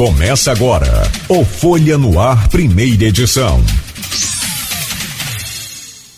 [0.00, 3.60] Começa agora o Folha no Ar, primeira edição.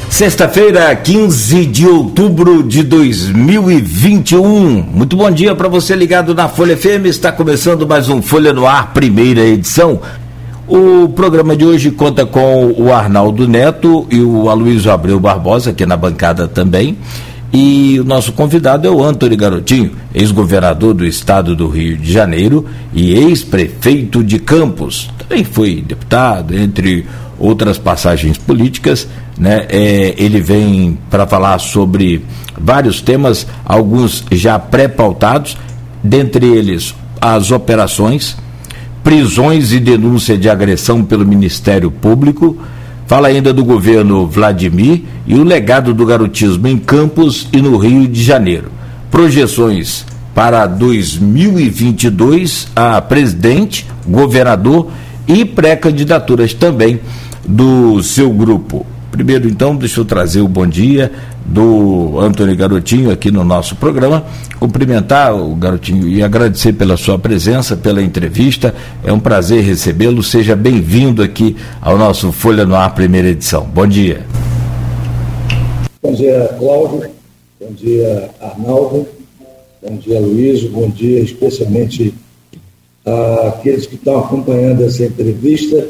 [0.08, 4.82] Sexta-feira, 15 de outubro de 2021.
[4.82, 7.06] Muito bom dia para você ligado na Folha FM.
[7.06, 10.01] Está começando mais um Folha no Ar, primeira edição.
[10.69, 15.85] O programa de hoje conta com o Arnaldo Neto e o Aloysio Abreu Barbosa, aqui
[15.85, 16.96] na bancada também.
[17.52, 22.64] E o nosso convidado é o Antônio Garotinho, ex-governador do estado do Rio de Janeiro
[22.94, 25.10] e ex-prefeito de Campos.
[25.18, 27.06] Também foi deputado, entre
[27.38, 29.06] outras passagens políticas.
[29.36, 29.66] Né?
[29.68, 32.24] É, ele vem para falar sobre
[32.58, 35.58] vários temas, alguns já pré-pautados,
[36.02, 38.34] dentre eles as operações,
[39.05, 42.56] prisões e denúncia de agressão pelo Ministério Público
[43.12, 48.08] Fala ainda do governo Vladimir e o legado do garotismo em Campos e no Rio
[48.08, 48.72] de Janeiro.
[49.10, 54.88] Projeções para 2022 a presidente, governador
[55.28, 57.00] e pré-candidaturas também
[57.46, 58.86] do seu grupo.
[59.12, 61.12] Primeiro, então, deixa eu trazer o bom dia
[61.44, 64.24] do Antônio Garotinho aqui no nosso programa.
[64.58, 68.74] Cumprimentar o Garotinho e agradecer pela sua presença, pela entrevista.
[69.04, 70.22] É um prazer recebê-lo.
[70.22, 73.66] Seja bem-vindo aqui ao nosso Folha no Ar, primeira edição.
[73.66, 74.24] Bom dia.
[76.02, 77.10] Bom dia, Cláudio.
[77.60, 79.06] Bom dia, Arnaldo.
[79.86, 80.64] Bom dia, Luiz.
[80.64, 82.14] Bom dia, especialmente
[83.47, 85.86] àqueles que estão acompanhando essa entrevista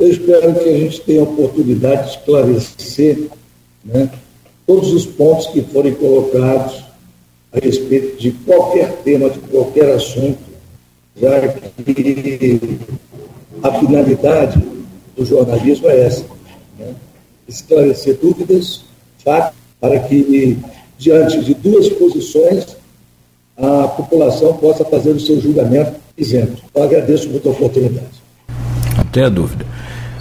[0.00, 3.28] eu espero que a gente tenha a oportunidade de esclarecer
[3.84, 4.10] né,
[4.66, 6.82] todos os pontos que forem colocados
[7.52, 10.38] a respeito de qualquer tema, de qualquer assunto,
[11.20, 12.60] já que
[13.62, 14.58] a finalidade
[15.14, 16.24] do jornalismo é essa:
[16.78, 16.94] né,
[17.46, 18.82] esclarecer dúvidas,
[19.22, 20.58] fatos, para que,
[20.98, 22.76] diante de duas posições,
[23.54, 26.62] a população possa fazer o seu julgamento isento.
[26.74, 28.20] Eu agradeço muito a oportunidade.
[28.96, 29.69] Não tenha dúvida.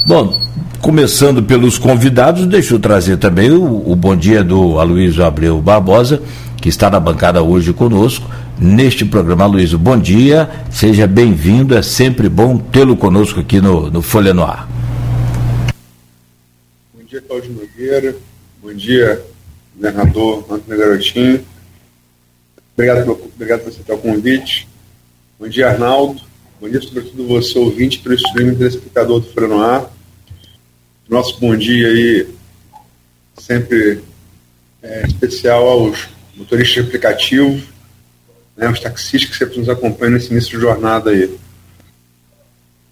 [0.05, 0.39] Bom,
[0.81, 6.22] começando pelos convidados, deixa eu trazer também o, o bom dia do Aloysio Abreu Barbosa,
[6.62, 9.44] que está na bancada hoje conosco, neste programa.
[9.44, 14.44] Aloysio, bom dia, seja bem-vindo, é sempre bom tê-lo conosco aqui no, no Folha no
[14.44, 14.68] Ar.
[16.94, 18.16] Bom dia, Cláudio Nogueira,
[18.63, 19.22] bom dia,
[19.75, 21.41] governador Antônio Garotinho,
[22.74, 24.68] obrigado obrigado por aceitar o convite,
[25.38, 26.22] bom dia, Arnaldo,
[26.62, 29.90] Bom dia, sobretudo você, ouvinte, pelo streaming, telespectador do Folha no Ar.
[31.08, 32.28] Nosso bom dia aí,
[33.38, 34.03] sempre
[34.84, 37.66] é, especial aos motoristas de aplicativo,
[38.58, 41.34] né, taxistas que sempre nos acompanham nesse início de jornada aí.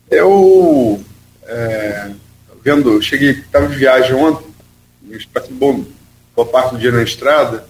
[0.09, 1.03] Eu,
[1.43, 2.11] é,
[2.63, 4.47] vendo, cheguei, estava de viagem ontem,
[5.33, 7.67] passei boa parte do dia na estrada,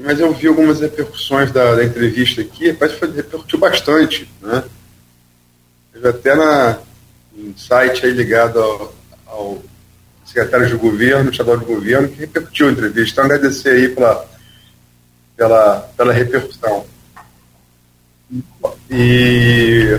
[0.00, 4.64] mas eu vi algumas repercussões da, da entrevista aqui, parece que repercutiu bastante, né?
[6.04, 6.78] Até na,
[7.36, 8.94] um site aí ligado ao,
[9.26, 9.62] ao
[10.24, 13.12] secretário de governo, estadual de governo, que repercutiu a entrevista.
[13.12, 14.26] Então, agradecer aí pela,
[15.36, 16.84] pela, pela repercussão.
[18.90, 19.98] E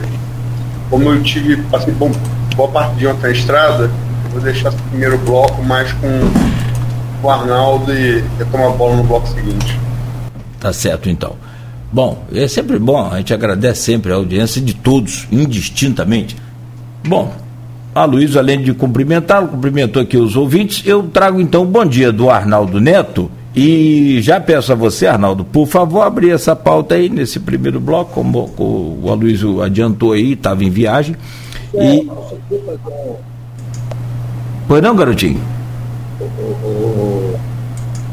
[0.89, 2.11] como eu tive, passei bom,
[2.55, 3.89] boa parte de ontem na estrada,
[4.31, 6.07] vou deixar esse primeiro bloco mais com
[7.23, 9.79] o Arnaldo e retomar a bola no bloco seguinte.
[10.59, 11.35] Tá certo então.
[11.91, 16.35] Bom, é sempre bom, a gente agradece sempre a audiência de todos, indistintamente.
[17.07, 17.33] Bom,
[17.95, 22.11] a Luiz, além de cumprimentá-lo, cumprimentou aqui os ouvintes, eu trago então o bom dia
[22.11, 27.09] do Arnaldo Neto e já peço a você, Arnaldo, por favor, abrir essa pauta aí
[27.09, 31.15] nesse primeiro bloco, como o Aloysio adiantou aí, estava em viagem.
[31.73, 32.07] E...
[34.67, 35.41] Pois não, garotinho?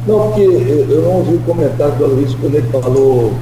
[0.06, 3.36] Não, porque eu não ouvi o comentário do Aloysio quando ele falou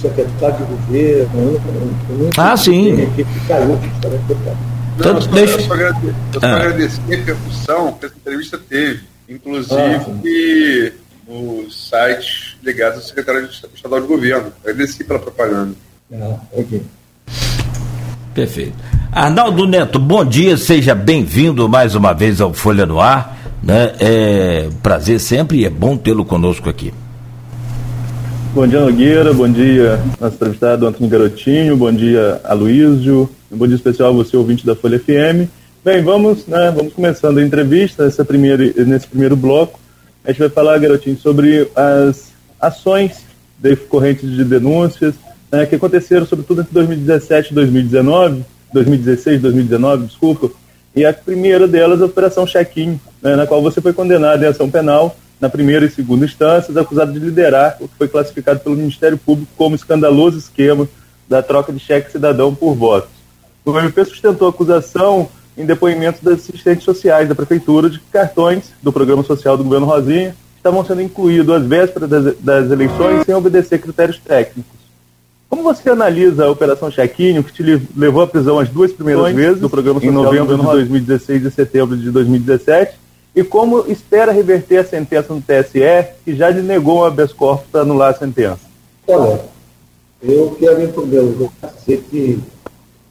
[0.00, 1.60] secretário de governo.
[2.10, 3.08] Eu, eu ah, sim.
[3.16, 3.78] Que caiu,
[4.98, 5.54] não, eu só, deixa...
[5.54, 6.56] eu só, agradeci, eu só ah.
[6.56, 10.92] agradeci a repercussão que essa entrevista teve, inclusive ah,
[11.26, 14.52] nos sites ligados ao secretário estadual de governo.
[14.62, 15.74] Agradeci pela propaganda.
[16.12, 16.82] Ah, ok.
[18.34, 18.76] Perfeito.
[19.10, 23.39] Arnaldo Neto, bom dia, seja bem-vindo mais uma vez ao Folha no Ar.
[23.62, 23.92] Né?
[24.00, 26.92] É prazer sempre e é bom tê-lo conosco aqui.
[28.52, 29.32] Bom dia, Nogueira.
[29.32, 31.76] Bom dia, nosso entrevistado Antônio Garotinho.
[31.76, 33.30] Bom dia, Aloísio.
[33.50, 35.48] Um bom dia especial a você, ouvinte da Folha FM.
[35.84, 39.78] Bem, vamos, né, vamos começando a entrevista, essa primeira, nesse primeiro bloco.
[40.24, 43.24] A gente vai falar, Garotinho, sobre as ações
[43.58, 45.14] decorrentes de denúncias
[45.50, 50.50] né, que aconteceram, sobretudo entre 2017 e 2019, 2016 2019, desculpa,
[50.94, 54.70] e a primeira delas a Operação Check-in, né, na qual você foi condenado em ação
[54.70, 59.16] penal na primeira e segunda instâncias, acusado de liderar o que foi classificado pelo Ministério
[59.16, 60.86] Público como escandaloso esquema
[61.28, 63.10] da troca de cheque cidadão por votos.
[63.64, 68.72] O MP sustentou a acusação em depoimentos das assistentes sociais da Prefeitura de que cartões
[68.82, 73.34] do Programa Social do governo Rosinha estavam sendo incluídos às vésperas das, das eleições sem
[73.34, 74.79] obedecer critérios técnicos.
[75.50, 77.62] Como você analisa a Operação Chequinho, que te
[77.96, 81.96] levou à prisão as duas primeiras vezes, no programa em novembro de 2016 e setembro
[81.96, 82.96] de 2017,
[83.34, 87.66] e como espera reverter a sentença no TSE, que já lhe negou um habeas corpus
[87.66, 88.60] para anular a sentença?
[89.08, 89.40] Olha,
[90.22, 92.38] eu quero, em primeiro lugar, dizer que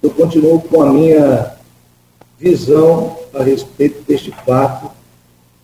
[0.01, 1.51] eu continuo com a minha
[2.39, 4.89] visão a respeito deste fato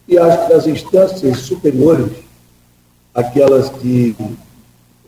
[0.09, 2.11] e acho que nas instâncias superiores,
[3.13, 4.13] aquelas que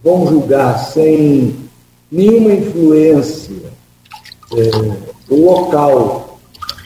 [0.07, 1.53] vão julgar sem
[2.09, 3.57] nenhuma influência
[4.53, 6.39] é, local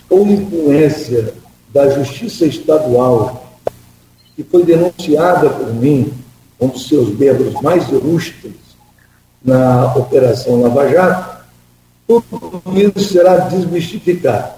[0.09, 1.31] ou influência
[1.71, 3.45] da Justiça Estadual,
[4.35, 6.11] que foi denunciada por mim
[6.57, 8.55] como seus membros mais ilustres
[9.45, 11.41] na Operação Lava Jato,
[12.07, 14.53] tudo isso será desmistificado.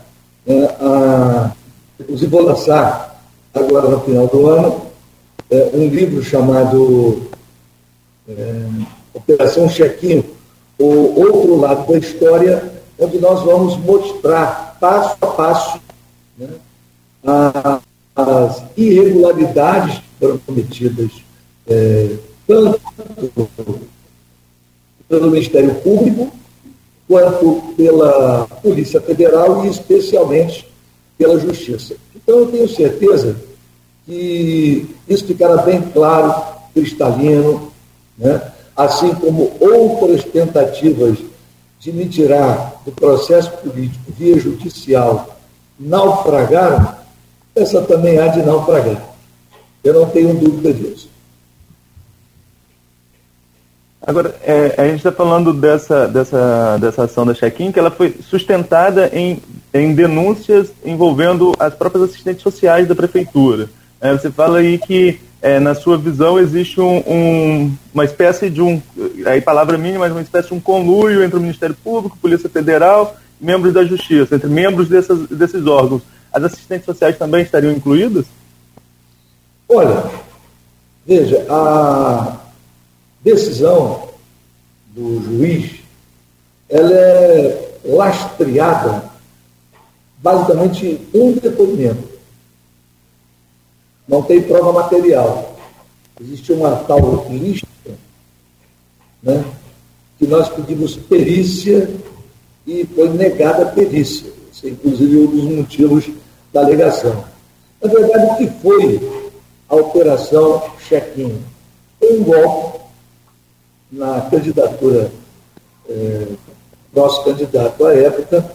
[0.48, 1.52] É, a,
[2.00, 3.22] inclusive, vou lançar
[3.54, 4.82] agora no final do ano
[5.52, 7.34] é, um livro chamado
[9.14, 10.26] Operação Chequinho,
[10.80, 15.82] o outro lado da história, onde nós vamos mostrar passo a passo
[16.38, 16.50] né,
[18.16, 21.12] as irregularidades que foram cometidas
[21.68, 22.16] é,
[22.48, 23.50] tanto
[25.08, 26.32] pelo Ministério Público
[27.08, 30.68] quanto pela Polícia Federal e especialmente
[31.18, 31.96] pela Justiça.
[32.16, 33.36] Então eu tenho certeza
[34.06, 36.34] que isso ficará bem claro,
[36.74, 37.73] cristalino,
[38.18, 38.42] né?
[38.76, 41.18] assim como outras tentativas
[41.80, 45.38] de me tirar do processo político via judicial
[45.80, 46.96] naufragaram,
[47.56, 49.02] essa também há de naufragar.
[49.84, 51.10] Eu não tenho dúvida disso.
[54.06, 58.14] Agora, é, a gente está falando dessa, dessa, dessa ação da check-in, que ela foi
[58.22, 59.42] sustentada em,
[59.74, 63.70] em denúncias envolvendo as próprias assistentes sociais da prefeitura.
[64.02, 68.62] É, você fala aí que, é, na sua visão, existe um, um, uma espécie de
[68.62, 68.82] um,
[69.26, 73.18] aí palavra mínima, mas uma espécie de um conluio entre o Ministério Público, Polícia Federal,
[73.42, 76.02] membros da Justiça, entre membros dessas, desses órgãos.
[76.32, 78.26] As assistentes sociais também estariam incluídas?
[79.68, 80.06] Olha,
[81.06, 82.38] veja, a
[83.22, 84.08] decisão
[84.96, 85.72] do juiz,
[86.70, 89.12] ela é lastreada
[90.20, 92.13] basicamente um depoimento.
[94.08, 95.58] Não tem prova material.
[96.20, 97.68] Existe uma tal lista
[99.22, 99.44] né,
[100.20, 101.90] que nós pedimos perícia
[102.68, 104.32] e foi negada a perícia.
[104.52, 106.10] Isso é, inclusive, um dos motivos
[106.52, 107.26] da alegação.
[107.82, 109.24] Na verdade, o que foi
[109.70, 111.42] a operação check-in?
[112.02, 112.80] Um golpe
[113.92, 115.12] na candidatura,
[115.90, 116.28] é,
[116.94, 118.54] nosso candidato à época,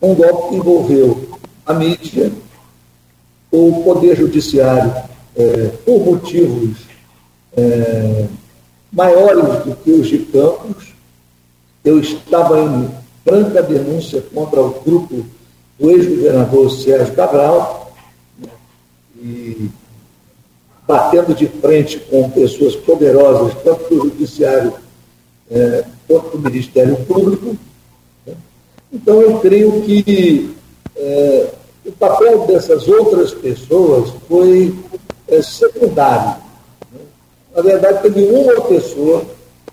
[0.00, 1.28] um golpe que envolveu
[1.66, 2.32] a mídia,
[3.54, 4.92] o Poder Judiciário,
[5.36, 6.78] é, por motivos
[7.56, 8.26] é,
[8.92, 10.92] maiores do que os de Campos.
[11.84, 12.90] Eu estava em
[13.24, 15.24] franca denúncia contra o grupo
[15.78, 17.94] do ex-governador Sérgio Cabral,
[18.38, 18.48] né,
[19.22, 19.68] e
[20.86, 24.74] batendo de frente com pessoas poderosas, tanto do Judiciário
[25.50, 27.56] é, quanto do Ministério Público.
[28.26, 28.34] Né?
[28.92, 30.54] Então, eu creio que
[30.96, 31.50] é,
[31.84, 34.74] o papel dessas outras pessoas foi
[35.28, 36.42] é, secundário.
[36.92, 37.00] Né?
[37.54, 39.24] Na verdade, teve uma pessoa,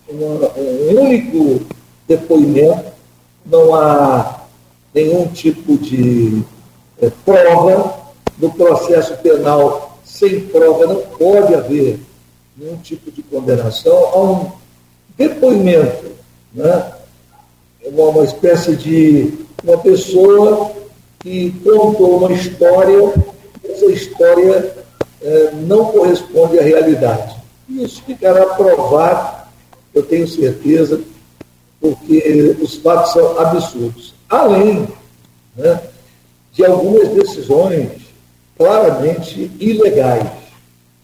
[0.09, 1.65] uma, um único
[2.07, 2.91] depoimento,
[3.45, 4.41] não há
[4.93, 6.43] nenhum tipo de
[7.01, 8.01] é, prova
[8.37, 11.99] no processo penal sem prova, não pode haver
[12.57, 14.51] nenhum tipo de condenação a um
[15.17, 16.11] depoimento,
[16.53, 16.91] né?
[17.85, 20.80] uma, uma espécie de uma pessoa
[21.21, 23.13] que contou uma história,
[23.63, 24.75] essa história
[25.21, 27.35] é, não corresponde à realidade.
[27.69, 29.47] Isso ficará provado,
[29.93, 30.99] eu tenho certeza,
[31.79, 34.13] porque os fatos são absurdos.
[34.29, 34.87] Além
[35.55, 35.81] né,
[36.53, 37.89] de algumas decisões
[38.57, 40.29] claramente ilegais.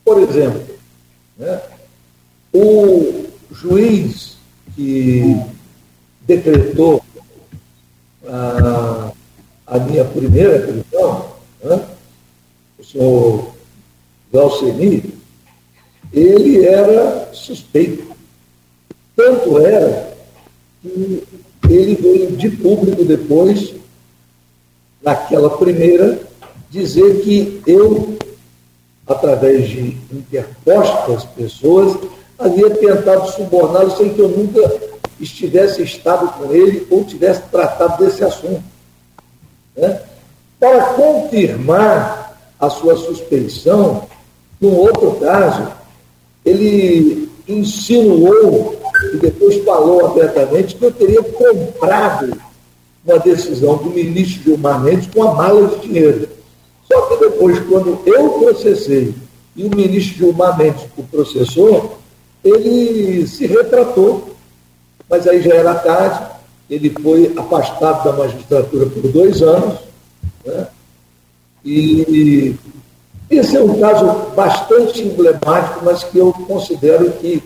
[0.04, 0.64] Por exemplo,
[1.38, 1.62] né,
[2.54, 4.38] o juiz
[4.76, 5.40] que
[6.22, 7.02] decretou
[8.28, 8.77] a,
[9.68, 11.26] a minha primeira prisão,
[11.62, 11.86] né,
[12.80, 13.54] o senhor
[14.32, 15.14] Valceni,
[16.14, 18.16] ele era suspeito.
[19.16, 20.16] Tanto era
[20.82, 21.26] que
[21.70, 23.74] ele veio de público depois,
[25.02, 26.20] naquela primeira,
[26.70, 28.18] dizer que eu,
[29.06, 31.98] através de interpostas pessoas,
[32.40, 34.62] havia tentado suborná-lo sem que eu nunca
[35.20, 38.64] estivesse estado com ele ou tivesse tratado desse assunto.
[39.78, 40.02] Né?
[40.60, 44.08] Para confirmar a sua suspeição,
[44.60, 45.72] num outro caso,
[46.44, 48.76] ele insinuou
[49.14, 52.36] e depois falou abertamente que eu teria comprado
[53.06, 56.28] uma decisão do ministro Gilmar Mendes com a mala de dinheiro.
[56.92, 59.14] Só que depois, quando eu processei
[59.56, 62.00] e o ministro Gilmar Mendes o processou,
[62.44, 64.36] ele se retratou,
[65.10, 66.37] mas aí já era tarde,
[66.70, 69.80] ele foi afastado da magistratura por dois anos,
[70.46, 70.68] né?
[71.64, 72.56] e
[73.30, 74.06] esse é um caso
[74.36, 77.44] bastante emblemático, mas que eu considero que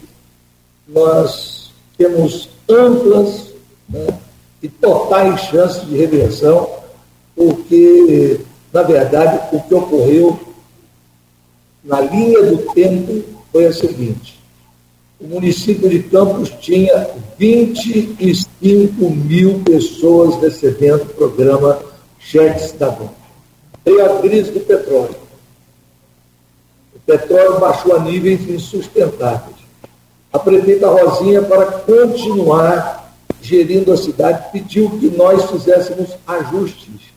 [0.87, 3.47] nós temos amplas
[3.89, 4.07] né,
[4.61, 6.69] e totais chances de reversão,
[7.35, 8.39] porque,
[8.71, 10.39] na verdade, o que ocorreu
[11.83, 14.39] na linha do tempo foi a seguinte:
[15.21, 21.79] o município de Campos tinha 25 mil pessoas recebendo o programa
[22.19, 23.11] Cheque Cidadão.
[23.85, 25.15] Veio a crise do petróleo.
[26.95, 29.57] O petróleo baixou a níveis insustentáveis.
[30.33, 37.11] A prefeita Rosinha, para continuar gerindo a cidade, pediu que nós fizéssemos ajustes.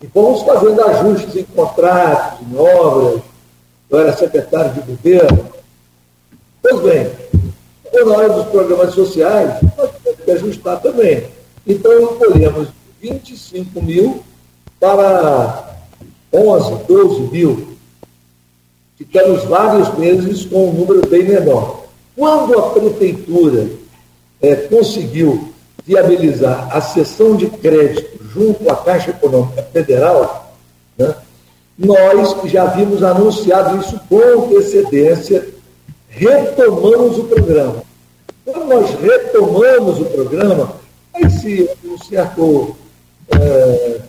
[0.00, 3.22] E fomos fazendo ajustes em contratos, em obras.
[3.90, 5.48] Eu era secretário de governo.
[6.62, 7.10] Pois bem,
[7.92, 11.24] na hora dos programas sociais, nós temos que ajustar também.
[11.66, 12.68] Então, escolhemos
[13.00, 14.22] 25 mil
[14.80, 15.76] para
[16.32, 17.68] 11, 12 mil.
[18.96, 21.84] Ficamos vários meses com um número bem menor.
[22.16, 23.68] Quando a prefeitura
[24.42, 25.52] é, conseguiu
[25.84, 30.54] viabilizar a cessão de crédito junto à Caixa Econômica Federal,
[30.96, 31.14] né,
[31.78, 35.48] nós já havíamos anunciado isso com antecedência,
[36.08, 37.82] retomamos o programa.
[38.44, 40.76] Quando nós retomamos o programa,
[41.14, 42.76] aí se um certo,
[43.30, 44.00] é,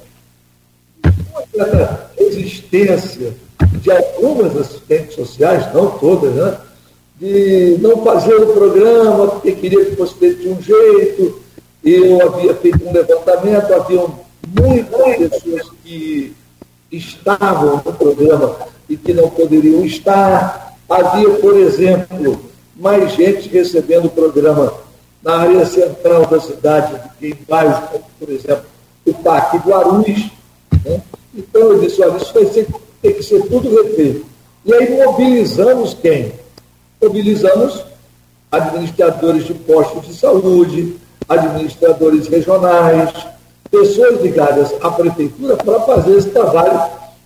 [1.03, 3.35] uma certa existência
[3.81, 6.57] de algumas assistentes sociais, não todas, né?
[7.19, 11.41] de não fazer o programa porque queria que fosse feito de um jeito.
[11.83, 14.05] Eu havia feito um levantamento, havia
[14.47, 16.33] muitas pessoas que
[16.91, 18.55] estavam no programa
[18.87, 20.68] e que não poderiam estar.
[20.89, 22.41] Havia, por exemplo,
[22.75, 24.73] mais gente recebendo o programa
[25.21, 28.65] na área central da cidade do que em bairros como, por exemplo,
[29.05, 30.31] o Parque Guarulhos.
[30.83, 31.01] Né?
[31.35, 32.67] Então eu disse, olha, isso vai ser,
[33.01, 34.25] tem que ser tudo refeito.
[34.65, 36.33] E aí mobilizamos quem?
[37.01, 37.85] Mobilizamos
[38.51, 40.95] administradores de postos de saúde,
[41.27, 43.13] administradores regionais,
[43.69, 46.81] pessoas ligadas à prefeitura para fazer esse trabalho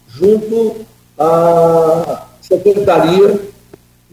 [0.10, 0.76] junto
[1.18, 3.53] à Secretaria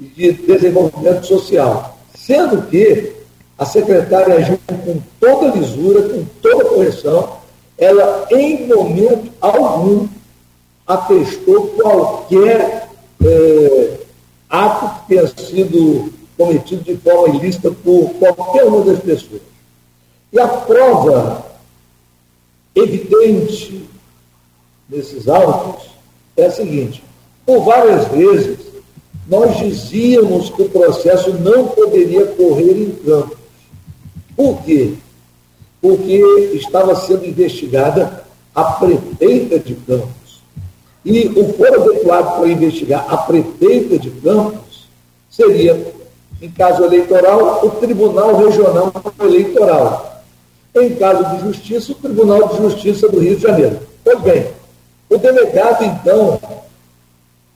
[0.00, 1.98] de Desenvolvimento Social.
[2.14, 3.12] Sendo que
[3.58, 7.36] a secretária agiu com toda lisura, com toda correção,
[7.76, 10.08] ela, em momento algum,
[10.86, 12.88] atestou qualquer
[13.22, 13.98] é,
[14.48, 19.42] ato que tenha sido cometido de forma ilícita por qualquer uma das pessoas.
[20.32, 21.44] E a prova
[22.74, 23.84] evidente
[24.88, 25.90] nesses autos
[26.36, 27.02] é a seguinte:
[27.44, 28.58] por várias vezes,
[29.28, 33.38] nós dizíamos que o processo não poderia correr em campos.
[34.36, 34.94] Por quê?
[35.80, 36.16] Porque
[36.54, 38.24] estava sendo investigada
[38.54, 40.40] a prefeita de Campos.
[41.04, 44.88] E o foro adequado para investigar a prefeita de Campos
[45.30, 45.94] seria,
[46.40, 50.24] em caso eleitoral, o Tribunal Regional Eleitoral.
[50.74, 53.80] Em caso de justiça, o Tribunal de Justiça do Rio de Janeiro.
[54.04, 54.46] Pois bem,
[55.08, 56.38] o delegado, então,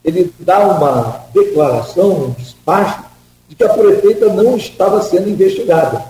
[0.05, 3.05] ele dá uma declaração, um despacho,
[3.49, 6.05] de que a prefeita não estava sendo investigada.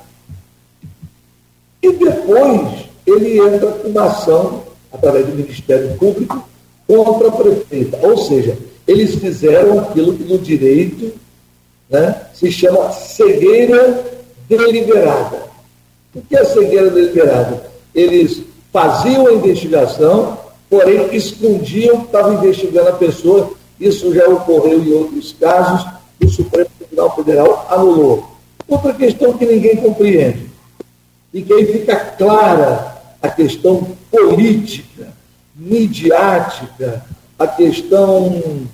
[1.82, 6.48] E depois ele entra com uma ação, através do Ministério Público,
[6.86, 7.98] contra a prefeita.
[8.02, 11.12] Ou seja, eles fizeram aquilo que no direito
[11.88, 14.04] né, se chama cegueira
[14.48, 15.44] deliberada.
[16.14, 17.70] O que é cegueira deliberada?
[17.94, 23.52] Eles faziam a investigação, porém escondiam que estavam investigando a pessoa.
[23.84, 25.86] Isso já ocorreu em outros casos,
[26.22, 28.30] o Supremo Tribunal Federal anulou.
[28.66, 30.48] Outra questão que ninguém compreende,
[31.34, 35.12] e que aí fica clara a questão política
[35.54, 37.04] midiática,
[37.38, 38.66] a questão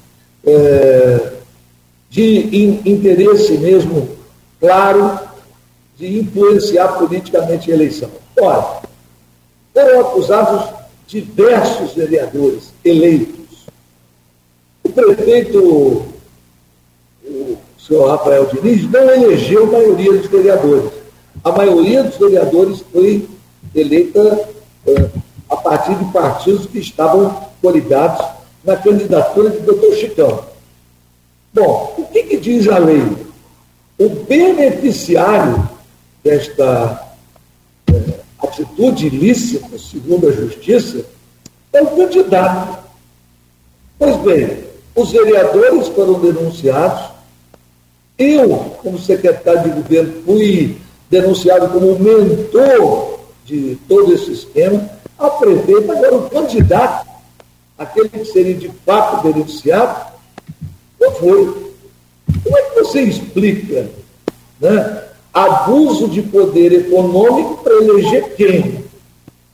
[0.46, 1.32] é,
[2.08, 2.22] de
[2.56, 4.10] in, interesse mesmo
[4.60, 5.18] claro
[5.96, 8.10] de influenciar politicamente a eleição.
[8.40, 8.82] Ora,
[9.74, 10.70] foram acusados
[11.08, 13.39] diversos vereadores eleitos.
[14.90, 15.58] O prefeito,
[17.24, 20.90] o senhor Rafael Diniz, não elegeu a maioria dos vereadores.
[21.44, 23.28] a maioria dos vereadores foi
[23.72, 24.48] eleita
[24.84, 25.08] é,
[25.48, 28.26] a partir de partidos que estavam coligados
[28.64, 30.44] na candidatura de doutor Chicão.
[31.54, 33.16] Bom, o que, que diz a lei?
[33.96, 35.68] O beneficiário
[36.24, 37.14] desta
[37.86, 41.06] é, atitude ilícita, segundo a Justiça,
[41.72, 42.80] é o candidato.
[43.96, 47.10] Pois bem, os vereadores foram denunciados.
[48.18, 50.76] Eu, como secretário de governo, fui
[51.08, 54.88] denunciado como mentor de todo esse esquema.
[55.18, 57.06] A prefeita agora o candidato,
[57.78, 60.12] aquele que seria de fato denunciado,
[61.00, 61.70] não foi.
[62.44, 63.88] Como é que você explica
[64.60, 68.84] né, abuso de poder econômico para eleger quem?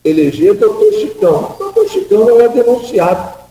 [0.05, 1.55] Eleger o doutor Chicão.
[1.59, 3.46] O doutor Chicão não é denunciado.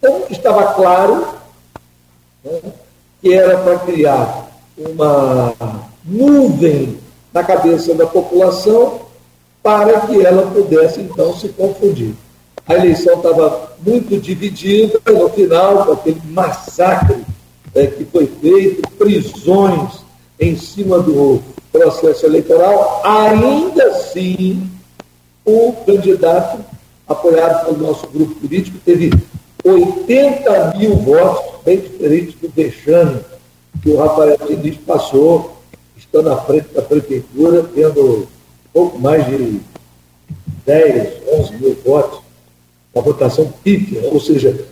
[0.00, 1.26] Então, estava claro
[2.42, 2.58] né,
[3.20, 5.54] que era para criar uma
[6.02, 6.98] nuvem
[7.34, 9.02] na cabeça da população
[9.62, 12.14] para que ela pudesse, então, se confundir.
[12.66, 17.22] A eleição estava muito dividida, no final, com aquele massacre
[17.74, 20.02] é, que foi feito, prisões
[20.38, 24.66] em cima do processo eleitoral, ainda assim,
[25.44, 26.64] o candidato,
[27.06, 29.10] apoiado pelo nosso grupo político, teve
[29.64, 33.20] 80 mil votos, bem diferente do vexame
[33.82, 35.56] que o Rafael Diniz passou,
[35.96, 38.26] estando à frente da prefeitura, tendo
[38.72, 39.60] pouco mais de
[40.66, 42.20] 10, 11 mil votos,
[42.94, 44.64] uma votação pífia, ou seja,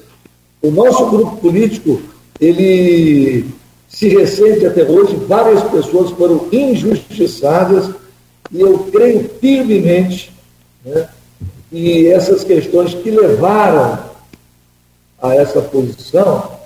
[0.61, 2.01] o nosso grupo político,
[2.41, 3.47] ele
[3.89, 7.91] se ressente até hoje, várias pessoas foram injustiçadas,
[8.51, 10.33] e eu creio firmemente
[10.85, 11.09] né,
[11.71, 14.08] que essas questões que levaram
[15.21, 16.59] a essa posição,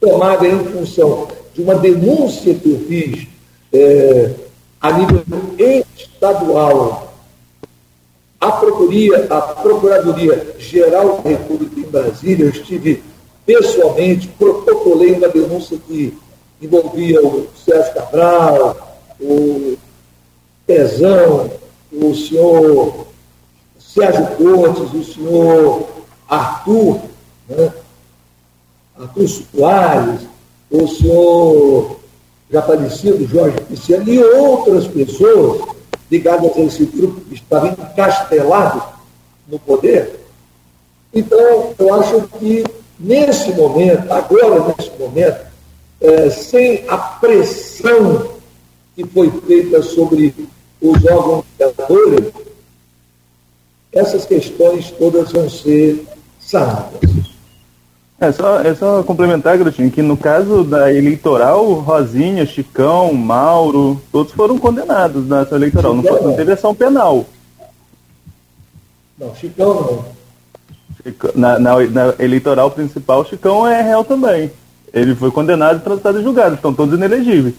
[0.00, 3.26] tomada em função de uma denúncia que eu fiz
[3.72, 4.30] é,
[4.80, 5.24] a nível
[5.58, 7.14] estadual,
[8.40, 13.02] a Procuradoria, a Procuradoria Geral da República em Brasília, eu estive
[13.44, 16.16] pessoalmente, protocolei uma denúncia que
[16.60, 19.76] envolvia o Sérgio Cabral, o
[20.66, 21.50] Pezão,
[21.92, 23.06] o senhor
[23.78, 25.88] Sérgio Cortes, o senhor
[26.28, 27.00] Arthur,
[27.48, 27.72] né?
[28.98, 30.20] Arthur Soares,
[30.70, 31.96] o senhor
[32.50, 35.62] já falecido Jorge Pisciano e outras pessoas
[36.10, 38.82] ligadas a esse grupo que estava encastelado
[39.48, 40.20] no poder.
[41.12, 42.64] Então, eu acho que
[42.98, 45.46] nesse momento, agora nesse momento,
[46.00, 48.36] é, sem a pressão
[48.94, 50.34] que foi feita sobre
[50.80, 52.32] os órgãos criadores,
[53.92, 56.06] essas questões todas vão ser
[56.38, 57.35] sanadas.
[58.18, 64.32] É só, é só complementar, Garotinho, que no caso da eleitoral, Rosinha, Chicão, Mauro, todos
[64.32, 65.94] foram condenados na ação eleitoral.
[65.94, 67.26] não, foi, não teve ação penal.
[69.18, 70.16] Não, Chicão não.
[71.34, 74.50] Na, na, na, eleitoral principal, Chicão é réu também.
[74.94, 76.54] Ele foi condenado e transitado e julgado.
[76.54, 77.54] Estão todos inelegíveis.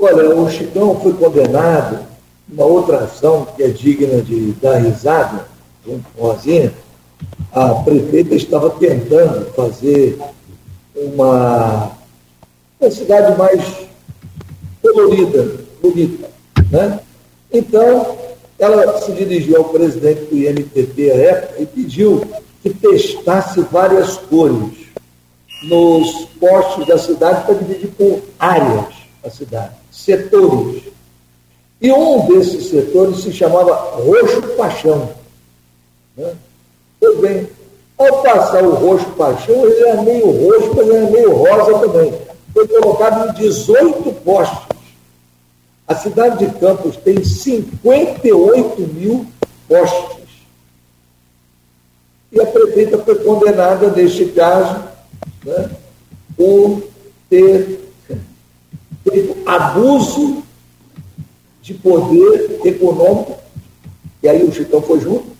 [0.00, 2.06] Olha, o Chicão foi condenado
[2.48, 5.46] uma outra ação que é digna de dar risada,
[5.84, 6.72] junto com Rosinha,
[7.52, 10.18] a prefeita estava tentando fazer
[10.94, 11.92] uma,
[12.80, 13.88] uma cidade mais
[14.82, 16.30] colorida, bonita.
[16.70, 17.00] Né?
[17.52, 18.18] Então,
[18.58, 22.22] ela se dirigiu ao presidente do INPP à época e pediu
[22.62, 24.88] que testasse várias cores
[25.62, 30.82] nos postos da cidade para dividir por áreas a cidade, setores.
[31.80, 35.10] E um desses setores se chamava Roxo Paixão.
[36.16, 36.34] Né?
[37.16, 37.48] Bem,
[37.98, 42.14] ao passar o roxo paixão, ele é meio roxo, ele é meio rosa também.
[42.52, 44.68] Foi colocado em 18 postes.
[45.86, 49.26] A cidade de Campos tem 58 mil
[49.66, 50.18] postes.
[52.30, 54.84] E a prefeita foi condenada, neste caso,
[55.44, 55.70] né,
[56.36, 56.82] por
[57.30, 57.80] ter
[59.02, 60.42] feito abuso
[61.62, 63.38] de poder econômico,
[64.22, 65.37] e aí o Chitão foi junto,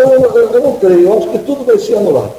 [0.00, 2.34] então, eu, eu, não creio, eu acho que tudo vai ser anulado.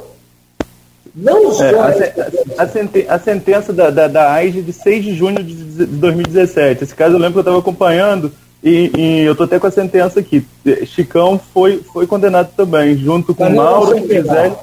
[1.14, 1.64] Não só.
[1.64, 2.14] É,
[2.56, 6.84] a, a, a, sentença da, da, da AIG de 6 de junho de 2017.
[6.84, 9.70] Esse caso eu lembro que eu estava acompanhando e, e, eu estou até com a
[9.70, 10.46] sentença aqui.
[10.86, 14.54] Chicão foi, foi condenado também, junto com Mauro Gisele.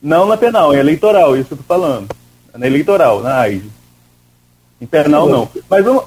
[0.00, 2.08] Não na penal, é eleitoral, isso que eu estou falando.
[2.54, 3.64] É na eleitoral, na AIG.
[4.80, 5.48] Em penal, não.
[5.68, 6.04] Mas vamos,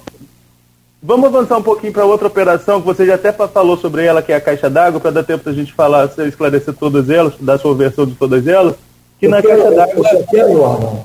[1.01, 4.33] Vamos avançar um pouquinho para outra operação que você já até falou sobre ela, que
[4.33, 7.57] é a caixa d'água, para dar tempo para a gente falar, esclarecer todas elas, dar
[7.57, 8.75] sua versão de todas elas.
[9.17, 10.09] Que eu na quero, caixa d'água.
[10.11, 10.99] Eu quero,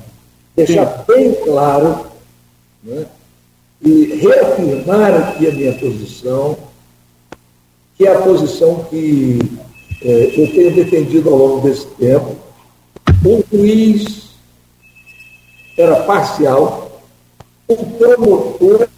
[0.57, 1.05] deixar Sim.
[1.07, 2.07] bem claro
[2.83, 3.07] né,
[3.81, 6.57] e reafirmar aqui a minha posição,
[7.97, 9.39] que é a posição que
[10.03, 12.35] é, eu tenho defendido ao longo desse tempo.
[13.25, 14.31] O juiz
[15.79, 17.01] era parcial,
[17.69, 18.89] o promotor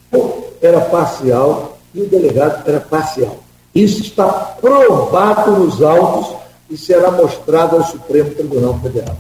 [0.67, 3.39] era parcial e o delegado era parcial.
[3.75, 6.37] Isso está provado nos autos
[6.71, 9.17] e será mostrado ao Supremo Tribunal Federal.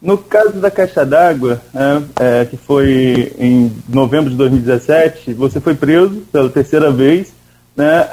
[0.00, 5.74] No caso da Caixa d'Água, né, é, que foi em novembro de 2017, você foi
[5.74, 7.32] preso pela terceira vez,
[7.74, 8.06] né,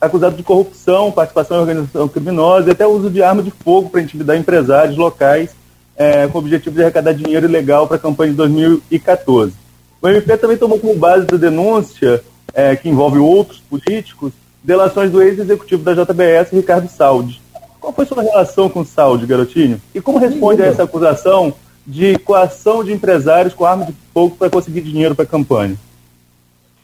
[0.00, 4.02] acusado de corrupção, participação em organização criminosa e até uso de arma de fogo para
[4.02, 5.50] intimidar empresários locais
[5.96, 9.61] é, com o objetivo de arrecadar dinheiro ilegal para a campanha de 2014.
[10.02, 15.22] O MP também tomou como base da denúncia, é, que envolve outros políticos, delações do
[15.22, 17.40] ex-executivo da JBS, Ricardo Saldi.
[17.80, 19.80] Qual foi sua relação com o Saldi, garotinho?
[19.94, 21.54] E como responde a essa acusação
[21.86, 25.76] de coação de empresários com arma de fogo para conseguir dinheiro para a campanha?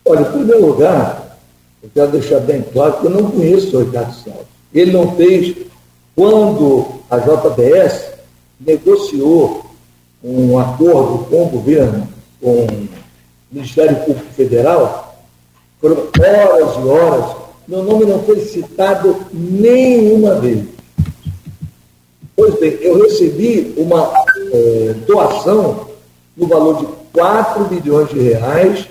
[0.04, 1.38] Olha, em primeiro lugar,
[1.82, 4.46] eu quero deixar bem claro que eu não conheço o Ricardo Saldi.
[4.72, 5.56] Ele não fez,
[6.14, 8.12] quando a JBS
[8.60, 9.66] negociou
[10.22, 12.08] um acordo com o governo,
[12.40, 12.88] com
[13.50, 15.16] Ministério Público Federal,
[15.80, 20.64] foram horas e horas, meu nome não foi citado nenhuma vez.
[22.36, 24.12] Pois bem, eu recebi uma
[24.52, 25.88] é, doação
[26.36, 28.88] no valor de 4 milhões de reais,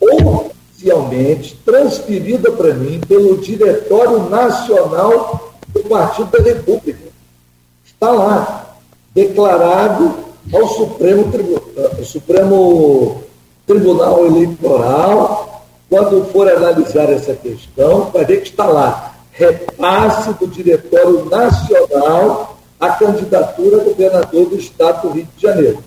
[0.00, 7.12] oficialmente transferida para mim pelo Diretório Nacional do Partido da República.
[7.84, 8.76] Está lá,
[9.14, 10.14] declarado
[10.52, 11.30] ao Supremo,
[11.98, 13.22] ao Supremo
[13.72, 21.24] Tribunal Eleitoral, quando for analisar essa questão, vai ver que está lá, repasse do Diretório
[21.24, 25.78] Nacional à candidatura a governador do Estado do Rio de Janeiro.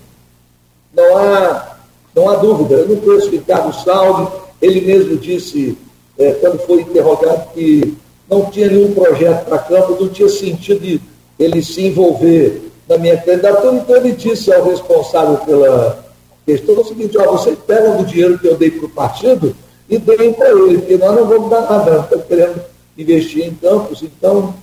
[0.92, 1.76] Não há,
[2.14, 5.78] não há dúvida, eu não conheço Ricardo Salve, ele mesmo disse,
[6.18, 7.96] é, quando foi interrogado, que
[8.28, 11.00] não tinha nenhum projeto para campo, não tinha sentido
[11.38, 16.05] ele se envolver na minha candidatura, então ele disse ao responsável pela
[16.46, 19.54] questão o seguinte, ó, vocês pegam do dinheiro que eu dei para o partido
[19.90, 22.62] e deem para ele, porque nós não vamos dar nada, estamos querendo
[22.96, 24.54] investir em campos, então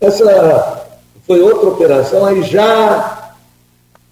[0.00, 0.86] essa
[1.26, 3.34] foi outra operação, aí já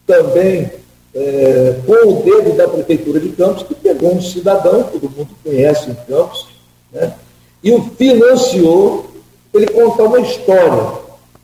[0.06, 0.70] também
[1.14, 5.90] é, com o dedo da Prefeitura de Campos, que pegou um cidadão, todo mundo conhece
[5.90, 6.48] em Campos,
[6.92, 7.14] né,
[7.62, 9.06] e o financiou,
[9.52, 11.00] ele contar uma história.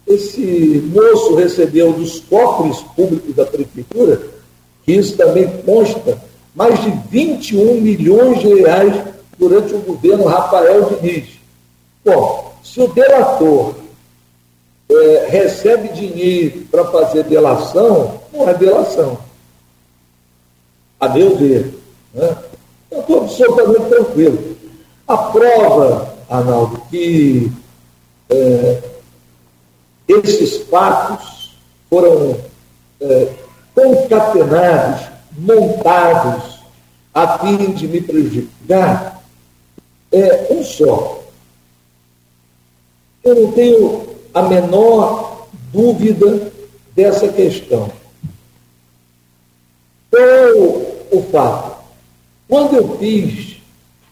[0.07, 4.21] Esse moço recebeu dos cofres públicos da prefeitura,
[4.87, 6.17] que isso também consta,
[6.55, 8.95] mais de 21 milhões de reais
[9.37, 11.29] durante o governo Rafael Diniz.
[12.05, 13.75] Bom, se o delator
[14.89, 19.19] é, recebe dinheiro para fazer delação, não é delação.
[21.01, 21.75] A meu ver.
[22.15, 22.37] Né?
[22.91, 24.57] Eu estou absolutamente tranquilo.
[25.09, 27.51] A prova, Arnaldo, que
[28.31, 28.83] é,
[30.09, 31.57] esses fatos
[31.91, 32.37] foram
[33.01, 33.33] é,
[33.77, 36.61] concatenados, montados,
[37.13, 39.23] a fim de me prejudicar,
[40.11, 41.23] é um só.
[43.23, 46.51] Eu não tenho a menor dúvida
[46.95, 47.91] dessa questão.
[50.11, 50.53] Qual é
[51.13, 51.77] o fato?
[52.49, 53.57] Quando eu fiz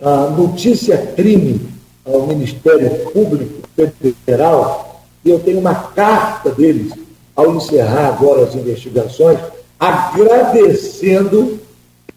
[0.02, 1.70] a notícia crime
[2.04, 6.92] ao Ministério Público Federal, eu tenho uma carta deles,
[7.34, 9.38] ao encerrar agora as investigações,
[9.84, 11.60] agradecendo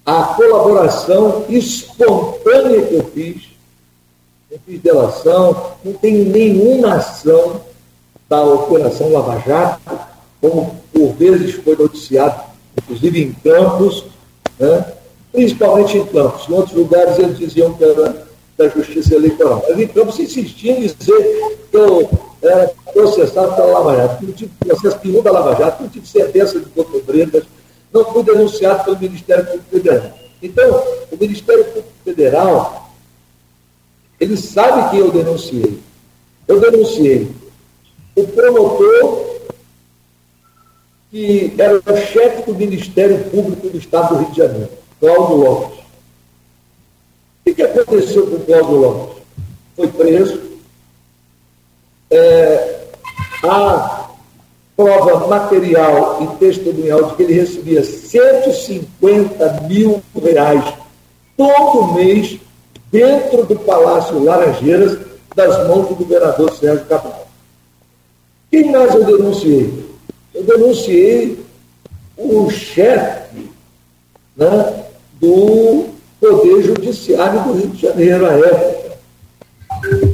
[0.06, 3.43] a colaboração espontânea que eu fiz.
[4.49, 7.62] Não fiz delação, não tenho nenhuma ação
[8.30, 9.99] da Operação Lava Jato,
[10.39, 12.41] como por vezes foi noticiado,
[12.77, 14.06] inclusive em Campos,
[14.58, 14.93] né?
[15.34, 16.47] principalmente em Campos.
[16.47, 18.27] Em outros lugares eles diziam que era
[18.58, 19.63] da Justiça Eleitoral.
[19.67, 22.10] Mas em Campos insistiam em dizer que eu
[22.41, 24.25] era processado pela Lava Jato.
[24.25, 27.43] Não tive processo nenhum da Lava Jato, não tive sentença de cotobretas,
[27.93, 30.19] não fui denunciado pelo Ministério Público Federal.
[30.41, 32.93] Então, o Ministério Público Federal,
[34.19, 35.80] ele sabe que eu denunciei.
[36.47, 37.32] Eu denunciei
[38.15, 39.28] o promotor
[41.10, 44.69] que era o chefe do Ministério Público do Estado do Rio de Janeiro,
[45.00, 45.80] Cláudio Lopes.
[47.45, 49.23] O que aconteceu com o Cláudio Lopes?
[49.76, 50.41] Foi preso,
[52.12, 52.88] é,
[53.43, 53.96] a
[54.78, 60.63] prova material e testemunhal de que ele recebia 150 mil reais
[61.36, 62.40] todo mês
[62.92, 65.00] dentro do Palácio Laranjeiras,
[65.36, 67.28] das mãos do governador Sérgio Cabral.
[68.52, 69.88] Quem mais eu denunciei?
[70.34, 71.44] Eu denunciei
[72.16, 73.50] o chefe
[74.36, 74.86] né,
[75.20, 75.86] do
[76.22, 78.98] Poder Judiciário do Rio de Janeiro, à época.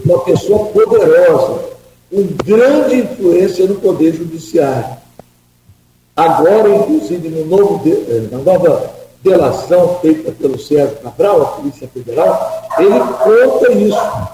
[0.05, 1.72] Uma pessoa poderosa,
[2.13, 4.97] com grande influência no Poder Judiciário.
[6.15, 12.69] Agora, inclusive, no novo, eh, na nova delação feita pelo Sérgio Cabral, a Polícia Federal,
[12.77, 14.29] ele conta isso.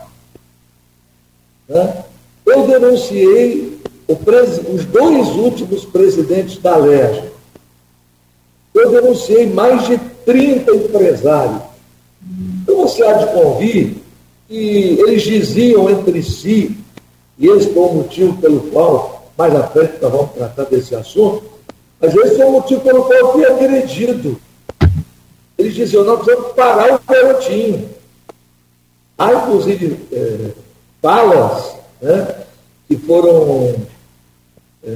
[1.69, 2.03] Né?
[2.45, 7.29] Eu denunciei os dois últimos presidentes da LERJ.
[8.73, 11.61] Eu denunciei mais de 30 empresários.
[12.63, 13.95] Então você há de convir
[14.49, 16.75] que eles diziam entre si,
[17.39, 21.41] e esse foi o motivo pelo qual, mais à frente nós vamos tratar desse assunto,
[21.99, 24.39] mas esse foi o motivo pelo qual eu fui agredido.
[25.57, 27.89] Eles diziam, nós precisamos parar o garotinho.
[29.17, 30.51] Há, inclusive, é,
[31.01, 32.35] falas né,
[32.87, 33.75] que foram
[34.83, 34.95] é,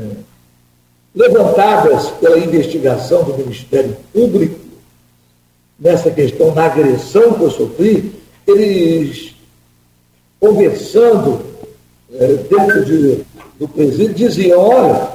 [1.16, 4.60] levantadas pela investigação do Ministério Público
[5.80, 8.14] nessa questão da agressão que eu sofri,
[8.48, 9.34] eles
[10.40, 11.53] conversando
[12.14, 13.26] dentro de,
[13.60, 15.10] do presídio diziam, olha,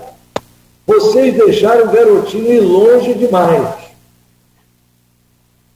[0.86, 3.68] vocês deixaram o garotinho ir longe demais.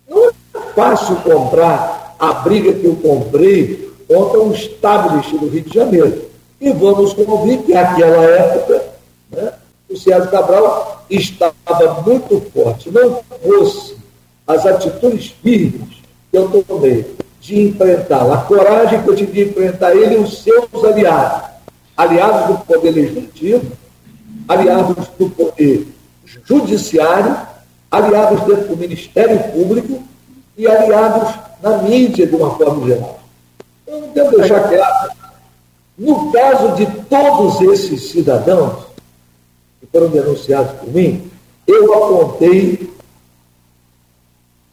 [0.09, 0.33] Não é
[0.75, 6.23] fácil comprar a briga que eu comprei contra um establishment do Rio de Janeiro.
[6.61, 8.83] E vamos convir que naquela época
[9.31, 9.53] né,
[9.89, 12.91] o Sérgio Cabral estava muito forte.
[12.91, 13.97] Não fosse
[14.47, 17.05] as atitudes firmes que eu tomei
[17.43, 21.51] de enfrentá-lo, a coragem que eu tive de enfrentar ele e os seus aliados,
[21.97, 23.73] aliados do Poder Legislativo,
[24.47, 25.89] aliados do Poder
[26.25, 27.37] Judiciário,
[27.91, 30.05] aliados dentro do Ministério Público
[30.57, 33.19] e aliados na mídia de uma forma geral.
[33.89, 35.13] Eu não quero deixar claro
[35.99, 38.85] no caso de todos esses cidadãos
[39.81, 41.29] que foram denunciados por mim,
[41.67, 42.92] eu apontei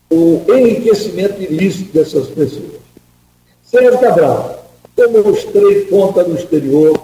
[0.10, 2.80] o enriquecimento ilícito dessas pessoas.
[3.64, 4.66] Sérgio Cabral,
[4.98, 7.00] eu mostrei conta no exterior,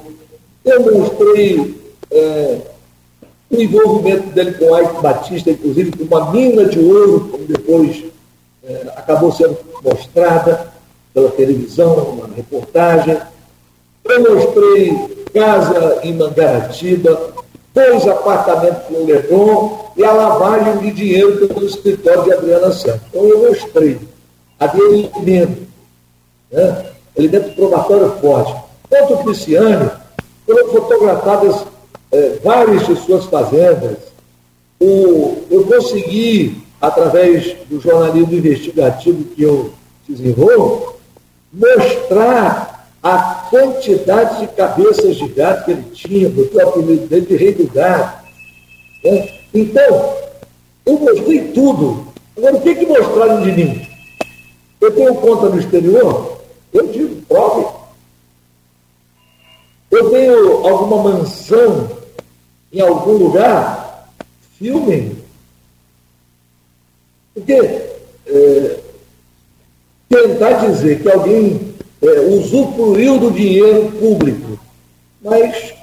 [0.65, 1.75] eu mostrei
[2.11, 2.57] é,
[3.51, 8.03] o envolvimento dele com Ike Batista, inclusive com uma mina de ouro, como depois
[8.63, 10.73] é, acabou sendo mostrada
[11.13, 13.17] pela televisão, uma reportagem.
[14.03, 17.33] Eu mostrei casa em Mangaratiba,
[17.73, 23.01] dois apartamentos no Leblon e a lavagem de dinheiro pelo escritório de Adriana Santos.
[23.09, 23.99] Então eu mostrei.
[24.59, 25.67] Havia elemento,
[26.51, 26.85] né?
[27.15, 28.55] elemento probatório forte.
[28.89, 29.91] Quanto o Cristiano,
[30.45, 31.65] foram fotografadas
[32.11, 33.97] é, várias de suas fazendas.
[34.79, 39.73] O, eu consegui, através do jornalismo investigativo que eu
[40.07, 40.95] desenvolvo,
[41.51, 47.35] mostrar a quantidade de cabeças de gado que ele tinha, botou o apelido dele de
[47.35, 48.13] rei do gado.
[49.03, 49.34] Né?
[49.55, 50.17] Então,
[50.85, 52.05] eu mostrei tudo.
[52.35, 53.87] Agora, o que, que mostraram de mim?
[54.81, 56.41] Eu tenho conta no exterior?
[56.73, 57.65] Eu digo, prove.
[59.89, 61.89] Eu tenho alguma mansão
[62.73, 64.11] em algum lugar?
[64.59, 65.23] Filmem.
[67.33, 68.79] Porque é,
[70.09, 74.59] tentar dizer que alguém é, usufruiu do dinheiro público.
[75.21, 75.73] Mas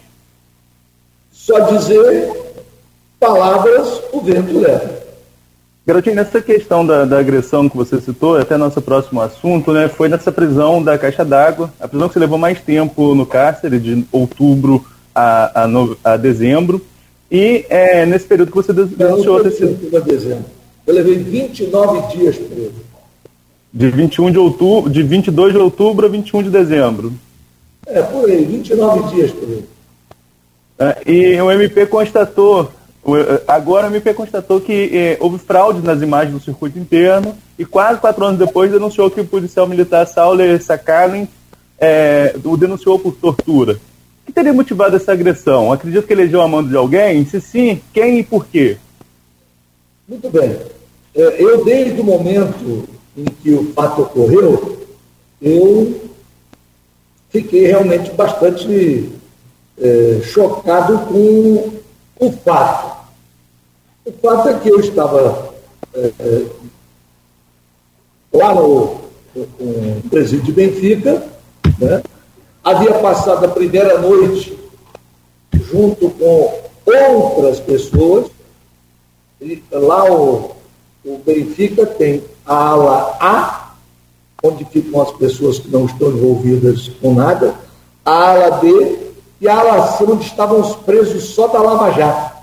[1.32, 2.41] só dizer
[3.22, 5.00] palavras o vento leva.
[5.86, 10.08] Garotinho, nessa questão da, da, agressão que você citou, até nosso próximo assunto, né, foi
[10.08, 14.04] nessa prisão da Caixa d'Água, a prisão que você levou mais tempo no cárcere, de
[14.10, 16.84] outubro a, a, no, a dezembro,
[17.30, 19.38] e é, nesse período que você denunciou...
[19.38, 20.44] Não, não, dezembro.
[20.86, 22.92] Eu levei 29 dias preso.
[23.72, 27.12] De 21 de outubro, de 22 de outubro a 21 de dezembro.
[27.86, 29.64] É, por aí, 29 dias aí.
[30.78, 32.70] É, e o MP constatou,
[33.48, 38.00] agora o MP constatou que é, houve fraude nas imagens do circuito interno e quase
[38.00, 41.26] quatro anos depois denunciou que o policial militar Sauler Sakhalin
[41.80, 43.72] é, o denunciou por tortura.
[44.22, 45.72] O que teria motivado essa agressão?
[45.72, 47.24] Acredito que elegeu a mando de alguém?
[47.26, 48.76] Se sim, quem e por quê?
[50.08, 50.56] Muito bem.
[51.12, 54.78] Eu, desde o momento em que o fato ocorreu,
[55.40, 56.00] eu
[57.30, 59.10] fiquei realmente bastante
[60.22, 61.81] chocado com
[62.22, 62.96] o fato.
[64.04, 65.52] O fato é que eu estava
[65.92, 66.46] é, é
[68.32, 68.96] lá no,
[69.34, 71.26] no presídio de Benfica,
[71.78, 72.02] né?
[72.62, 74.56] havia passado a primeira noite
[75.52, 78.30] junto com outras pessoas,
[79.40, 80.52] e lá o,
[81.04, 83.74] o Benfica tem a ala A,
[84.44, 87.56] onde ficam as pessoas que não estão envolvidas com nada,
[88.04, 89.01] a ala B
[89.42, 92.36] e a ala C, onde estavam os presos só da Lava Jato.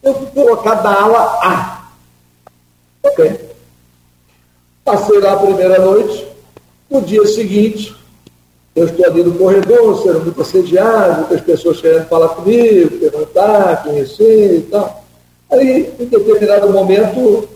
[0.00, 1.88] Eu fui colocado na ala A.
[3.02, 3.40] Ok.
[4.84, 6.24] Passei lá a primeira noite,
[6.88, 7.92] no dia seguinte,
[8.76, 14.58] eu estou ali no corredor, sendo muito assediado, muitas pessoas querendo falar comigo, perguntar, conhecer
[14.58, 15.04] e tal.
[15.50, 17.48] Aí, em determinado momento,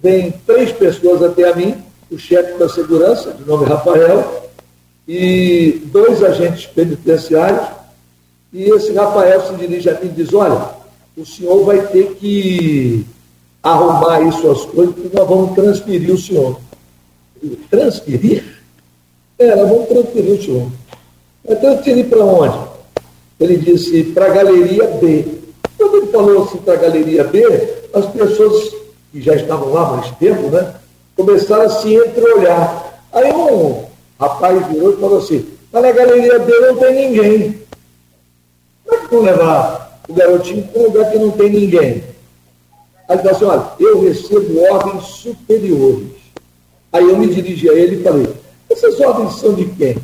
[0.00, 1.82] vem três pessoas até a mim,
[2.12, 4.48] o chefe da segurança, de nome Rafael,
[5.08, 7.77] e dois agentes penitenciários,
[8.52, 10.70] e esse Rafael se dirige a mim e diz, olha,
[11.16, 13.04] o senhor vai ter que
[13.62, 16.58] arrumar aí suas coisas, porque nós vamos transferir o senhor.
[17.70, 18.44] Transferir?
[19.38, 20.66] É, nós vamos transferir o senhor.
[21.46, 22.58] Mas transferir para onde?
[23.40, 25.24] Ele disse, para a galeria B.
[25.76, 27.44] Quando ele falou assim para a galeria B,
[27.92, 28.74] as pessoas
[29.12, 30.74] que já estavam lá mais tempo, né,
[31.16, 33.00] começaram a se entreolhar.
[33.12, 33.84] Aí um
[34.18, 37.67] rapaz virou e falou assim, mas na galeria B não tem ninguém.
[38.88, 42.04] Como é que vão levar o garotinho para um lugar que não tem ninguém?
[43.06, 46.08] Aí ele falou assim, olha, eu recebo ordens superiores.
[46.90, 48.26] Aí eu me dirigi a ele e falei,
[48.70, 49.98] essas ordens são de quem?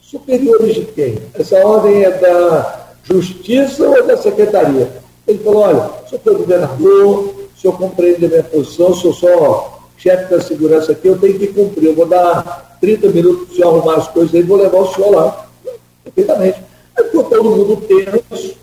[0.00, 1.18] Superiores de quem?
[1.34, 4.92] Essa ordem é da Justiça ou da Secretaria?
[5.26, 10.30] Ele falou, olha, sou foi governador, o senhor compreende a minha posição, sou só chefe
[10.30, 11.88] da segurança aqui, eu tenho que cumprir.
[11.88, 14.94] Eu vou dar 30 minutos para o senhor arrumar as coisas aí, vou levar o
[14.94, 15.48] senhor lá.
[16.04, 16.67] Perfeitamente.
[17.04, 18.56] Ficou todo mundo tenso.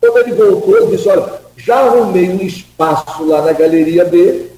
[0.00, 4.48] Quando ele voltou, ele disse, olha, já arrumei um espaço lá na Galeria B,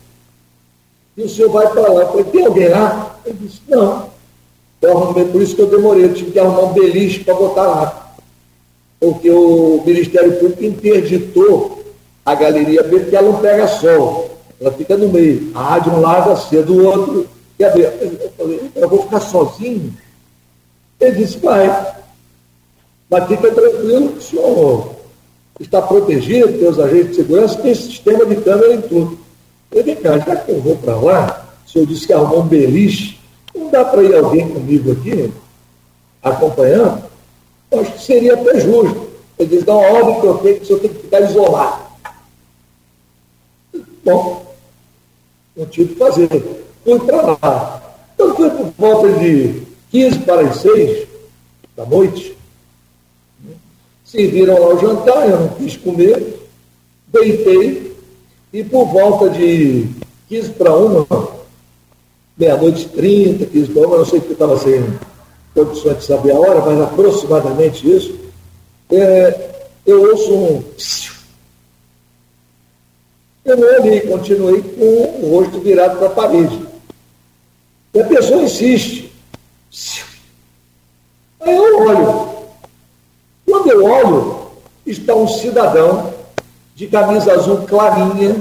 [1.16, 2.00] e o senhor vai para lá.
[2.02, 3.16] Eu falei, tem alguém lá?
[3.24, 4.08] Ele disse, não.
[4.80, 7.62] Eu arrumei, por isso que eu demorei, eu tive que arrumar um beliche para botar
[7.62, 8.14] lá.
[8.98, 11.84] Porque o Ministério Público interditou
[12.24, 14.30] a galeria B, porque ela não pega sol.
[14.60, 15.50] Ela fica no meio.
[15.54, 17.28] A de um lado, a C do outro.
[17.58, 17.82] E a B.
[17.82, 19.92] Eu falei, eu vou ficar sozinho?
[20.98, 21.68] Ele disse, vai.
[23.14, 24.90] Mas fica tranquilo que o senhor
[25.60, 29.16] está protegido, tem os agentes de segurança, tem sistema de câmera em tudo.
[29.70, 32.48] Eu falei, cá, já que eu vou para lá, o senhor disse que arrumou um
[32.48, 33.20] beliche,
[33.54, 35.32] não dá para ir alguém comigo aqui,
[36.24, 37.04] acompanhando?
[37.70, 39.06] Eu acho que seria até justo.
[39.38, 41.82] Ele dá uma ordem que eu tenho, que o senhor tem que ficar isolado.
[44.04, 44.54] Bom,
[45.56, 46.28] não tive que fazer.
[46.82, 47.82] Fui para lá.
[48.14, 51.06] Então foi por volta de 15 para as 6
[51.76, 52.34] da noite.
[54.14, 56.38] Serviram lá o jantar, eu não quis comer,
[57.08, 57.96] deitei,
[58.52, 59.88] e por volta de
[60.28, 61.04] 15 para uma,
[62.38, 64.84] meia-noite 30, 15 para uma, não sei porque estava sem
[65.52, 68.16] condições de saber a hora, mas aproximadamente isso,
[68.92, 69.50] é,
[69.84, 70.62] eu ouço um.
[73.44, 76.60] Eu não olhei, continuei com o rosto virado para a parede.
[77.92, 79.12] E a pessoa insiste.
[81.40, 82.33] Aí eu olho.
[83.74, 84.36] Eu olho,
[84.86, 86.14] está um cidadão
[86.76, 88.40] de camisa azul clarinha,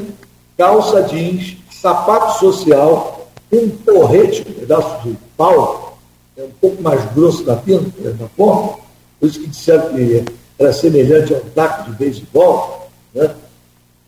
[0.55, 5.97] calça jeans, sapato social, um porrete, um pedaço de pau,
[6.37, 8.77] é um pouco mais grosso da pinta, da ponta,
[9.19, 10.23] por isso que disseram que
[10.59, 13.33] era semelhante a um taco de beisebol, né?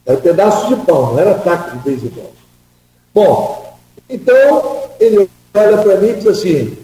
[0.05, 2.33] Era um pedaço de pau, não era taco de beisebol.
[3.15, 3.75] Bom,
[4.07, 6.77] então ele olha para mim e diz assim,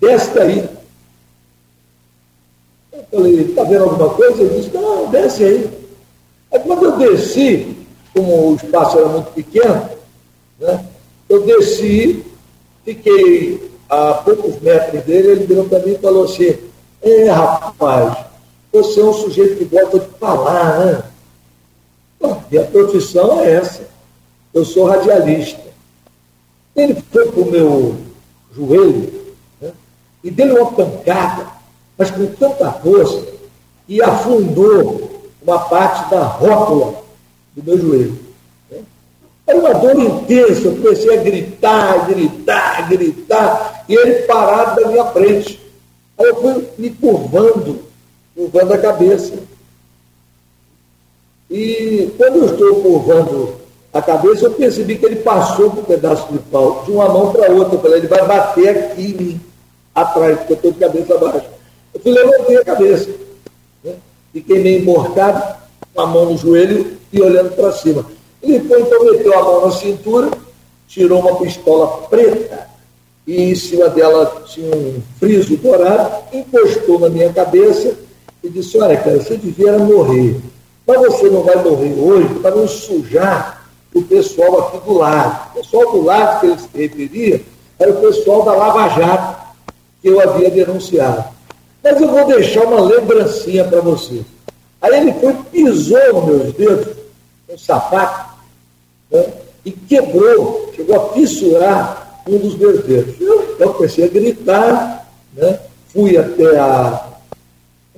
[0.00, 0.68] desce daí.
[2.94, 4.42] Eu falei, está vendo alguma coisa?
[4.42, 5.70] Ele disse, não, desce aí.
[6.52, 7.76] Aí quando eu desci,
[8.14, 9.90] como o espaço era muito pequeno,
[10.60, 10.84] né,
[11.28, 12.24] eu desci,
[12.84, 16.56] fiquei a poucos metros dele, ele virou para mim e falou assim,
[17.02, 18.24] é rapaz,
[18.72, 21.04] você é um sujeito que gosta de falar, né?
[22.50, 23.82] E a profissão é essa.
[24.52, 25.60] Eu sou radialista.
[26.74, 27.96] Ele foi para o meu
[28.54, 29.12] joelho
[29.60, 29.72] né,
[30.22, 31.46] e deu uma pancada,
[31.96, 33.24] mas com tanta força,
[33.88, 35.10] e afundou
[35.42, 36.94] uma parte da rótula
[37.54, 38.18] do meu joelho.
[39.46, 45.04] Era uma dor intensa, eu comecei a gritar, gritar, gritar, e ele parado na minha
[45.06, 45.60] frente.
[46.18, 47.80] Aí eu fui me curvando,
[48.34, 49.34] curvando a cabeça.
[51.50, 53.54] E quando eu estou curvando
[53.92, 57.30] a cabeça, eu percebi que ele passou por um pedaço de pau, de uma mão
[57.30, 57.74] para outra.
[57.74, 59.40] Eu falei, ele vai bater aqui em mim,
[59.94, 61.53] atrás, porque eu estou de cabeça abaixo.
[62.02, 63.10] Eu levantei a cabeça.
[64.32, 65.56] Fiquei meio emborcado,
[65.94, 68.04] com a mão no joelho e olhando para cima.
[68.42, 70.30] Ele foi, então, meteu a mão na cintura,
[70.88, 72.68] tirou uma pistola preta
[73.26, 77.96] e em cima dela tinha um friso dourado, encostou na minha cabeça
[78.42, 80.40] e disse, olha, cara, você devia morrer.
[80.86, 85.50] Mas você não vai morrer hoje para não sujar o pessoal aqui do lado.
[85.52, 87.42] O pessoal do lado que ele se referia
[87.78, 89.44] era o pessoal da Lava Jato,
[90.02, 91.33] que eu havia denunciado.
[91.84, 94.24] Mas eu vou deixar uma lembrancinha para você.
[94.80, 96.96] Aí ele foi, pisou nos meus dedos,
[97.50, 98.38] um sapato,
[99.10, 99.26] né?
[99.66, 103.20] e quebrou, chegou a fissurar um dos meus dedos.
[103.20, 105.60] Eu, então comecei a gritar, né?
[105.92, 107.06] fui até a,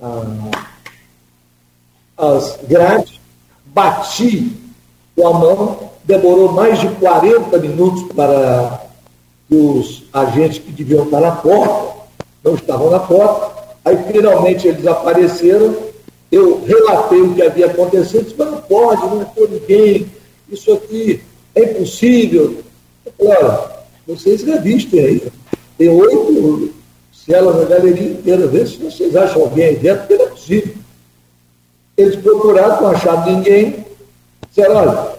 [0.02, 0.22] a,
[2.18, 3.20] as grades,
[3.66, 4.52] bati
[5.14, 8.82] com a mão, demorou mais de 40 minutos para
[9.48, 11.96] os agentes que deviam estar na porta
[12.46, 13.55] não estavam na porta.
[13.86, 15.76] Aí finalmente eles apareceram,
[16.32, 20.10] eu relatei o que havia acontecido, disse, mas não pode, não por ninguém,
[20.50, 21.22] isso aqui
[21.54, 22.64] é impossível.
[23.16, 23.70] Olha,
[24.04, 25.22] vocês revistem aí.
[25.78, 26.74] Tem oito
[27.12, 30.74] celas na galeria inteira, vê se vocês acham alguém aí dentro, porque não é possível.
[31.96, 33.86] Eles procuraram, não acharam ninguém,
[34.48, 35.12] disseram, olha,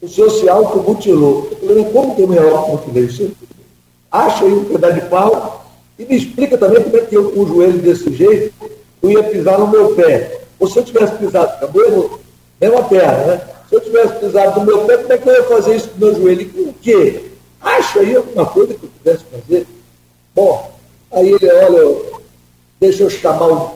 [0.00, 1.50] o social que mutilou.
[1.60, 3.34] Eu falei, como que eu me automutilei?
[4.10, 5.43] Acha aí um pedaço de pau
[5.98, 8.52] e me explica também como é que eu, com o joelho desse jeito,
[9.02, 10.40] eu ia pisar no meu pé.
[10.58, 12.10] Ou se eu tivesse pisado na mesma,
[12.60, 13.40] mesma perna, né?
[13.68, 15.96] Se eu tivesse pisado no meu pé, como é que eu ia fazer isso com
[15.96, 16.42] o meu joelho?
[16.42, 17.24] E com o quê?
[17.60, 19.66] Acha aí alguma coisa que eu pudesse fazer?
[20.34, 20.72] Bom,
[21.12, 22.02] aí ele, olha,
[22.80, 23.72] deixa eu chamar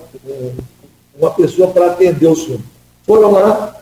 [1.19, 2.61] uma pessoa para atender o senhor.
[3.07, 3.77] Foram lá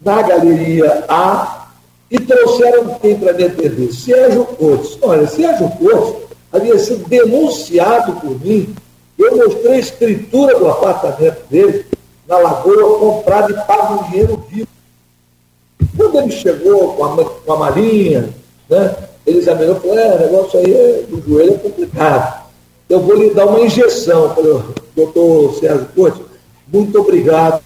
[0.00, 1.68] na galeria A
[2.10, 3.92] e trouxeram quem para me atender?
[3.92, 4.96] Sérgio Cortes.
[5.02, 8.74] Olha, Sérgio Cortes havia sido denunciado por mim.
[9.18, 11.86] Eu mostrei a escritura do apartamento dele
[12.26, 14.68] na Lagoa, comprado e pago um dinheiro vivo.
[15.96, 18.30] Quando ele chegou com a, com a malinha,
[18.68, 18.96] né,
[19.26, 22.40] ele examinou e falou, é, o negócio aí é, do joelho é complicado.
[22.88, 24.24] Eu vou lhe dar uma injeção.
[24.24, 24.60] Eu falei,
[24.96, 26.22] doutor Sérgio Cortes,
[26.72, 27.62] muito obrigado,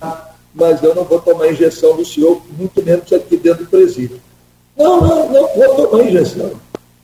[0.55, 4.21] mas eu não vou tomar injeção do senhor, muito menos aqui dentro do presídio.
[4.77, 6.53] Não, não, não vou tomar injeção.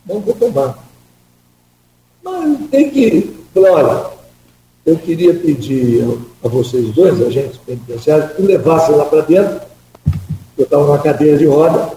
[0.07, 0.90] Não vou tomar.
[2.23, 3.35] Mas tem que.
[3.57, 4.07] Olha,
[4.87, 6.05] eu queria pedir
[6.43, 9.61] a vocês dois, agentes penitenciários, que levassem lá para dentro,
[10.57, 11.93] eu estava numa cadeira de roda,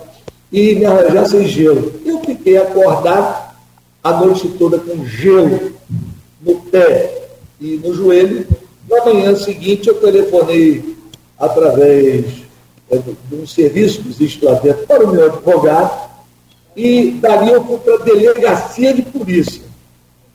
[0.52, 1.94] e me arranjassem gelo.
[2.06, 3.54] Eu fiquei acordado
[4.04, 5.74] a noite toda com gelo
[6.42, 8.46] no pé e no joelho.
[8.90, 10.96] Na manhã seguinte, eu telefonei
[11.40, 12.26] através
[12.92, 16.12] é, de um serviço que existe lá dentro para o meu advogado,
[16.76, 19.73] e dali eu fui para a delegacia de polícia.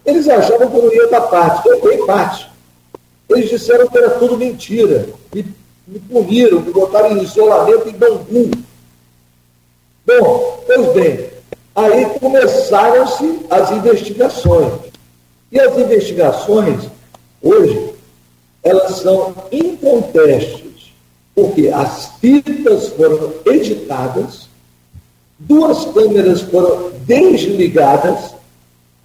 [0.09, 2.49] Eles achavam que eu não ia dar parte, eu dei parte.
[3.29, 5.07] Eles disseram que era tudo mentira.
[5.35, 5.45] Me,
[5.87, 8.51] me puniram, me botaram em isolamento em Bangu.
[10.07, 11.27] Bom, pois bem,
[11.77, 14.73] aí começaram-se as investigações.
[15.53, 16.89] E as investigações,
[17.43, 17.93] hoje,
[18.63, 20.91] elas são incontestes,
[21.35, 24.49] porque as fitas foram editadas,
[25.39, 28.38] duas câmeras foram desligadas,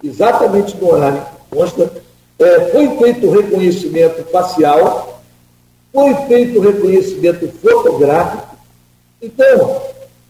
[0.04, 1.90] exatamente no horário que consta,
[2.38, 5.22] é, foi feito o reconhecimento facial,
[5.92, 8.56] foi feito o reconhecimento fotográfico.
[9.22, 9.82] Então,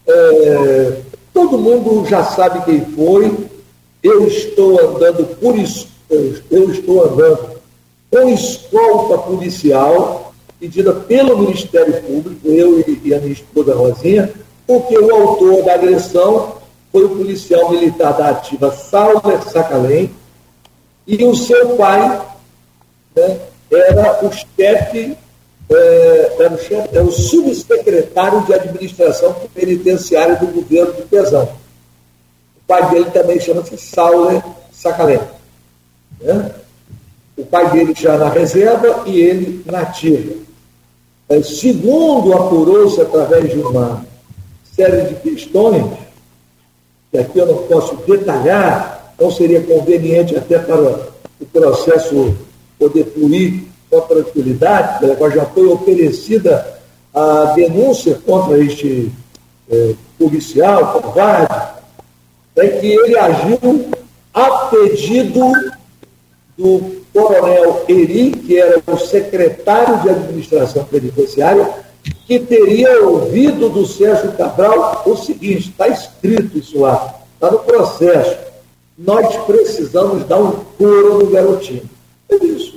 [0.07, 1.01] é,
[1.33, 3.35] todo mundo já sabe quem foi.
[4.01, 5.55] Eu estou andando por
[6.51, 7.55] eu estou andando
[8.11, 14.31] com escolta policial pedida pelo Ministério Público, eu e a minha esposa Rosinha,
[14.65, 16.53] porque o autor da agressão
[16.95, 20.09] foi o policial militar da ativa Sauler Sacalém,
[21.05, 22.25] e o seu pai
[23.13, 23.37] né,
[23.69, 25.17] era o chefe,
[25.69, 31.43] é, era, o chefe era o subsecretário de administração penitenciária do governo de Pesão.
[31.43, 34.41] O pai dele também chama-se Sauler
[34.71, 35.19] Sacalém.
[36.21, 36.49] Né?
[37.35, 40.33] O pai dele já na reserva e ele na ativa.
[41.27, 44.05] É, segundo apurou-se através de uma
[44.73, 46.04] série de questões,
[47.15, 50.81] que aqui eu não posso detalhar, não seria conveniente até para
[51.39, 52.35] o processo
[52.77, 56.75] poder fluir com tranquilidade, pela já foi oferecida
[57.13, 59.11] a denúncia contra este
[59.71, 61.75] é, policial, covarde,
[62.57, 63.89] é que ele agiu
[64.33, 65.51] a pedido
[66.57, 71.69] do coronel Eri, que era o secretário de administração penitenciária,
[72.27, 78.37] que teria ouvido do Sérgio Cabral o seguinte: está escrito isso lá, está no processo.
[78.97, 81.83] Nós precisamos dar um couro no garotinho.
[82.29, 82.75] É isso.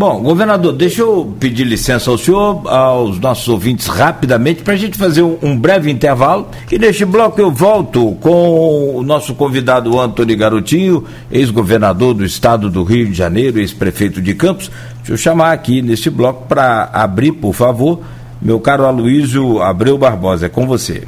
[0.00, 4.96] Bom, governador, deixa eu pedir licença ao senhor, aos nossos ouvintes, rapidamente, para a gente
[4.96, 6.48] fazer um, um, breve intervalo.
[6.72, 12.82] E neste bloco eu volto com o nosso convidado Antônio Garotinho, ex-governador do estado do
[12.82, 14.70] Rio de Janeiro, ex-prefeito de Campos.
[15.00, 18.00] Deixa eu chamar aqui neste bloco para abrir, por favor,
[18.40, 21.06] meu caro Aloysio Abreu Barbosa, é com você.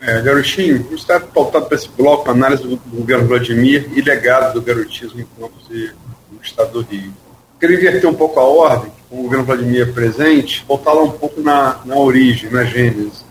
[0.00, 4.62] É, Garotinho, está pautado para esse bloco análise do, do governo Vladimir e legado do
[4.62, 7.12] garotismo em Campos no estado do Rio.
[7.60, 11.40] Queria inverter um pouco a ordem, com o governo Vladimir presente, voltar lá um pouco
[11.40, 13.24] na, na origem, na gênese.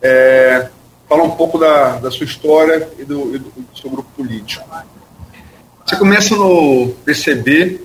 [0.00, 0.68] é,
[1.08, 4.64] falar um pouco da, da sua história e do, e do, seu grupo político.
[5.84, 7.82] Você começa no PCB,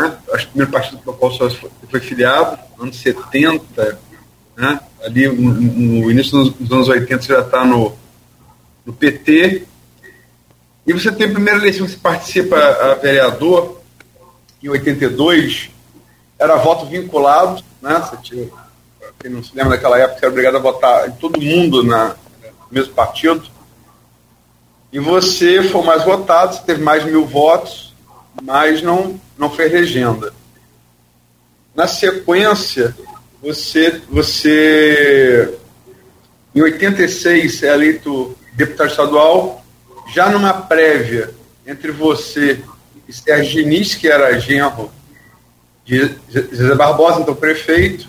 [0.00, 0.18] né?
[0.32, 3.98] acho que o primeiro partido para o qual você foi filiado, anos 70,
[4.56, 4.80] né?
[5.02, 7.96] ali no, no, início dos anos 80 você já está no,
[8.84, 9.66] no PT,
[10.86, 13.80] e você tem a primeira eleição que você participa a vereador,
[14.62, 15.70] em 82,
[16.38, 17.98] era voto vinculado, né?
[17.98, 18.48] Você tinha,
[19.18, 22.08] quem não se lembra daquela época, você era obrigado a votar em todo mundo na,
[22.08, 22.14] no
[22.70, 23.48] mesmo partido.
[24.92, 27.85] E você foi mais votado, você teve mais de mil votos,
[28.42, 30.32] mas não, não fez legenda.
[31.74, 32.94] Na sequência,
[33.42, 35.58] você, você
[36.54, 39.64] em 86 é eleito deputado estadual,
[40.12, 41.30] já numa prévia
[41.66, 42.60] entre você
[43.06, 44.90] e Sérgio Diniz, que era genro
[45.84, 48.08] de José Barbosa, então prefeito,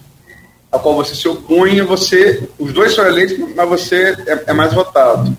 [0.71, 4.73] a qual você se opunha, você, os dois são eleitos, mas você é, é mais
[4.73, 5.38] votado.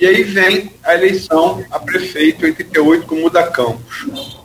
[0.00, 4.38] E aí vem a eleição a prefeito em 88 com Muda Campos.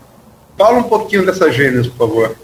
[0.58, 2.36] Fala um pouquinho dessa gênese, por favor.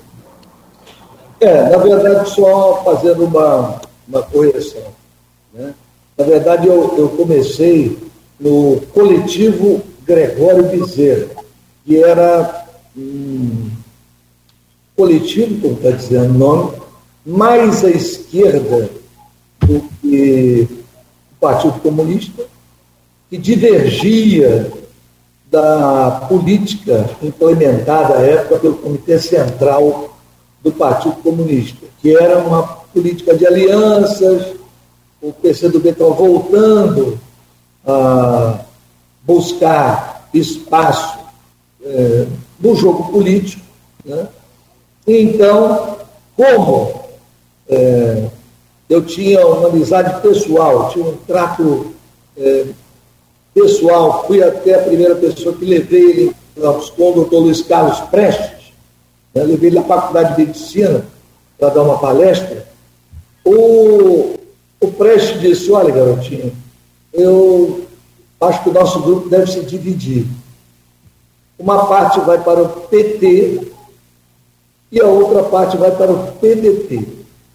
[1.39, 4.93] É, na verdade, só fazendo uma, uma correção.
[5.53, 5.73] Né?
[6.17, 7.97] Na verdade, eu, eu comecei
[8.39, 11.29] no coletivo Gregório Bezerra,
[11.85, 13.71] que era um
[14.95, 16.71] coletivo, como está dizendo o nome,
[17.25, 18.89] mais à esquerda
[19.61, 22.43] do que o Partido Comunista,
[23.29, 24.71] que divergia
[25.51, 30.17] da política implementada à época pelo Comitê Central
[30.63, 32.63] do Partido Comunista, que era uma
[32.93, 34.55] política de alianças,
[35.21, 37.19] o PCdoB estava voltando
[37.85, 38.59] a
[39.23, 41.19] buscar espaço
[41.83, 42.25] é,
[42.59, 43.61] no jogo político.
[44.05, 44.27] Né?
[45.07, 45.97] Então,
[46.35, 46.93] como
[47.67, 48.27] é,
[48.89, 51.93] eu tinha uma amizade pessoal, tinha um trato
[52.37, 52.65] é,
[53.59, 58.73] pessoal, fui até a primeira pessoa que levei ele o doutor Luiz Carlos Prestes,
[59.33, 59.43] né?
[59.43, 61.05] levei ele na faculdade de medicina
[61.57, 62.65] para dar uma palestra.
[63.43, 64.35] O,
[64.79, 66.53] o Prestes disse, olha garotinho,
[67.13, 67.85] eu
[68.41, 70.25] acho que o nosso grupo deve se dividir.
[71.57, 73.71] Uma parte vai para o PT
[74.91, 77.07] e a outra parte vai para o PDT.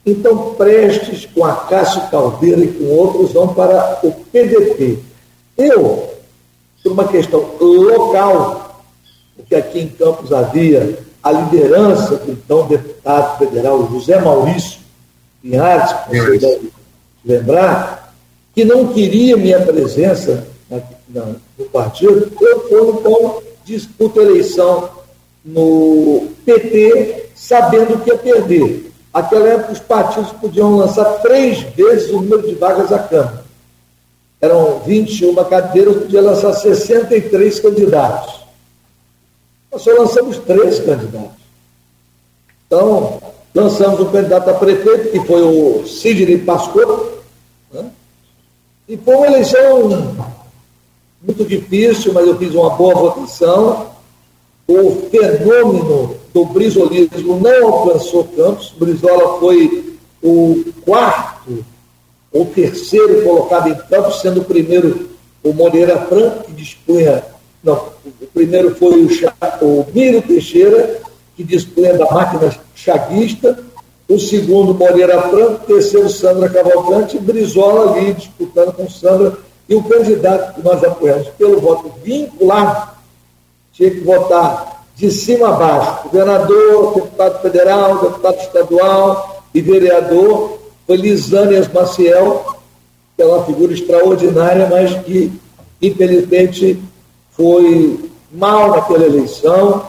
[0.07, 5.14] Então, Prestes, com a Cássio Caldeira e com outros, vão para o PDT.
[5.57, 6.11] Eu,
[6.83, 8.85] por uma questão local,
[9.37, 14.81] porque aqui em Campos havia a liderança do então deputado federal José Maurício
[15.41, 16.73] Pinhares, que você deve
[17.25, 18.15] lembrar,
[18.55, 24.89] que não queria minha presença na, na, no partido, eu fui então disputa eleição
[25.45, 28.91] no PT, sabendo que ia perder.
[29.13, 33.44] Naquela época, os partidos podiam lançar três vezes o número de vagas à Câmara.
[34.45, 38.41] Eram 21 cadeiras, podia lançar 63 candidatos.
[39.73, 41.43] Nós só lançamos três candidatos.
[42.67, 43.23] Então,
[43.55, 47.09] lançamos um candidato a prefeito, que foi o Sidney Pascoal,
[48.87, 50.15] e foi uma eleição
[51.23, 53.87] muito difícil, mas eu fiz uma boa votação.
[54.69, 58.75] O fenômeno do brisolismo não alcançou Campos.
[58.77, 61.65] Brizola foi o quarto
[62.35, 65.09] ou terceiro colocado em Campos, sendo o primeiro
[65.43, 67.23] o Moreira Franco, que dispunha.
[67.63, 71.01] Não, o primeiro foi o, o Miro Teixeira,
[71.37, 73.59] que dispunha da máquina chaguista
[74.09, 80.55] o segundo Moreira Franco, terceiro Sandra Cavalcante, Brizola ali disputando com Sandra, e o candidato
[80.55, 82.91] que nós apoiamos pelo voto vinculado
[83.73, 90.97] tinha que votar de cima a baixo, governador, deputado federal, deputado estadual e vereador, foi
[90.97, 92.57] Lisânias Maciel,
[93.17, 95.33] que é uma figura extraordinária, mas que,
[95.81, 96.79] infelizmente,
[97.31, 99.87] foi mal naquela eleição,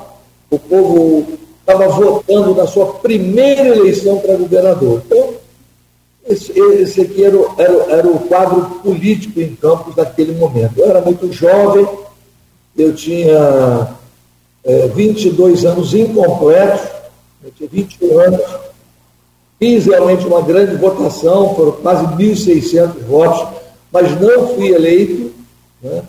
[0.49, 1.25] o povo
[1.59, 5.01] estava votando na sua primeira eleição para governador.
[5.05, 5.33] Então,
[6.27, 10.73] esse, esse aqui era, era, era, o quadro político em Campos naquele momento.
[10.77, 11.87] Eu era muito jovem,
[12.77, 13.95] eu tinha
[14.63, 16.87] é, 22 anos incompletos,
[17.43, 18.41] eu tinha 21 anos,
[19.59, 23.47] fiz realmente uma grande votação, foram quase 1.600 votos,
[23.91, 25.31] mas não fui eleito.
[25.81, 26.03] Né?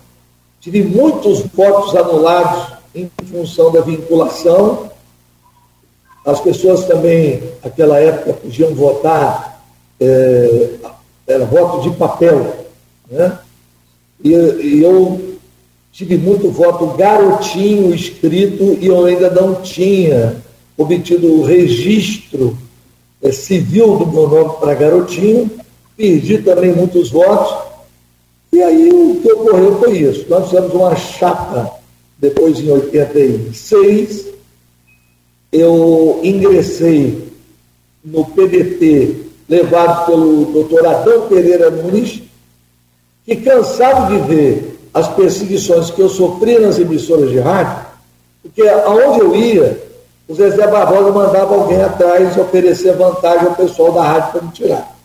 [0.61, 4.91] Tive muitos votos anulados em função da vinculação,
[6.25, 9.65] as pessoas também, naquela época, podiam votar,
[10.01, 10.71] é,
[11.27, 12.67] era voto de papel.
[13.09, 13.39] Né?
[14.25, 15.37] E, e, eu
[15.93, 20.43] tive muito voto garotinho escrito e eu ainda não tinha
[20.77, 22.59] obtido o registro
[23.23, 25.51] é, civil do meu nome para garotinho.
[25.97, 27.67] perdi também muitos votos.
[28.53, 30.27] E aí o que ocorreu foi isso.
[30.29, 31.71] Nós fizemos uma chapa,
[32.19, 34.27] depois em 86,
[35.53, 37.27] eu ingressei
[38.05, 39.17] no PDT,
[39.49, 42.23] levado pelo doutor Adão Pereira Muniz,
[43.25, 47.85] que cansado de ver as perseguições que eu sofria nas emissoras de rádio,
[48.43, 49.86] porque aonde eu ia,
[50.29, 54.97] o Zezé Barbosa mandava alguém atrás oferecer vantagem ao pessoal da rádio para me tirar.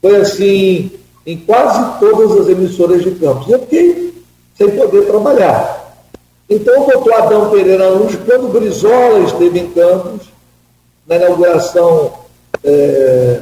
[0.00, 0.90] Foi assim
[1.26, 3.48] em quase todas as emissoras de campos.
[3.48, 4.14] Eu fiquei
[4.56, 5.78] sem poder trabalhar.
[6.50, 10.28] Então, o doutor Adão Pereira Luz, quando Brizola esteve em Campos,
[11.06, 12.12] na inauguração,
[12.64, 13.40] é,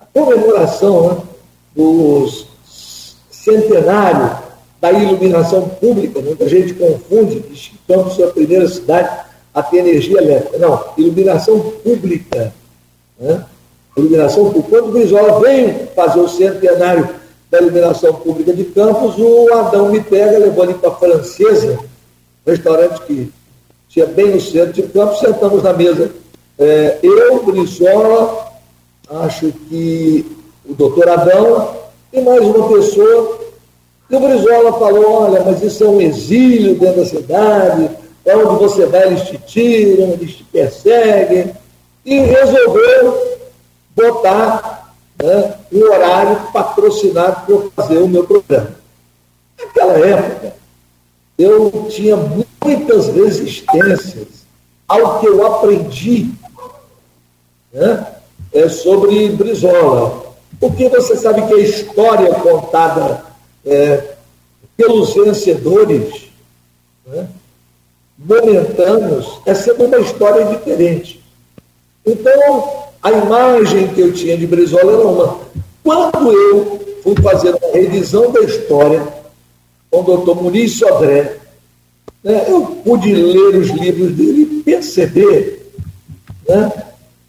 [0.00, 1.16] a comemoração né,
[1.74, 2.26] do
[3.30, 4.38] centenário
[4.80, 9.26] da iluminação pública, muita gente confunde, diz que Campos é a primeira cidade
[9.56, 10.58] a ter energia elétrica.
[10.58, 12.52] Não, iluminação pública.
[13.18, 13.42] Né?
[13.96, 14.68] Iluminação pública.
[14.68, 17.08] Quando o Brizola veio fazer o centenário
[17.50, 21.78] da iluminação pública de Campos, o Adão me pega, levou ali para a Francesa,
[22.46, 23.32] restaurante que
[23.88, 26.10] tinha bem no centro de Campos, sentamos na mesa.
[26.58, 28.52] É, eu, Brizola,
[29.08, 30.26] acho que
[30.68, 31.76] o doutor Adão
[32.12, 33.38] e mais uma pessoa.
[34.10, 37.90] E o Brizola falou, olha, mas isso é um exílio dentro da cidade,
[38.26, 41.54] é onde você vai, eles te tiram, eles te perseguem.
[42.04, 43.38] E resolveu
[43.94, 48.74] botar né, um horário patrocinado para eu fazer o meu programa.
[49.58, 50.54] Naquela época,
[51.38, 54.26] eu tinha muitas resistências
[54.88, 56.30] ao que eu aprendi
[57.72, 58.06] né,
[58.52, 60.26] é, sobre Brizola.
[60.58, 63.24] Porque você sabe que a história contada
[63.64, 64.14] é,
[64.76, 66.26] pelos vencedores,
[67.06, 67.28] né,
[68.18, 71.22] momentâneos, é sempre uma história diferente.
[72.04, 75.38] Então, a imagem que eu tinha de Brizola era uma.
[75.82, 79.06] Quando eu fui fazer uma revisão da história
[79.90, 81.36] com o doutor Muniz Sodré,
[82.24, 85.70] né, eu pude ler os livros dele e perceber
[86.48, 86.72] né,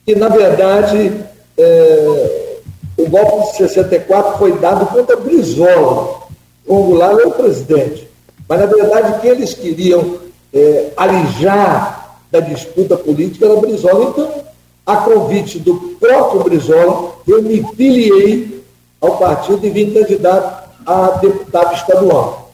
[0.05, 1.11] que, na verdade,
[1.57, 2.57] é,
[2.97, 6.27] o golpe de 64 foi dado contra Brizola.
[6.65, 8.07] O Goulart é o presidente.
[8.47, 14.05] Mas, na verdade, o que eles queriam é, alijar da disputa política era Brizola.
[14.05, 14.43] Então,
[14.85, 18.63] a convite do próprio Brizola, eu me filiei
[19.01, 22.51] ao partido e vim candidato a deputado estadual.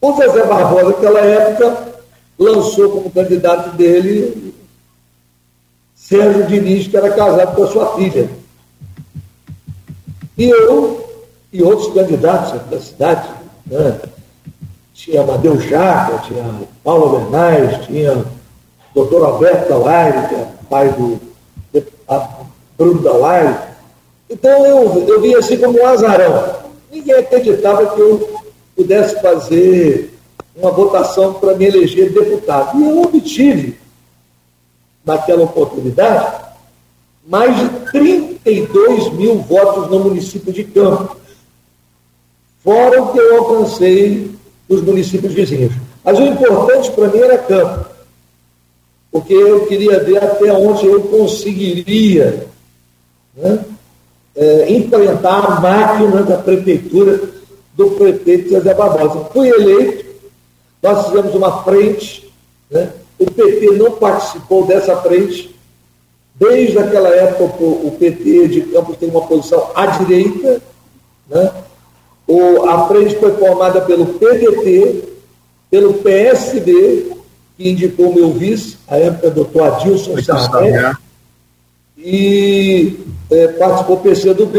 [0.00, 1.94] O Zezé Barbosa, naquela época,
[2.38, 4.54] lançou como candidato dele
[5.94, 8.28] Sérgio Diniz, que era casado com a sua filha.
[10.36, 13.28] E eu e outros candidatos da cidade,
[13.66, 14.00] né?
[15.04, 16.42] Tinha Amadeu Jaca, tinha
[16.82, 18.24] Paulo Bernais, tinha
[18.94, 21.20] doutor Alberto Talaire, que é pai do
[22.78, 23.68] Bruno Dawai.
[24.30, 26.56] Então eu, eu vi assim como um azarão.
[26.90, 28.40] Ninguém acreditava que eu
[28.74, 30.14] pudesse fazer
[30.56, 32.78] uma votação para me eleger deputado.
[32.78, 33.78] E eu obtive,
[35.04, 36.44] naquela oportunidade,
[37.26, 41.18] mais de 32 mil votos no município de Campos,
[42.62, 44.34] fora o que eu alcancei
[44.68, 45.72] nos municípios vizinhos.
[46.02, 47.94] Mas o importante para mim era Campos
[49.14, 52.48] porque eu queria ver até onde eu conseguiria
[53.36, 53.64] né,
[54.34, 57.20] é, enfrentar a máquina da prefeitura
[57.76, 59.26] do prefeito José Barbosa.
[59.32, 60.04] Fui eleito,
[60.82, 62.28] nós fizemos uma frente,
[62.68, 65.54] né, o PT não participou dessa frente,
[66.34, 70.60] desde aquela época o PT de Campos tem uma posição à direita,
[71.30, 71.52] né,
[72.26, 75.04] o, a frente foi formada pelo PDT,
[75.70, 77.14] pelo PSB
[77.56, 80.94] que indicou meu vice, à época, doutor Adilson Sarney,
[81.96, 82.98] e
[83.30, 84.58] é, participou PCdoB,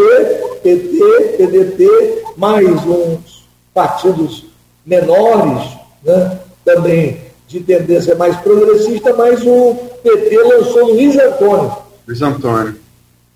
[0.63, 4.45] PT, PDT, mais uns partidos
[4.86, 5.68] menores,
[6.03, 11.76] né, também de tendência mais progressista, mas o PT lançou Luiz Antônio.
[12.07, 12.76] Luiz Antônio.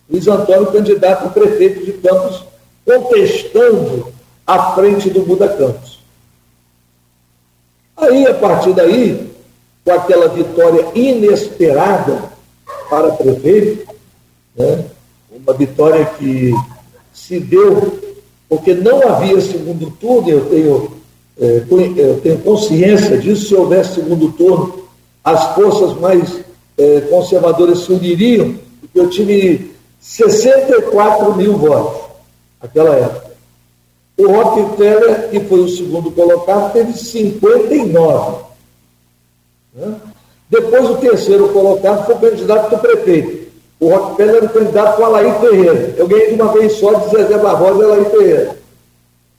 [0.10, 2.44] Luiz Antônio, candidato a prefeito de Campos,
[2.86, 4.08] contestando
[4.50, 6.00] a frente do Buda Campos.
[7.96, 9.30] Aí, a partir daí,
[9.86, 12.24] com aquela vitória inesperada
[12.90, 13.88] para prefeito,
[14.56, 14.86] né?
[15.32, 16.52] uma vitória que
[17.14, 18.00] se deu
[18.50, 20.92] porque não havia segundo turno, eu tenho,
[21.40, 21.64] é,
[21.98, 24.86] eu tenho consciência disso, se houvesse segundo turno,
[25.24, 26.40] as forças mais
[26.76, 32.10] é, conservadoras se uniriam, porque eu tive 64 mil votos
[32.60, 33.29] naquela época.
[34.20, 38.44] O Rockefeller, que foi o segundo colocado, teve 59.
[39.74, 39.96] Né?
[40.50, 43.48] Depois, o terceiro colocado foi o candidato do prefeito.
[43.80, 45.96] O Rockefeller era o candidato Alain Ferreira.
[45.96, 48.58] Eu ganhei de uma vez só de Zezé Barbosa e Alain Ferreira.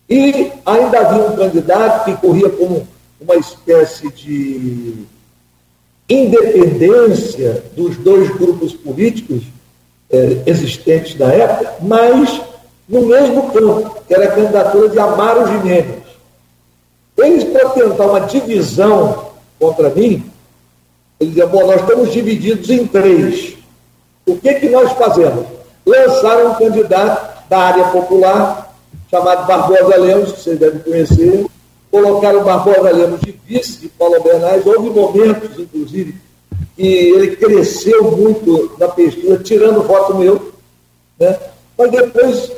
[0.09, 2.89] E ainda havia um candidato que corria como
[3.21, 4.95] uma espécie de
[6.09, 9.43] independência dos dois grupos políticos
[10.11, 12.41] eh, existentes na época, mas
[12.91, 16.01] no mesmo campo, que era a candidatura de Amaro Jimenez.
[17.17, 19.27] Eles, para tentar uma divisão
[19.59, 20.29] contra mim,
[21.21, 23.55] eles diziam, bom, nós estamos divididos em três.
[24.27, 25.47] O que, que nós fazemos?
[25.87, 28.75] Lançaram um candidato da área popular,
[29.09, 31.47] chamado Barbosa Lemos, que vocês devem conhecer,
[31.93, 34.67] colocaram Barbosa Lemos de vice de Paulo Bernardes.
[34.67, 36.17] Houve momentos, inclusive,
[36.75, 40.53] que ele cresceu muito na pesquisa, tirando voto meu,
[41.19, 41.39] né?
[41.77, 42.51] mas depois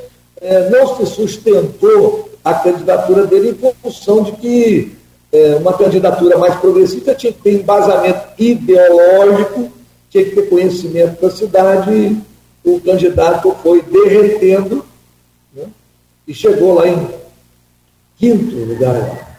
[0.43, 4.97] é, não se sustentou a candidatura dele em função de que
[5.33, 9.73] é, uma candidatura mais progressista tinha que ter embasamento ideológico,
[10.11, 12.17] tinha que ter conhecimento da cidade,
[12.65, 14.85] o candidato foi derretendo
[15.55, 15.65] né?
[16.27, 17.09] e chegou lá em
[18.19, 19.33] quinto lugar.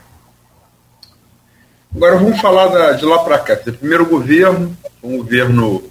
[1.96, 3.56] Agora vamos falar da, de lá para cá.
[3.56, 5.84] Primeiro governo, um governo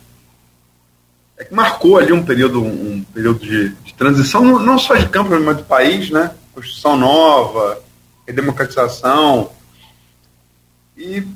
[1.38, 5.30] é que marcou ali um período, um período de, de transição, não, só de campo,
[5.40, 6.34] mas do país, né?
[6.54, 7.82] Constituição nova,
[8.26, 9.50] redemocratização.
[10.96, 11.26] E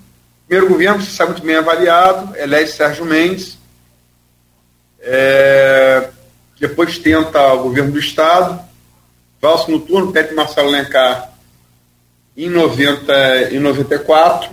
[0.47, 3.59] primeiro governo, você sabe muito bem avaliado, elege Sérgio Mendes.
[5.01, 6.11] É,
[6.59, 8.61] depois tenta o governo do Estado,
[9.41, 11.33] valsa no turno, pede Marcelo Lencar
[12.37, 14.51] em, 90, em 94.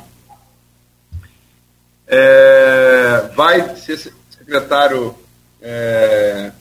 [2.08, 3.98] É, vai ser
[4.30, 5.16] secretário
[5.64, 6.52] é,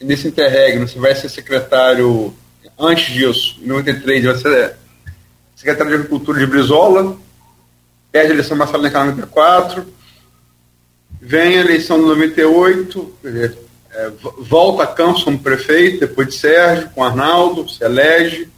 [0.00, 2.34] nesse interregno, você vai ser secretário
[2.76, 4.76] antes disso, em 93, vai ser
[5.54, 7.16] secretário de Agricultura de Brizola,
[8.10, 9.86] perde a eleição Marcelo Lencar em 94,
[11.20, 13.14] vem a eleição de 98,
[13.92, 14.10] é,
[14.40, 18.48] volta a Campos como prefeito, depois de Sérgio, com Arnaldo, se elege,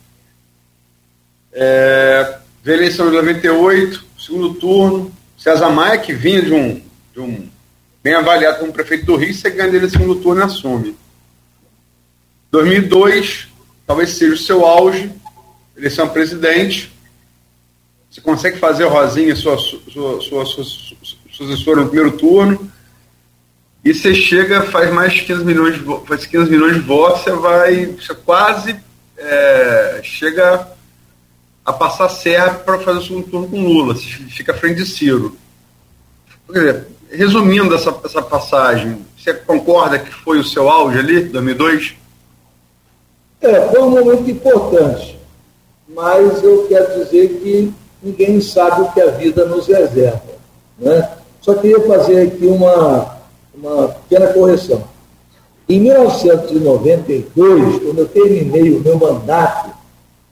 [1.53, 7.20] é, vem a eleição de 98, segundo turno, César Maia, que vinha de um, de
[7.20, 7.49] um
[8.07, 10.96] bem avaliado como prefeito do Rio, você ganha dele no segundo turno e assume.
[12.52, 13.48] 2002,
[13.84, 15.11] talvez seja o seu auge,
[15.76, 16.92] eleição presidente,
[18.09, 20.64] você consegue fazer Rosinha, sua, sua, sua, sua,
[21.32, 22.70] sucessora no primeiro turno,
[23.84, 27.32] e você chega, faz mais de 15 milhões de, faz 15 milhões de votos, você
[27.32, 28.76] vai, você quase
[29.18, 30.68] é, chega
[31.64, 34.86] a passar serra para fazer o segundo turno com Lula, você fica à frente de
[34.86, 35.36] Ciro.
[36.48, 41.96] Dizer, resumindo essa, essa passagem, você concorda que foi o seu auge ali, 2002?
[43.40, 45.18] É, foi um momento importante,
[45.88, 50.22] mas eu quero dizer que ninguém sabe o que a vida nos reserva.
[50.78, 51.11] Né?
[51.40, 53.16] Só queria fazer aqui uma,
[53.54, 54.84] uma pequena correção.
[55.68, 59.70] Em 1992, quando eu terminei o meu mandato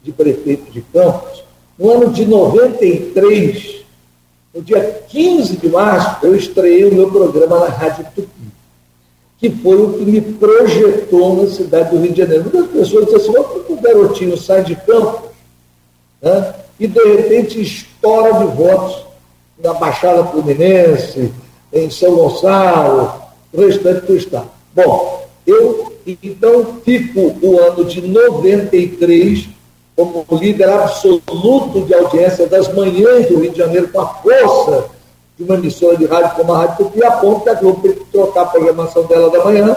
[0.03, 1.43] de prefeito de Campos,
[1.79, 3.74] no ano de 93,
[4.55, 8.29] no dia 15 de março, eu estreiei o meu programa na Rádio Tupi,
[9.37, 12.45] que foi o que me projetou na cidade do Rio de Janeiro.
[12.45, 15.31] Muitas pessoas dizem assim, como o garotinho sai de Campos
[16.23, 19.05] né, e de repente estoura de votos
[19.63, 21.33] na Baixada Fluminense,
[21.73, 23.13] em São Gonçalo,
[23.53, 24.51] no restante do estado.
[24.73, 29.49] Bom, eu então fico o ano de 93
[29.97, 34.87] como líder absoluto de audiência das manhãs do Rio de Janeiro, com a força
[35.37, 37.95] de uma emissora de rádio como a Rádio Tupi, a ponto que a Globo teve
[37.95, 39.77] que trocar a programação dela da manhã,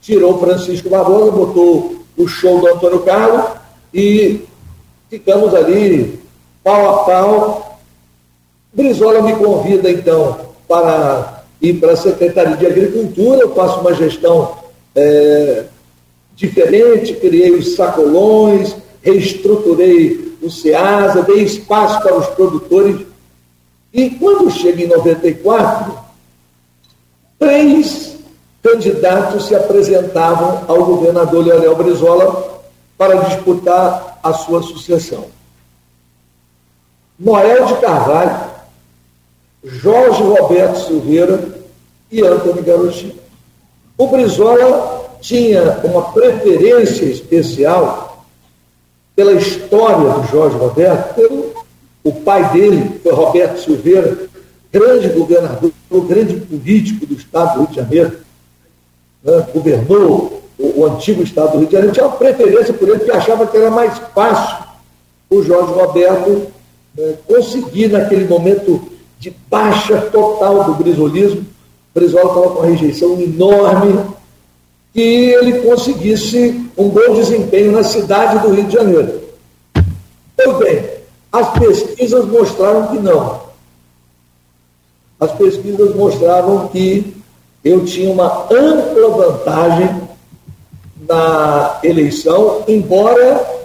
[0.00, 3.44] tirou Francisco Barbosa, botou o show do Antônio Carlos
[3.94, 4.44] e
[5.08, 6.20] ficamos ali
[6.62, 7.78] pau a pau.
[8.72, 14.56] Brizola me convida, então, para ir para a Secretaria de Agricultura, eu faço uma gestão
[14.94, 15.64] é,
[16.34, 23.06] diferente, criei os sacolões, reestruturei o SEASA, dei espaço para os produtores.
[23.92, 25.98] E quando chega em 94,
[27.38, 28.16] três
[28.62, 32.62] candidatos se apresentavam ao governador Leonel Brizola
[32.96, 35.26] para disputar a sua sucessão.
[37.18, 38.50] Noel de Carvalho,
[39.64, 41.60] Jorge Roberto Silveira
[42.10, 43.14] e Antônio Garotinho.
[43.98, 48.11] O Brizola tinha uma preferência especial
[49.14, 51.52] pela história do Jorge Roberto, pelo
[52.04, 54.18] o pai dele, foi Roberto Silveira,
[54.72, 55.70] grande governador,
[56.08, 58.12] grande político do Estado do Rio de Janeiro,
[59.22, 62.98] né, governou o, o, antigo Estado do Rio de Janeiro, tinha uma preferência por ele,
[62.98, 64.66] porque achava que era mais fácil
[65.30, 66.48] o Jorge Roberto
[66.96, 68.88] né, conseguir, naquele momento
[69.18, 71.46] de baixa total do brisolismo,
[71.94, 74.02] Brizola estava com uma rejeição enorme,
[74.92, 79.22] que ele conseguisse um bom desempenho na cidade do Rio de Janeiro.
[80.36, 80.84] Pois bem,
[81.32, 83.40] as pesquisas mostraram que não.
[85.18, 87.16] As pesquisas mostravam que
[87.64, 90.02] eu tinha uma ampla vantagem
[91.08, 93.62] na eleição, embora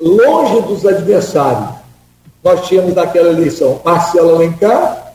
[0.00, 1.68] longe dos adversários.
[2.42, 5.12] Nós tínhamos naquela eleição Marcelo Alencar,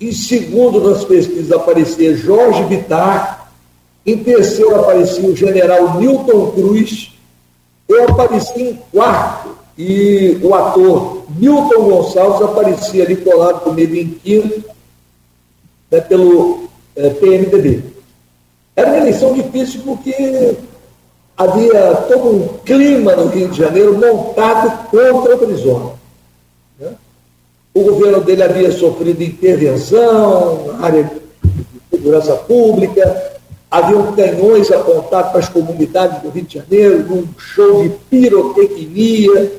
[0.00, 3.41] em segundo nas pesquisas aparecia Jorge Bittar,
[4.04, 7.12] em terceiro aparecia o general Newton Cruz,
[7.88, 14.64] eu apareci em quarto, e o ator Milton Gonçalves aparecia ali colado comigo em quinto,
[15.90, 17.82] né, pelo é, PMDB.
[18.76, 20.56] Era uma eleição difícil porque
[21.36, 25.94] havia todo um clima no Rio de Janeiro montado contra o Brizola.
[26.78, 26.92] Né?
[27.74, 31.20] O governo dele havia sofrido intervenção na área de
[31.90, 33.31] segurança pública,
[33.72, 39.52] haviam canhões apontados para as comunidades do Rio de Janeiro, num show de pirotecnia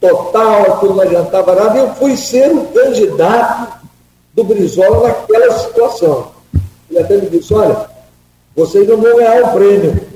[0.00, 1.78] total, aquilo não adiantava nada.
[1.78, 3.80] Eu fui ser o candidato
[4.34, 6.32] do Brizola naquela situação.
[6.90, 7.88] Ele até me disse, olha,
[8.56, 10.08] vocês não vão ganhar o prêmio.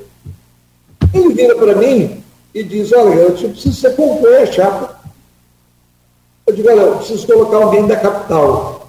[1.15, 2.21] Ele vira para mim
[2.53, 5.01] e diz, olha, eu preciso que você compõe a chapa.
[6.49, 8.89] Eu digo, olha, eu preciso colocar alguém da capital.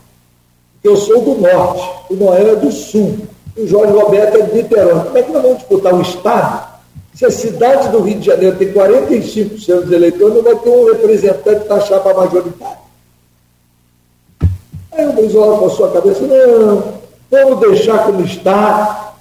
[0.74, 3.20] Porque eu sou do norte, o Noel é do sul
[3.58, 5.03] o Jorge Roberto é de Niterói.
[5.05, 6.78] Como é que nós vamos disputar o Estado
[7.14, 10.86] se a cidade do Rio de Janeiro tem 45% dos eleitores, não vai ter um
[10.86, 12.78] representante da chapa majoritária?
[14.91, 16.93] Aí o Brizola com a sua cabeça, não,
[17.30, 19.16] vamos deixar como está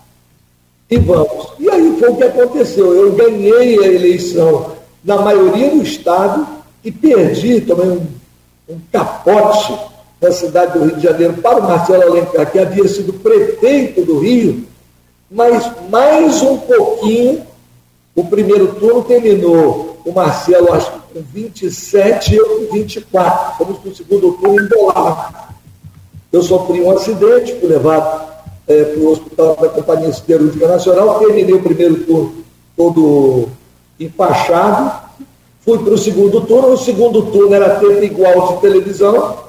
[0.90, 1.52] e vamos.
[1.58, 2.94] E aí foi o que aconteceu.
[2.94, 4.72] Eu ganhei a eleição
[5.02, 6.46] na maioria do Estado
[6.84, 12.02] e perdi também um, um capote da cidade do Rio de Janeiro para o Marcelo
[12.02, 14.64] Alencar, que havia sido prefeito do Rio,
[15.30, 17.42] mas mais um pouquinho,
[18.14, 23.58] o primeiro turno terminou o Marcelo, acho que com 27 e eu com 24.
[23.58, 25.34] Fomos para o segundo turno embolado.
[26.32, 28.26] Eu sofri um acidente, fui levado
[28.66, 32.44] é, para o hospital da Companhia Siderúrgica Nacional, terminei o primeiro turno
[32.76, 33.48] todo
[33.98, 34.92] empachado,
[35.60, 39.45] fui para o segundo turno, o segundo turno era tempo igual de televisão,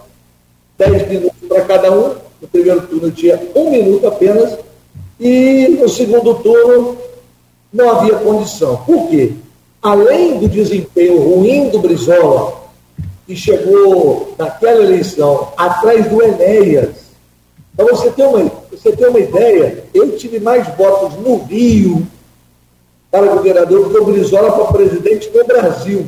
[0.77, 2.15] 10 minutos para cada um.
[2.41, 4.57] No primeiro turno tinha um minuto apenas.
[5.19, 6.97] E no segundo turno
[7.73, 8.77] não havia condição.
[8.85, 9.33] Por quê?
[9.81, 12.53] Além do desempenho ruim do Brizola,
[13.25, 17.07] que chegou naquela eleição atrás do Enéas,
[17.75, 22.07] para você ter uma, você ter uma ideia, eu tive mais votos no Rio
[23.09, 26.07] para governador do que o Brizola para presidente do Brasil.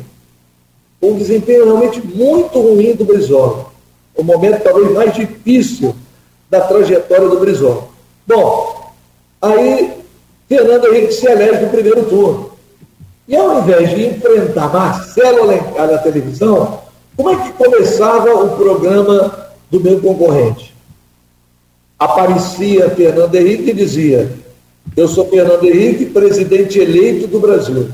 [1.01, 3.69] Um desempenho realmente muito ruim do Brizola
[4.19, 5.95] o momento talvez mais difícil
[6.49, 7.87] da trajetória do Brizola.
[8.27, 8.91] Bom,
[9.41, 9.93] aí
[10.47, 12.51] Fernando Henrique se elege no primeiro turno.
[13.27, 16.81] E ao invés de enfrentar Marcelo Alencar na televisão,
[17.15, 20.75] como é que começava o programa do meu concorrente?
[21.97, 24.31] Aparecia Fernando Henrique e dizia:
[24.97, 27.89] Eu sou Fernando Henrique, presidente eleito do Brasil.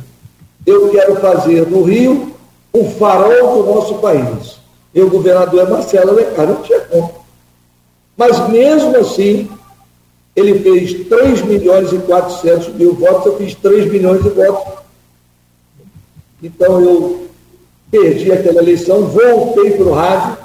[0.65, 2.33] Eu quero fazer no Rio
[2.73, 4.64] o farol do nosso país
[4.95, 7.13] e o governador é Marcelo Alencar, não tinha como.
[8.15, 9.49] Mas mesmo assim,
[10.33, 14.73] ele fez 3 milhões e 400 mil votos, eu fiz 3 milhões de votos.
[16.41, 17.27] Então eu
[17.91, 20.37] perdi aquela eleição, voltei para o rádio,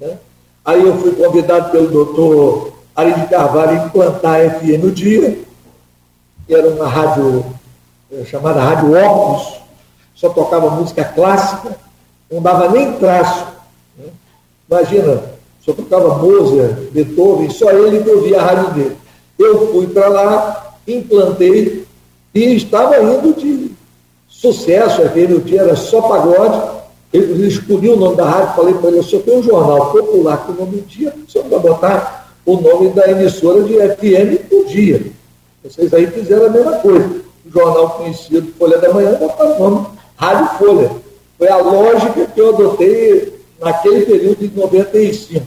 [0.00, 0.16] né?
[0.64, 5.38] aí eu fui convidado pelo doutor Ari de Carvalho a implantar a FM no dia,
[6.46, 7.44] que era uma rádio
[8.10, 9.60] eh, chamada Rádio Óculos,
[10.14, 11.76] só tocava música clássica,
[12.30, 13.53] não dava nem traço
[14.74, 15.22] Imagina,
[15.64, 18.96] só tocava Mozart, Beethoven, só ele que ouvia a rádio dele.
[19.38, 21.86] Eu fui para lá, implantei
[22.34, 23.70] e estava indo de
[24.28, 25.02] sucesso.
[25.02, 26.74] Aquele dia era só pagode.
[27.12, 30.44] Ele escolhi o nome da rádio, falei para ele, eu só tem um jornal popular
[30.44, 34.64] com o nome do dia, você não botar o nome da emissora de FM por
[34.66, 35.00] dia.
[35.62, 37.22] Vocês aí fizeram a mesma coisa.
[37.46, 40.90] O jornal conhecido, Folha da Manhã, botaram o nome Rádio Folha.
[41.38, 45.44] Foi a lógica que eu adotei naquele período de 95.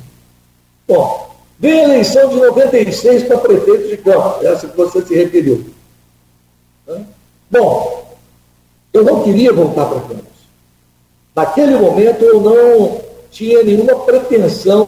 [0.88, 5.66] Bom, vem a eleição de 96 para prefeito de Campos, essa que você se referiu.
[7.50, 8.16] Bom,
[8.94, 10.38] eu não queria voltar para Campos.
[11.36, 14.88] Naquele momento eu não tinha nenhuma pretensão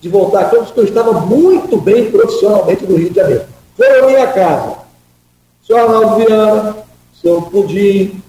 [0.00, 3.44] de voltar a Campos, porque eu estava muito bem profissionalmente no Rio de Janeiro.
[3.76, 4.78] Foi a minha casa.
[5.62, 6.76] O senhor Arnaldo Viana,
[7.50, 8.22] Pudim,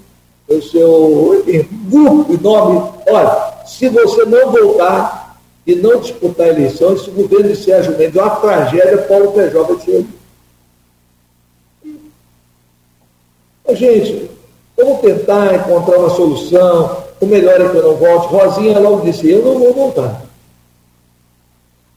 [0.48, 2.92] o seu enfim, grupo enorme.
[3.08, 5.30] Olha, se você não voltar,
[5.70, 9.80] e não disputar a eleição, esse governo de Sérgio Mendes é uma tragédia, Paulo vai
[9.80, 10.06] ser.
[13.76, 14.32] Gente,
[14.76, 18.34] vamos tentar encontrar uma solução, o melhor é que eu não volte.
[18.34, 20.24] Rosinha logo disse, eu não vou voltar.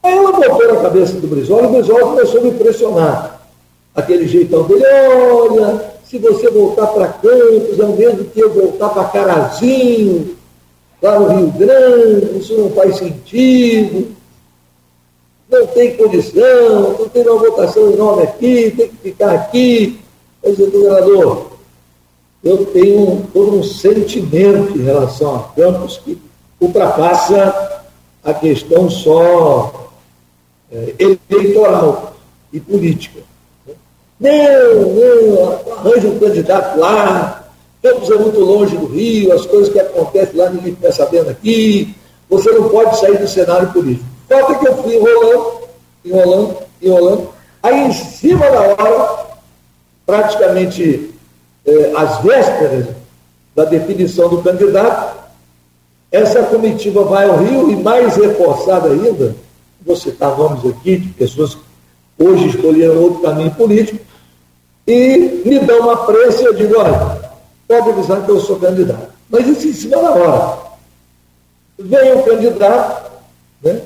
[0.03, 3.41] Aí ela botou na cabeça do Brizola, e o Brizola começou a me impressionar.
[3.95, 8.91] Aquele jeitão dele, olha, se você voltar para Campos, é o mesmo que eu voltar
[8.91, 10.37] para Carazinho,
[11.03, 14.15] lá no Rio Grande, isso não faz sentido,
[15.51, 20.01] não tem condição, não tem uma votação enorme aqui, tem que ficar aqui.
[20.43, 21.53] Mas, governador,
[22.43, 26.19] eu tenho todo um sentimento em relação a Campos que
[26.61, 27.83] ultrapassa
[28.25, 29.91] a questão só
[30.71, 32.15] é, eleitoral
[32.53, 33.21] e política.
[34.19, 37.42] Não, não, arranja um candidato lá,
[37.83, 41.95] Campos é muito longe do Rio, as coisas que acontecem lá ninguém está sabendo aqui,
[42.31, 44.07] você não pode sair do cenário político.
[44.29, 45.59] Falta que eu fui enrolando,
[46.05, 47.29] enrolando, enrolando,
[47.61, 49.27] aí em cima da hora,
[50.07, 51.11] praticamente
[51.67, 52.87] eh, às vésperas
[53.55, 55.21] da definição do candidato,
[56.13, 59.35] essa comitiva vai ao Rio e mais reforçada ainda,
[59.85, 63.99] vou citar nomes aqui de pessoas que hoje escolheram outro caminho político,
[64.87, 67.22] e me dão uma prensa e eu digo, olha,
[67.73, 69.09] pode avisar que eu sou candidato.
[69.31, 70.59] Mas isso em cima da hora.
[71.79, 73.11] Vem o candidato,
[73.63, 73.81] né?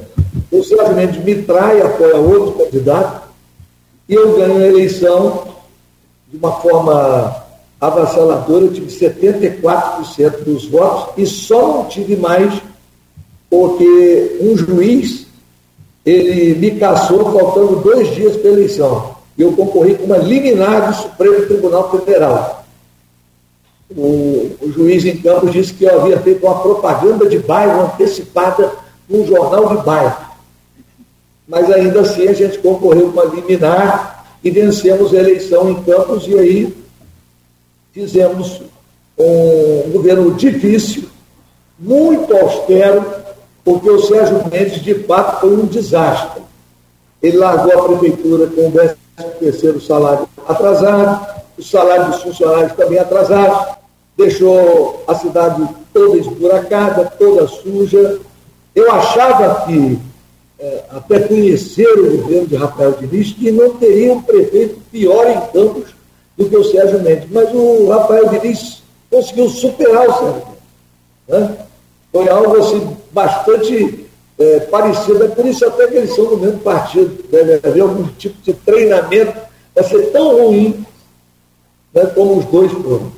[0.50, 3.28] o Sérgio Mendes me trai, apoia outro candidato,
[4.08, 5.46] e eu ganho a eleição
[6.28, 7.44] de uma forma
[7.80, 12.60] avassaladora, eu tive 74% dos votos e só não tive mais
[13.48, 15.26] porque um juiz
[16.04, 19.16] ele me caçou faltando dois dias para a eleição.
[19.38, 22.55] Eu concorri com uma liminar do Supremo Tribunal Federal.
[23.94, 28.72] O, o, juiz em campo disse que eu havia feito uma propaganda de bairro antecipada
[29.08, 30.26] num jornal de bairro.
[31.46, 36.26] Mas ainda assim a gente concorreu com uma liminar e vencemos a eleição em Campos
[36.26, 36.76] e aí
[37.92, 38.60] fizemos
[39.16, 41.04] um governo difícil,
[41.78, 43.04] muito austero,
[43.64, 46.42] porque o Sérgio Mendes, de fato, foi um desastre.
[47.22, 53.75] Ele largou a prefeitura com o terceiro salário atrasado, o salário dos funcionários também atrasado,
[54.16, 58.18] deixou a cidade toda esburacada, toda suja.
[58.74, 59.98] Eu achava que,
[60.58, 65.40] é, até conhecer o governo de Rafael Diniz, que não teria um prefeito pior em
[65.52, 65.94] Campos
[66.36, 67.28] do que o Sérgio Mendes.
[67.30, 70.56] Mas o Rafael Diniz conseguiu superar o Sérgio Mendes.
[71.28, 71.56] Né?
[72.12, 74.06] Foi algo assim, bastante
[74.38, 75.24] é, parecido.
[75.24, 77.24] É por isso até que eles são do mesmo partido.
[77.30, 79.38] Deve haver algum tipo de treinamento.
[79.74, 80.86] Vai ser tão ruim
[81.92, 83.12] né, como os dois foram.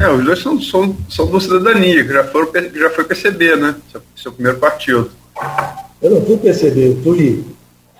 [0.00, 3.76] É, os dois são, são, são do cidadania, que já, foram, já foi PCB, né?
[3.92, 5.10] Seu, seu primeiro partido.
[6.00, 7.44] Eu não fui PCB, eu fui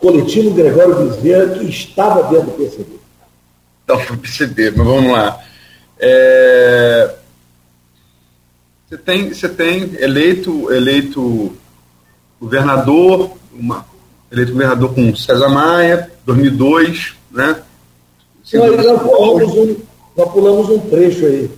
[0.00, 3.00] coletivo Gregório Bezerra, que estava dentro do PCB.
[3.84, 5.40] Então, para perceber, mas vamos lá.
[5.98, 7.14] É,
[8.88, 11.52] você, tem, você tem eleito, eleito
[12.40, 13.84] governador, uma,
[14.32, 17.62] eleito governador com César Maia, 2002, né?
[18.54, 19.76] Não, nós, pulamos um,
[20.16, 21.50] nós pulamos um trecho aí.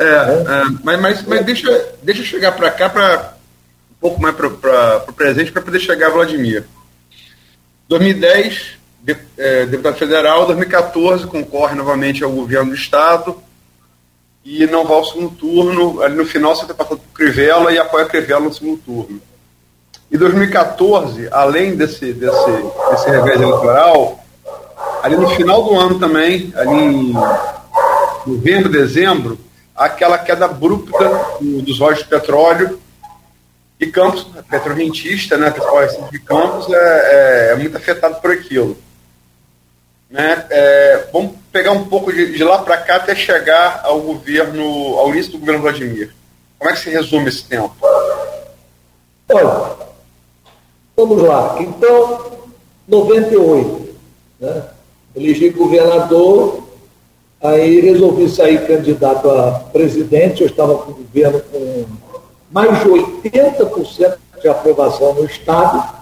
[0.00, 0.64] É, é.
[0.82, 3.34] mas, mas, mas deixa, deixa eu chegar para cá, para
[3.90, 6.64] um pouco mais para o presente, para poder chegar a Vladimir.
[7.86, 13.36] 2010, de, é, deputado federal, 2014 concorre novamente ao governo do Estado
[14.42, 16.00] e não vai ao segundo turno.
[16.00, 19.20] Ali no final você está passando por Crivella e apoia Crivella no segundo turno.
[20.10, 22.50] Em 2014, além desse, desse,
[22.90, 24.24] desse revés eleitoral,
[25.02, 27.12] ali no final do ano também, ali em
[28.26, 29.38] novembro, dezembro,
[29.80, 30.98] aquela queda abrupta
[31.40, 32.80] dos royalties de petróleo
[33.80, 38.76] e Campos, petrorrentista, né, principal de Campos, é, é, é muito afetado por aquilo.
[40.10, 40.44] Né?
[40.50, 45.08] É, vamos pegar um pouco de, de lá para cá até chegar ao governo, ao
[45.08, 46.14] início do governo Vladimir.
[46.58, 47.74] Como é que se resume esse tempo?
[49.30, 49.76] Olha,
[50.94, 51.56] vamos lá.
[51.58, 52.50] Então,
[52.86, 53.96] 98,
[54.40, 54.64] né?
[55.16, 56.69] elegi governador,
[57.42, 61.84] aí resolvi sair candidato a presidente, eu estava com o governo com
[62.50, 66.00] mais de 80% de aprovação no Estado,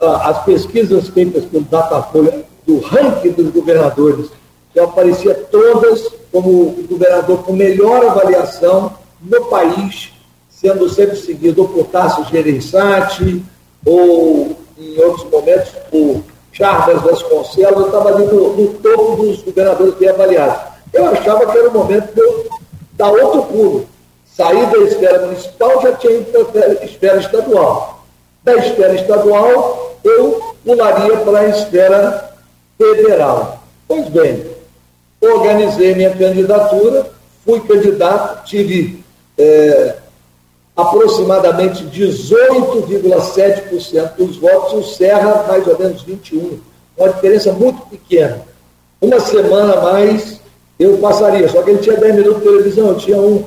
[0.00, 4.30] ah, as pesquisas feitas pelo Datafolha do ranking dos governadores,
[4.72, 10.12] que aparecia todas como o governador com melhor avaliação no país,
[10.48, 13.42] sendo sempre seguido por Tasso Gereissati,
[13.84, 16.22] ou em outros momentos por
[16.52, 20.72] Charles Vasconcelos, eu estava ali no, no, topo dos governadores bem avaliados.
[20.92, 22.48] Eu achava que era o momento de eu
[22.92, 23.86] dar outro pulo,
[24.36, 28.04] saí da esfera municipal, já tinha ido para a esfera estadual.
[28.44, 32.34] Da esfera estadual, eu pularia para a esfera
[32.76, 33.62] federal.
[33.88, 34.46] Pois bem,
[35.20, 37.10] organizei minha candidatura,
[37.44, 39.02] fui candidato, tive
[39.38, 39.94] é,
[40.82, 46.58] aproximadamente 18,7% dos votos, e o Serra mais ou menos 21%.
[46.96, 48.42] Uma diferença muito pequena.
[49.00, 50.40] Uma semana a mais
[50.78, 53.44] eu passaria, só que ele tinha 10 minutos de televisão, eu tinha um.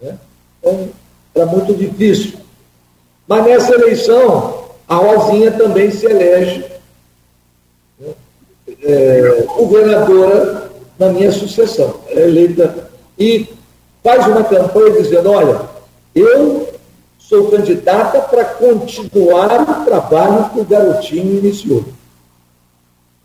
[0.00, 0.16] Né?
[0.60, 0.88] Então,
[1.34, 2.38] era muito difícil.
[3.26, 6.64] Mas nessa eleição, a Rosinha também se elege
[8.00, 8.08] né?
[8.82, 11.94] é, governadora na minha sucessão.
[12.08, 13.46] é eleita e
[14.02, 15.60] faz uma campanha dizendo: olha,
[16.18, 16.68] eu
[17.18, 21.84] sou candidata para continuar o trabalho que o garotinho iniciou.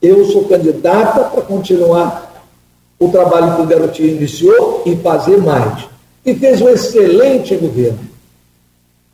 [0.01, 2.33] Eu sou candidata para continuar
[2.99, 5.85] o trabalho que o garotinho iniciou e fazer mais.
[6.25, 7.99] E fez um excelente governo.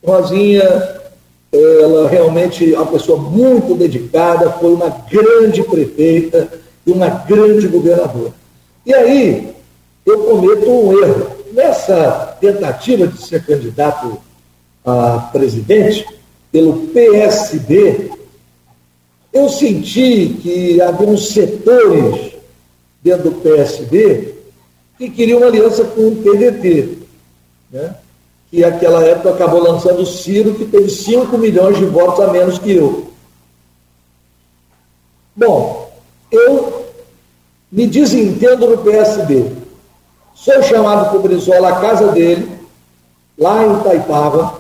[0.04, 1.00] Rosinha,
[1.52, 6.48] ela realmente é uma pessoa muito dedicada, foi uma grande prefeita
[6.86, 8.34] e uma grande governadora.
[8.86, 9.54] E aí,
[10.06, 14.20] eu cometo um erro nessa tentativa de ser candidato
[14.86, 16.06] a presidente
[16.52, 18.12] pelo PSB,
[19.32, 22.34] eu senti que havia uns setores
[23.04, 24.36] dentro do PSB
[24.98, 26.98] que queriam aliança com o PDT,
[27.72, 27.96] né?
[28.50, 32.58] que naquela época acabou lançando o Ciro, que teve 5 milhões de votos a menos
[32.58, 33.08] que eu.
[35.36, 35.90] Bom,
[36.32, 36.86] eu
[37.72, 39.52] me desentendo no PSB.
[40.42, 42.50] Sou chamado por Brizola à casa dele,
[43.38, 44.58] lá em Itaipava.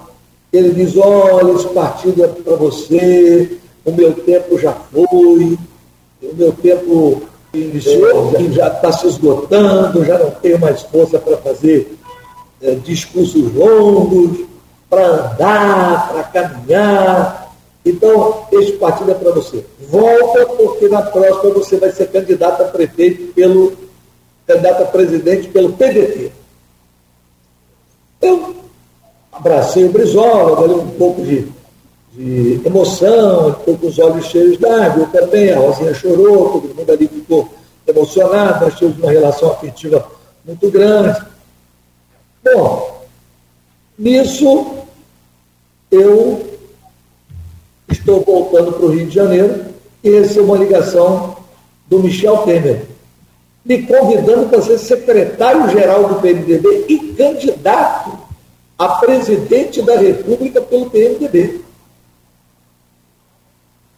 [0.51, 5.57] Ele diz: Olha, esse partido é para você, o meu tempo já foi,
[6.21, 7.21] o meu tempo
[7.53, 11.97] iniciou, já está se esgotando, já não tenho mais força para fazer
[12.61, 14.37] é, discursos longos,
[14.89, 17.55] para andar, para caminhar.
[17.85, 19.63] Então, este partido é para você.
[19.89, 23.88] Volta, porque na próxima você vai ser candidato a prefeito pelo
[24.49, 26.31] candidato a presidente pelo PDT.
[28.19, 28.55] Eu
[29.31, 31.47] abracei o Brizola, dali um pouco de,
[32.13, 36.91] de emoção, ficou com os olhos cheios d'água, eu também, a Rosinha chorou, todo mundo
[36.91, 37.47] ali ficou
[37.87, 40.05] emocionado, nós tínhamos uma relação afetiva
[40.43, 41.21] muito grande.
[42.43, 43.05] Bom,
[43.97, 44.67] nisso
[45.91, 46.57] eu
[47.87, 49.65] estou voltando para o Rio de Janeiro
[50.03, 51.37] e recebo uma ligação
[51.87, 52.85] do Michel Temer,
[53.65, 58.17] me convidando para ser secretário-geral do PMDB e candidato
[58.77, 61.59] a presidente da República pelo PMDB.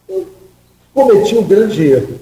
[0.10, 0.26] Eu
[0.94, 2.20] cometi um grande erro.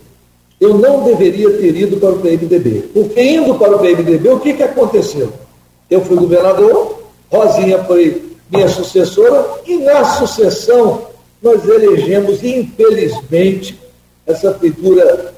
[0.59, 2.89] Eu não deveria ter ido para o PMDB.
[2.93, 5.31] Porque indo para o PMDB, o que, que aconteceu?
[5.89, 11.07] Eu fui governador, Rosinha foi minha sucessora, e na sucessão
[11.41, 13.79] nós elegemos, infelizmente,
[14.27, 15.33] essa figura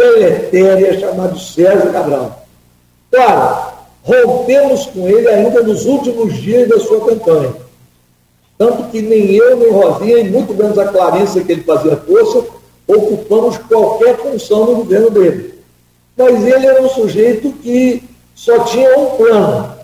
[0.00, 2.46] deletéria chamado Sérgio Cabral.
[3.10, 3.72] Claro,
[4.02, 7.52] rompemos com ele ainda nos últimos dias da sua campanha.
[8.56, 12.44] Tanto que nem eu, nem Rosinha, e muito menos a Clarissa, que ele fazia força,
[12.86, 15.54] ocupamos qualquer função no governo dele.
[16.16, 18.02] Mas ele era um sujeito que
[18.34, 19.74] só tinha um plano.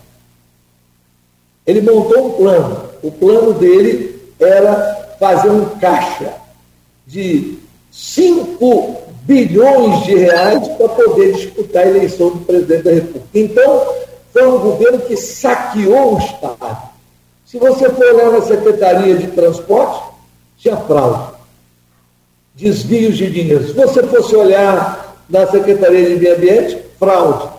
[1.65, 2.89] Ele montou um plano.
[3.03, 6.33] O plano dele era fazer um caixa
[7.05, 7.57] de
[7.91, 13.25] 5 bilhões de reais para poder disputar a eleição do presidente da República.
[13.33, 13.87] Então,
[14.31, 16.89] foi um governo que saqueou o Estado.
[17.45, 20.01] Se você for olhar na Secretaria de Transporte,
[20.57, 21.33] tinha fraude,
[22.55, 23.67] desvios de dinheiro.
[23.67, 27.49] Se você fosse olhar na Secretaria de Meio Ambiente, fraude,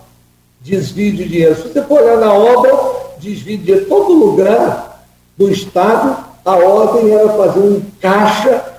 [0.62, 1.54] desvio de dinheiro.
[1.54, 2.72] Se você for olhar na obra,
[3.18, 3.86] desvio de dinheiro.
[3.86, 5.04] Todo lugar
[5.36, 8.77] do Estado, a ordem era fazer um caixa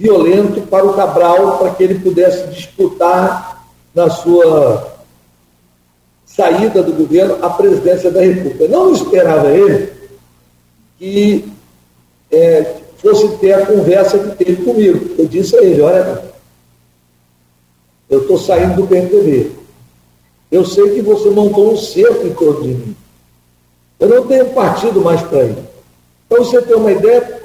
[0.00, 4.96] violento para o Cabral, para que ele pudesse disputar na sua
[6.24, 8.66] saída do governo a presidência da República.
[8.66, 9.92] Não esperava ele
[10.98, 11.52] que
[12.32, 15.16] é, fosse ter a conversa que teve comigo.
[15.18, 16.24] Eu disse a ele, olha,
[18.08, 19.50] eu estou saindo do PMDB.
[20.50, 22.96] Eu sei que você montou um cerco em torno de mim.
[23.98, 25.58] Eu não tenho partido mais para ir.
[26.26, 27.39] Para você ter uma ideia,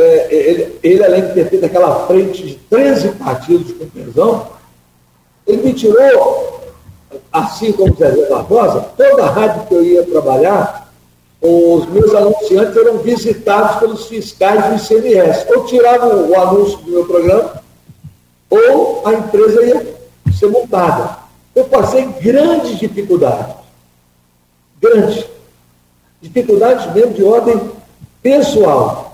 [0.00, 4.46] é, ele, ele, além de ter feito aquela frente de 13 partidos com prisão,
[5.46, 6.60] ele me tirou,
[7.32, 10.88] assim como Zé Barbosa, toda a rádio que eu ia trabalhar,
[11.40, 15.46] os meus anunciantes eram visitados pelos fiscais do ICMS.
[15.54, 17.62] Ou tiravam o anúncio do meu programa,
[18.50, 19.96] ou a empresa ia
[20.36, 21.16] ser multada.
[21.54, 23.54] Eu passei grandes dificuldades.
[24.80, 25.24] Grandes.
[26.20, 27.60] dificuldades mesmo de ordem
[28.22, 29.07] pessoal.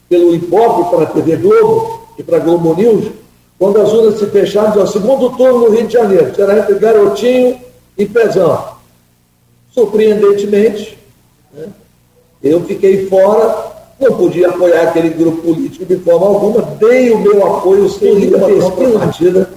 [0.10, 3.12] pelo IPOP para a TV Globo e para a Globo News,
[3.58, 7.60] quando as urnas se fecharam, o segundo turno no Rio de Janeiro, será entre Garotinho
[7.98, 8.72] e Pezão.
[9.72, 10.98] Surpreendentemente,
[11.54, 11.68] né,
[12.44, 13.72] eu fiquei fora
[14.02, 18.50] não podia apoiar aquele grupo político de forma alguma, dei o meu apoio sem nenhuma
[18.50, 19.48] contrapartida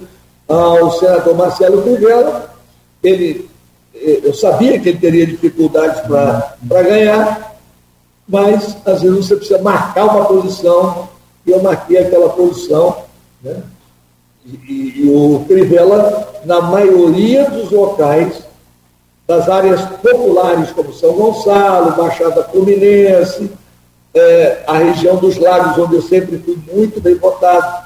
[0.47, 2.54] ao senador Marcelo Crivella.
[3.05, 3.49] Ele,
[3.93, 7.55] eu sabia que ele teria dificuldades para ganhar,
[8.27, 11.07] mas às vezes você precisa marcar uma posição,
[11.45, 13.03] e eu marquei aquela posição.
[13.43, 13.61] Né?
[14.45, 18.43] E, e o Crivella, na maioria dos locais,
[19.27, 23.49] das áreas populares, como São Gonçalo, Baixada Fluminense,
[24.13, 27.85] é, a região dos lagos, onde eu sempre fui muito bem votado.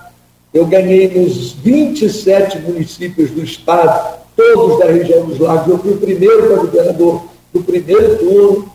[0.53, 5.67] Eu ganhei nos 27 municípios do estado, todos da região dos lagos.
[5.67, 8.71] Eu fui o primeiro para governador do primeiro turno.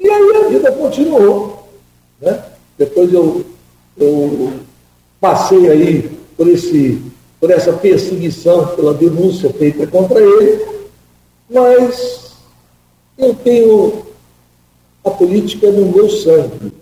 [0.00, 1.68] E aí a vida continuou.
[2.20, 2.42] Né?
[2.76, 3.44] Depois eu,
[3.96, 4.52] eu
[5.20, 7.00] passei aí por, esse,
[7.38, 10.66] por essa perseguição, pela denúncia feita contra ele,
[11.48, 12.32] mas
[13.16, 14.04] eu tenho
[15.04, 16.72] a política no meu sangue.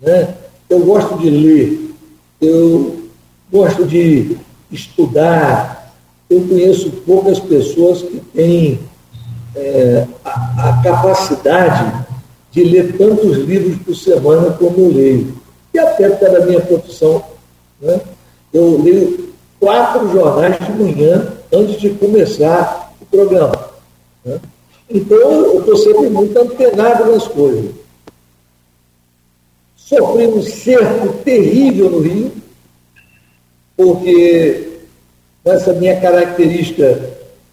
[0.00, 0.34] Né?
[0.68, 1.90] Eu gosto de ler,
[2.40, 3.04] eu
[3.52, 4.36] gosto de
[4.72, 5.83] estudar,
[6.28, 8.80] eu conheço poucas pessoas que têm
[9.54, 12.06] é, a, a, capacidade
[12.50, 15.36] de ler tantos livros por semana como eu leio.
[15.72, 17.22] E até pela minha profissão.
[17.80, 18.00] Né?
[18.52, 23.70] Eu leio quatro jornais de manhã antes de começar o programa.
[24.24, 24.40] Né?
[24.88, 27.70] Então, eu estou sempre muito antenado nas coisas.
[29.76, 32.32] Sofri um cerco terrível no Rio,
[33.76, 34.73] porque
[35.44, 37.10] essa minha característica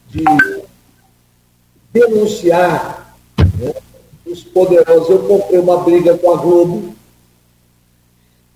[0.09, 0.23] de
[1.91, 3.15] denunciar
[3.59, 3.73] né,
[4.25, 6.93] os poderosos, eu comprei uma briga com a Globo,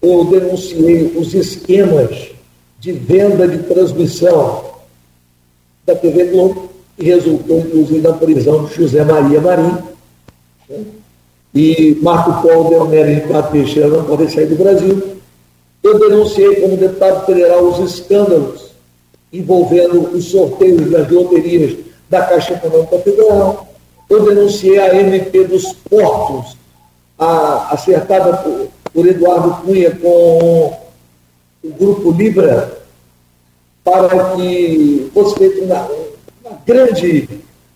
[0.02, 2.30] eu denunciei os esquemas
[2.80, 4.64] de venda de transmissão
[5.86, 9.78] da TV Globo e resultou, inclusive, na prisão de José Maria Marim.
[10.70, 10.84] Né?
[11.54, 15.18] E Marco Polo Delmero e Ricardo Teixeira não podem sair do Brasil.
[15.82, 18.75] Eu denunciei como deputado federal os escândalos
[19.38, 21.78] envolvendo os sorteios das loterias
[22.10, 23.68] da Caixa Econômica Federal.
[24.10, 26.56] Eu denunciei a MP dos portos,
[27.18, 30.78] a, acertada por, por Eduardo Cunha com
[31.64, 32.80] o Grupo Libra,
[33.84, 35.90] para que fosse feita uma,
[36.44, 37.28] uma grande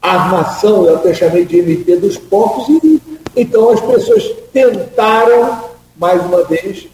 [0.01, 3.01] armação, eu até chamei de MP dos portos, e
[3.35, 5.63] então as pessoas tentaram,
[5.97, 6.87] mais uma vez,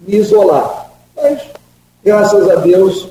[0.00, 0.90] me isolar.
[1.16, 1.42] Mas,
[2.04, 3.08] graças a Deus,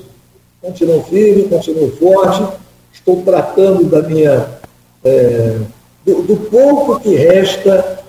[0.62, 2.58] continuo firme, continuo forte,
[2.94, 4.60] estou tratando da minha.
[5.04, 5.58] É,
[6.06, 8.04] do, do, pouco que resta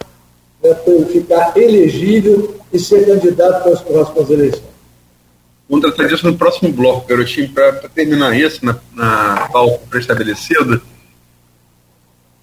[0.63, 4.73] né, para eu ficar elegível e ser candidato para as próximas eleições.
[5.69, 10.83] Vamos tratar disso no próximo bloco, garotinho, para terminar isso na, na pauta pré-estabelecida.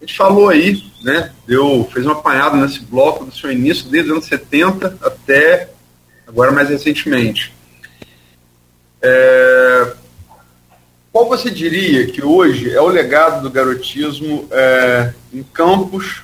[0.02, 1.32] A gente falou aí, né?
[1.46, 5.70] Deu, fez um apanhado nesse bloco do seu início, desde os anos 70 até
[6.28, 7.54] agora mais recentemente.
[9.02, 9.94] É,
[11.12, 16.24] qual você diria que hoje é o legado do garotismo é, em Campos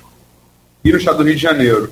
[0.83, 1.91] e no estado do Rio de Janeiro?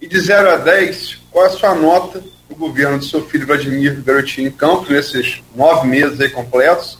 [0.00, 3.46] E de 0 a 10, qual é a sua nota o governo do seu filho
[3.46, 6.98] Vladimir Garotinho em campo nesses nove meses aí completos.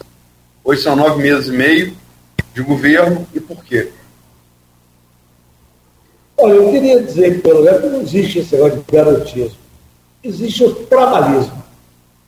[0.63, 1.97] Hoje são nove meses e meio
[2.55, 3.91] de governo e por quê?
[6.37, 9.59] Olha, eu queria dizer que pelo menos não existe esse negócio de garotismo.
[10.23, 11.60] existe o trabalhismo.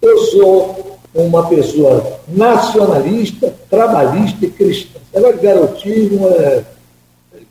[0.03, 4.99] Eu sou uma pessoa nacionalista, trabalhista e cristã.
[5.15, 6.65] Agora, garotismo é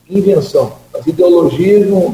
[0.09, 0.73] invenção.
[0.93, 2.13] As ideologias não,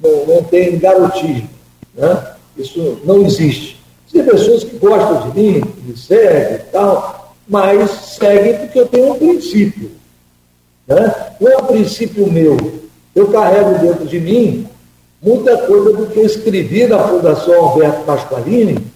[0.00, 1.50] não, não têm garotismo.
[1.94, 2.26] Né?
[2.56, 3.78] Isso não existe.
[4.10, 8.86] Tem pessoas que gostam de mim, que me seguem e tal, mas seguem porque eu
[8.86, 9.90] tenho um princípio.
[10.88, 11.14] Né?
[11.38, 12.56] Não é um princípio meu.
[13.14, 14.66] Eu carrego dentro de mim
[15.20, 18.95] muita coisa do que eu escrevi na Fundação Alberto Pasqualini,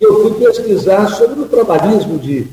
[0.00, 2.46] eu fui pesquisar sobre o trabalhismo de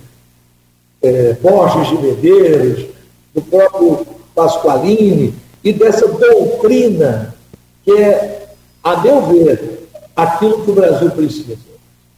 [1.01, 2.85] é, Borges de Medeiros,
[3.34, 7.35] do próprio Pasqualini, e dessa doutrina
[7.84, 8.47] que é,
[8.84, 11.57] a meu ver, aquilo que o Brasil precisa.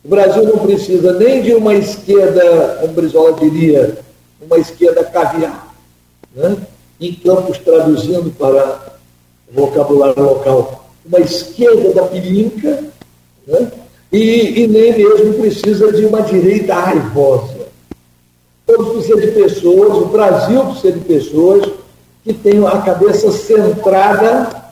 [0.04, 3.98] O Brasil não precisa nem de uma esquerda, como Brizola diria,
[4.42, 5.74] uma esquerda caviar,
[6.34, 6.56] né?
[7.00, 8.98] em Campos traduzindo para
[9.52, 12.84] vocabulário local, uma esquerda da pilinca,
[13.46, 13.72] né?
[14.12, 17.68] E, e, nem mesmo precisa de uma direita raivosa.
[18.66, 21.70] Todos precisam de pessoas, o Brasil precisa de pessoas
[22.24, 24.64] que tenham a cabeça centrada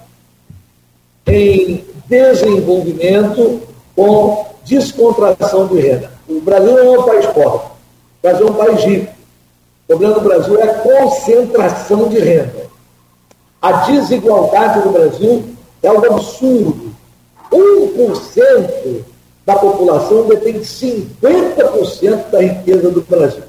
[1.28, 3.62] em desenvolvimento
[3.96, 6.12] com descontração de renda.
[6.28, 9.14] O Brasil não é um país pobre, o Brasil é um país rico.
[9.84, 12.66] O problema do Brasil é a concentração de renda.
[13.62, 15.44] A desigualdade no Brasil
[15.84, 16.96] é algo absurdo.
[17.52, 19.04] 1%
[19.46, 23.44] da população detém 50% da riqueza do Brasil.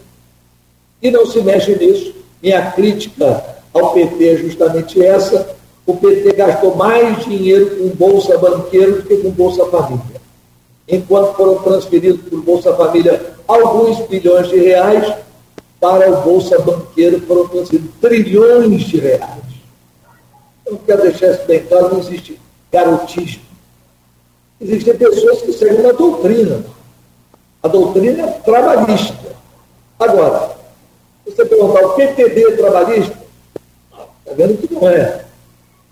[1.01, 2.15] E não se mexe nisso.
[2.43, 5.57] Minha crítica ao PT é justamente essa.
[5.87, 10.21] O PT gastou mais dinheiro com Bolsa Banqueiro do que com Bolsa Família.
[10.89, 15.15] Enquanto foram transferidos por Bolsa Família alguns bilhões de reais,
[15.81, 19.47] para o Bolsa Banqueiro foram transferidos trilhões de reais.
[20.67, 22.41] Eu quero deixar isso bem claro, não existe
[22.73, 23.46] garotismo.
[24.61, 26.65] Existem pessoas que seguem uma doutrina.
[27.63, 29.37] A doutrina é trabalhista.
[29.99, 30.57] Agora,
[31.25, 33.19] você perguntar o PTB é trabalhista,
[33.93, 35.25] está vendo que não é.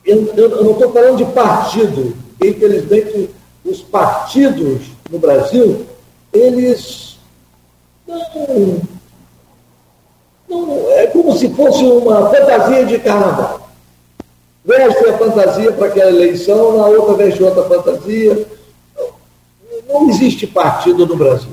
[0.04, 2.14] Eu, eu, eu não estou falando de partido.
[2.42, 3.30] Infelizmente,
[3.64, 5.86] os partidos no Brasil,
[6.32, 7.16] eles
[8.06, 8.80] não,
[10.48, 13.68] não, é como se fosse uma fantasia de carnaval.
[14.64, 18.46] Veste a fantasia para aquela eleição, na outra veste outra fantasia.
[19.88, 21.52] Não existe partido no Brasil.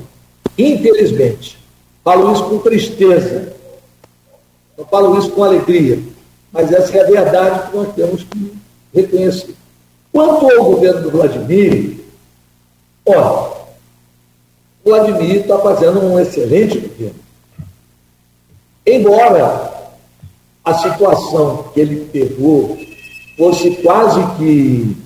[0.56, 1.58] Infelizmente.
[2.04, 3.54] Falo isso com tristeza.
[4.76, 5.98] Não falo isso com alegria.
[6.52, 8.52] Mas essa é a verdade que nós temos que
[8.94, 9.54] reconhecer.
[10.12, 11.98] Quanto ao governo do Vladimir,
[13.06, 13.52] olha,
[14.84, 17.14] o Vladimir está fazendo um excelente governo.
[18.84, 19.72] Embora
[20.64, 22.76] a situação que ele pegou
[23.36, 24.96] fosse quase que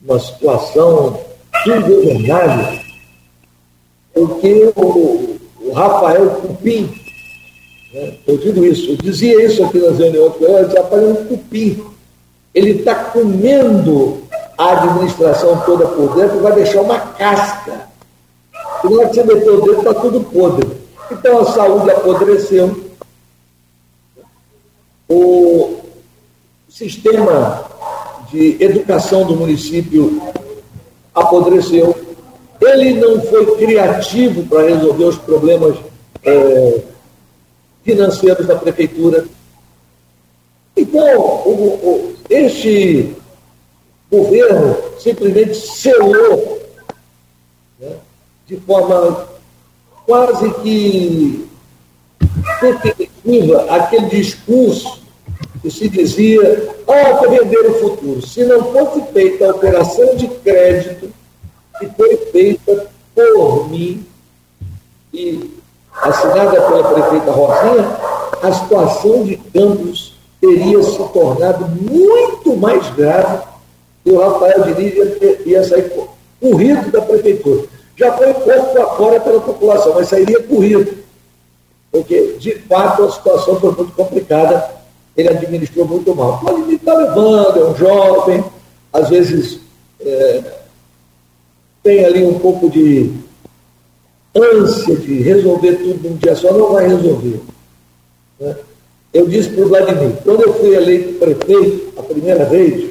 [0.00, 1.20] uma situação
[1.66, 2.80] ingovernável,
[4.14, 6.90] porque o, o Rafael Cupim,
[7.92, 11.84] né, eu digo isso, eu dizia isso aqui nas reuniões, eu dizia, Rafael Cupim,
[12.54, 14.26] ele está comendo
[14.56, 17.88] a administração toda por dentro vai deixar uma casca.
[18.82, 20.70] E na hora que você meter o dedo, está tudo podre.
[21.10, 22.84] Então a saúde apodreceu.
[25.08, 25.76] O
[26.68, 27.64] sistema
[28.30, 30.20] de educação do município
[31.16, 31.96] apodreceu.
[32.60, 35.76] Ele não foi criativo para resolver os problemas
[36.22, 36.80] é,
[37.82, 39.24] financeiros da prefeitura.
[40.76, 43.14] Então, o, o, este
[44.10, 46.60] governo simplesmente selou
[47.80, 47.96] né,
[48.46, 49.26] de forma
[50.06, 51.48] quase que
[52.84, 55.05] definitiva aquele discurso
[55.70, 58.26] se dizia, ah, para vender o futuro.
[58.26, 61.10] Se não fosse feita a operação de crédito
[61.78, 64.06] que foi feita por mim
[65.12, 65.50] e
[66.02, 67.96] assinada pela prefeita Rosinha,
[68.42, 73.42] a situação de Campos teria se tornado muito mais grave
[74.04, 75.90] e o Rafael Diniz ia, ia sair
[76.40, 77.64] corrido da prefeitura.
[77.96, 80.98] Já foi posto fora pela população, mas sairia corrido.
[81.90, 84.75] Porque, de fato, a situação foi muito complicada.
[85.16, 86.40] Ele administrou muito mal.
[86.42, 88.44] Mas ele está levando, é um jovem,
[88.92, 89.60] às vezes
[90.00, 90.42] é,
[91.82, 93.12] tem ali um pouco de
[94.34, 97.40] ânsia de resolver tudo num dia só, não vai resolver.
[98.38, 98.56] Né?
[99.12, 102.90] Eu disse para o Vladimir, quando eu fui eleito prefeito a primeira vez,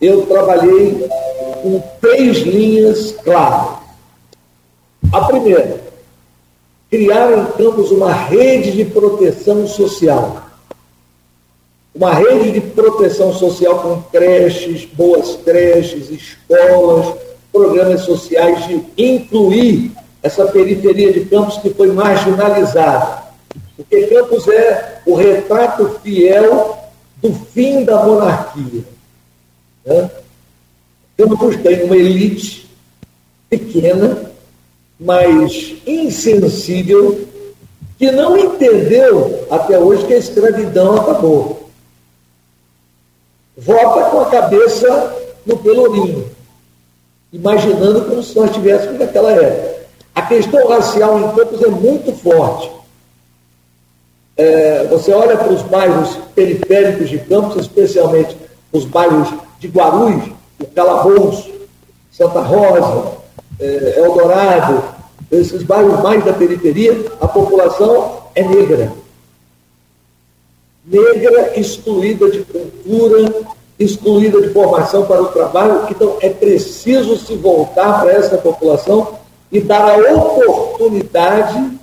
[0.00, 1.08] eu trabalhei
[1.62, 3.78] com três linhas claras.
[5.12, 5.80] A primeira,
[6.90, 10.47] criar em Campos uma rede de proteção social.
[11.98, 17.12] Uma rede de proteção social com creches, boas creches, escolas,
[17.52, 19.90] programas sociais de incluir
[20.22, 23.24] essa periferia de Campos que foi marginalizada.
[23.76, 26.78] Porque Campos é o retrato fiel
[27.16, 28.84] do fim da monarquia.
[29.84, 30.08] Né?
[31.16, 32.70] Campos tem uma elite
[33.50, 34.30] pequena,
[35.00, 37.26] mas insensível,
[37.98, 41.67] que não entendeu até hoje que a escravidão acabou.
[43.60, 46.30] Vota com a cabeça no pelourinho,
[47.32, 49.78] imaginando como se nós estivéssemos naquela época.
[50.14, 52.70] A questão racial em Campos é muito forte.
[54.36, 58.36] É, você olha para os bairros periféricos de Campos, especialmente
[58.72, 59.28] os bairros
[59.58, 60.30] de Guarulhos,
[60.60, 61.50] o Calabouço,
[62.12, 63.12] Santa Rosa,
[63.58, 64.84] é, Eldorado,
[65.32, 68.92] esses bairros mais da periferia, a população é negra.
[70.90, 73.46] Negra, excluída de cultura,
[73.78, 75.86] excluída de formação para o trabalho.
[75.90, 79.18] Então, é preciso se voltar para essa população
[79.52, 81.78] e dar a oportunidade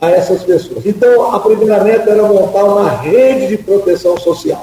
[0.00, 0.86] a essas pessoas.
[0.86, 4.62] Então, a primeira meta era montar uma rede de proteção social.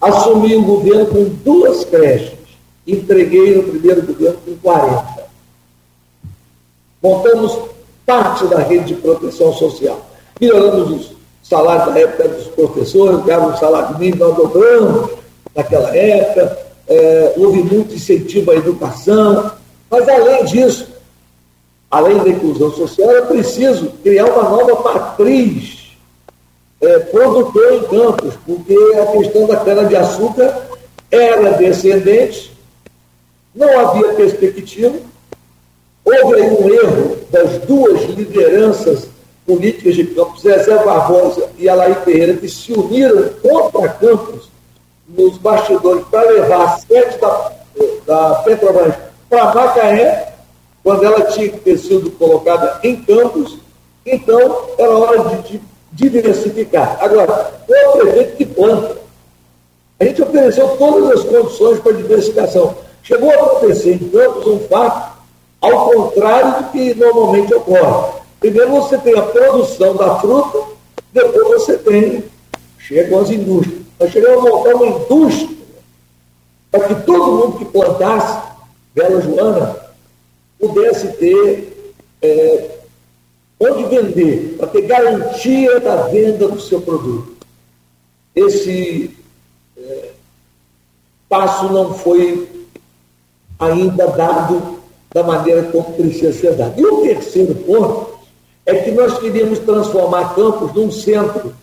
[0.00, 2.36] Assumi o governo com duas creches.
[2.86, 5.26] Entreguei no primeiro governo com 40.
[7.02, 7.58] Montamos
[8.04, 10.00] parte da rede de proteção social.
[10.40, 11.15] Melhoramos os
[11.48, 15.10] salários da época dos professores, ganhavam um salário mínimo, nós dobramos
[15.54, 16.58] naquela época.
[16.88, 19.52] É, houve muito incentivo à educação.
[19.90, 20.88] Mas, além disso,
[21.90, 25.86] além da inclusão social, é preciso criar uma nova matriz
[26.80, 30.62] é, produtor em campos, porque a questão da cana-de-açúcar
[31.10, 32.52] era descendente,
[33.54, 34.96] não havia perspectiva,
[36.04, 39.08] houve aí um erro das duas lideranças
[39.46, 44.50] políticas de Campos, Zezé Barbosa e Alaí Ferreira, que se uniram contra Campos
[45.08, 47.52] nos bastidores para levar a sede da,
[48.06, 48.94] da Petrobras
[49.28, 50.34] para Macaé,
[50.82, 53.58] quando ela tinha que ter sido colocada em campos,
[54.04, 55.60] então era hora de, de
[55.92, 56.96] diversificar.
[57.00, 58.96] Agora, o prefeito que planta.
[59.98, 62.76] A gente ofereceu todas as condições para diversificação.
[63.02, 65.16] Chegou a acontecer em Campos um fato
[65.60, 68.20] ao contrário do que normalmente ocorre.
[68.40, 70.58] Primeiro você tem a produção da fruta,
[71.12, 72.24] depois você tem,
[72.78, 73.82] chegam as indústrias.
[73.98, 75.56] Nós chegamos a montar uma indústria
[76.70, 78.46] para que todo mundo que plantasse,
[78.94, 79.76] Bela Joana,
[80.58, 82.70] pudesse ter é,
[83.58, 87.36] onde vender, para ter garantia da venda do seu produto.
[88.34, 89.16] Esse
[89.78, 90.10] é,
[91.28, 92.66] passo não foi
[93.58, 94.76] ainda dado
[95.12, 96.78] da maneira como precisa ser dado.
[96.78, 98.15] E o terceiro ponto
[98.66, 101.54] é que nós queríamos transformar Campos num centro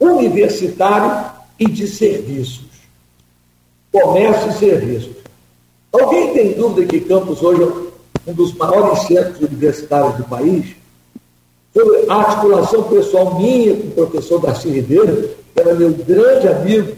[0.00, 2.68] universitário e de serviços.
[3.92, 5.16] Comércio e serviços.
[5.92, 10.76] Alguém tem dúvida que Campos hoje é um dos maiores centros universitários do país,
[11.72, 16.96] foi a articulação pessoal minha com o professor Darcy Ribeiro, que era meu grande amigo,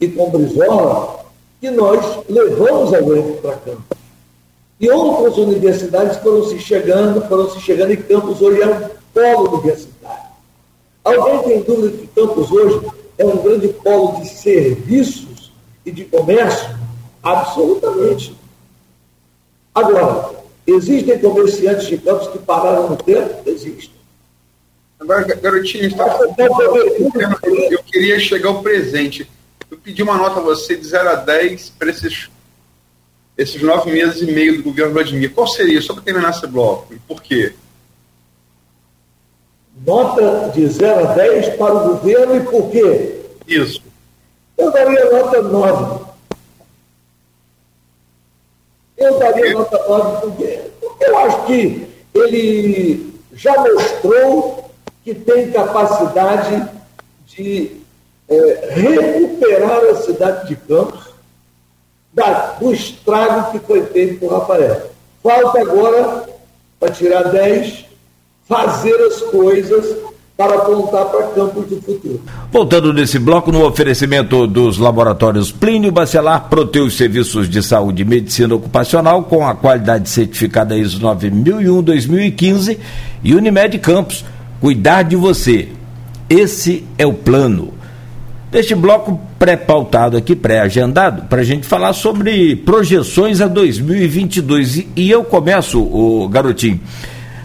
[0.00, 1.24] e com Brizola,
[1.60, 3.93] que nós levamos a UEF para Campos.
[4.80, 9.58] E outras universidades foram se chegando, foram se chegando, e Campos hoje é um polo
[9.58, 10.24] universitário.
[11.04, 12.86] Alguém tem dúvida que Campos hoje
[13.18, 15.52] é um grande polo de serviços
[15.86, 16.76] e de comércio?
[17.22, 18.36] Absolutamente.
[19.74, 23.42] Agora, Existem comerciantes de campos que pararam no tempo?
[23.46, 23.94] Existem.
[24.98, 26.18] Agora, garotinho, está...
[27.70, 29.30] eu queria chegar ao presente.
[29.70, 32.30] Eu pedi uma nota a você de 0 a 10 para esses,
[33.36, 35.32] esses nove meses e meio do governo Vladimir.
[35.32, 35.80] Qual seria?
[35.82, 36.94] Só para terminar esse bloco.
[36.94, 37.52] E por quê?
[39.84, 43.20] Nota de 0 a 10 para o governo e por quê?
[43.46, 43.82] Isso.
[44.56, 46.04] Eu daria nota 9.
[48.96, 54.70] Eu daria nota 9 porque eu acho que ele já mostrou
[55.02, 56.68] que tem capacidade
[57.26, 57.72] de
[58.28, 61.13] é, recuperar a cidade de Campos
[62.14, 64.90] da, do estrago que foi feito por Rafael.
[65.22, 66.28] Falta agora,
[66.78, 67.84] para tirar 10,
[68.48, 69.96] fazer as coisas
[70.36, 72.20] para apontar para campos do futuro.
[72.50, 78.54] Voltando nesse bloco, no oferecimento dos laboratórios Plínio Bacelar, Proteus Serviços de Saúde e Medicina
[78.54, 82.78] Ocupacional, com a qualidade certificada ISO 9001-2015
[83.22, 84.24] e Unimed Campos,
[84.60, 85.68] cuidar de você.
[86.28, 87.73] Esse é o plano.
[88.54, 94.86] Deste bloco pré-pautado aqui, pré-agendado, para a gente falar sobre projeções a 2022.
[94.94, 96.80] E, eu começo, o garotinho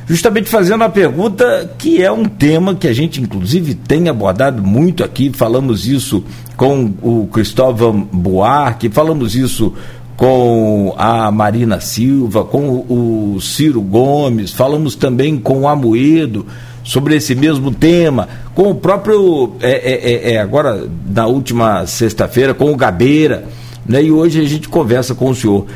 [0.05, 5.03] justamente fazendo a pergunta que é um tema que a gente inclusive tem abordado muito
[5.03, 6.23] aqui, falamos isso
[6.55, 9.73] com o Cristóvão Buarque, falamos isso
[10.15, 16.45] com a Marina Silva, com o Ciro Gomes, falamos também com o Amoedo
[16.89, 22.51] sobre esse mesmo tema, com o próprio, é, é, é, é agora na última sexta-feira,
[22.51, 23.45] com o Gabeira,
[23.85, 24.01] né?
[24.01, 25.67] e hoje a gente conversa com o senhor.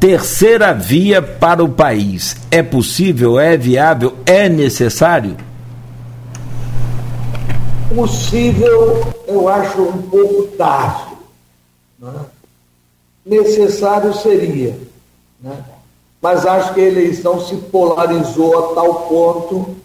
[0.00, 5.36] Terceira via para o país, é possível, é viável, é necessário?
[7.94, 11.12] Possível, eu acho um pouco tarde.
[12.00, 12.12] Né?
[13.24, 14.76] necessário seria.
[15.40, 15.56] Né?
[16.20, 19.81] Mas acho que a eleição se polarizou a tal ponto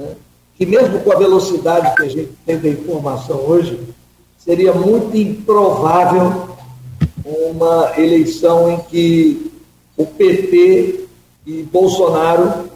[0.00, 0.16] né,
[0.56, 3.78] que, mesmo com a velocidade que a gente tem da informação hoje,
[4.38, 6.50] seria muito improvável
[7.24, 9.52] uma eleição em que
[9.96, 11.06] o PT
[11.46, 12.70] e Bolsonaro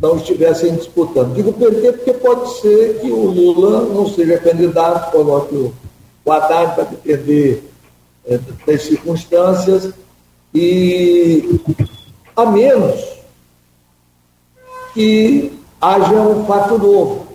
[0.00, 1.34] não estivessem disputando.
[1.34, 5.72] Digo PT porque pode ser que o Lula não seja candidato, coloque o,
[6.30, 7.64] Haddad para depender
[8.26, 9.92] é, das circunstâncias,
[10.54, 11.60] e
[12.36, 13.00] a menos
[14.94, 15.52] que
[15.82, 17.26] haja um fato novo,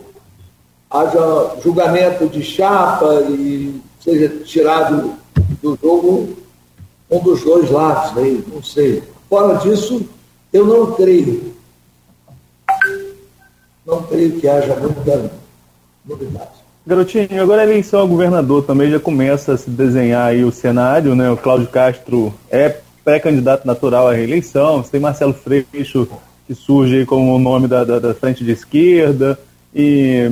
[0.89, 5.15] haja julgamento de chapa e seja tirado
[5.61, 6.29] do jogo
[7.11, 9.03] um dos dois lados, aí, não sei.
[9.29, 10.07] Fora disso,
[10.51, 11.53] eu não creio.
[13.85, 15.31] Não creio que haja muita
[16.05, 16.49] novidade.
[16.85, 21.15] Garotinho, agora a eleição a governador também já começa a se desenhar aí o cenário,
[21.15, 21.29] né?
[21.29, 26.07] O Cláudio Castro é pré-candidato natural à reeleição, você tem Marcelo Freixo,
[26.47, 29.37] que surge como o nome da, da, da, frente de esquerda,
[29.75, 30.31] e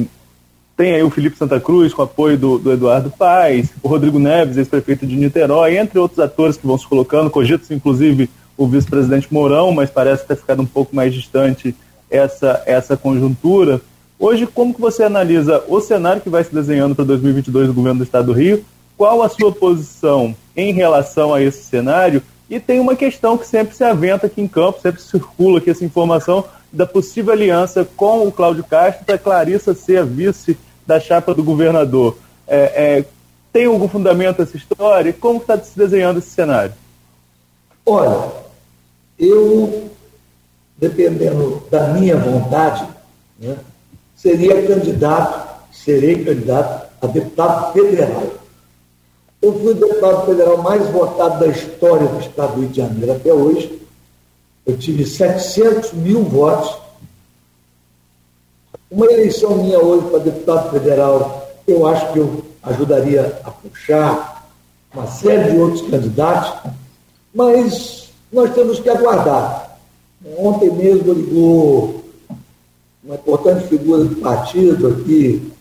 [0.77, 4.57] tem aí o Felipe Santa Cruz com apoio do, do Eduardo Paes, o Rodrigo Neves,
[4.57, 9.73] ex-prefeito de Niterói, entre outros atores que vão se colocando, cogita inclusive o vice-presidente Mourão,
[9.73, 11.75] mas parece ter ficado um pouco mais distante
[12.09, 13.81] essa, essa conjuntura.
[14.17, 17.99] Hoje, como que você analisa o cenário que vai se desenhando para 2022 do governo
[17.99, 18.63] do Estado do Rio?
[18.97, 22.23] Qual a sua posição em relação a esse cenário?
[22.49, 25.83] E tem uma questão que sempre se aventa aqui em campo, sempre circula aqui essa
[25.83, 31.33] informação da possível aliança com o Cláudio Castro para Clarissa ser a vice da chapa
[31.33, 32.17] do governador.
[32.47, 33.05] É, é,
[33.51, 35.13] tem algum fundamento essa história?
[35.13, 36.73] Como está se desenhando esse cenário?
[37.85, 38.31] Olha,
[39.17, 39.89] eu,
[40.77, 42.85] dependendo da minha vontade,
[43.39, 43.57] né,
[44.15, 48.33] seria candidato, serei candidato a deputado federal.
[49.45, 53.11] Eu fui o deputado federal mais votado da história do Estado do Rio de Janeiro
[53.11, 53.79] até hoje.
[54.65, 56.75] Eu tive 700 mil votos.
[58.89, 64.49] Uma eleição minha hoje para deputado federal, eu acho que eu ajudaria a puxar
[64.91, 66.71] uma série de outros candidatos,
[67.31, 69.77] mas nós temos que aguardar.
[70.39, 72.03] Ontem mesmo ligou
[73.03, 75.53] uma importante figura do partido aqui,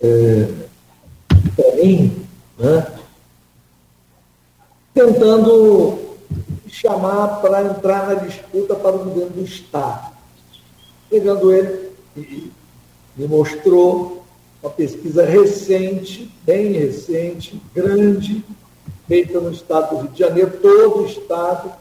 [0.00, 0.48] é,
[1.56, 2.25] para mim,
[2.58, 2.86] né,
[4.94, 5.98] tentando
[6.68, 10.14] chamar para entrar na disputa para o governo do Estado.
[11.08, 11.92] Pegando ele,
[13.16, 14.24] me mostrou
[14.62, 18.44] uma pesquisa recente, bem recente, grande,
[19.06, 21.72] feita no estado do Rio de Janeiro, todo o estado,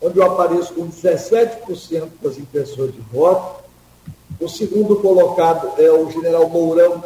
[0.00, 3.62] onde eu apareço com 17% das impressões de voto,
[4.40, 7.04] o segundo colocado é o general Mourão,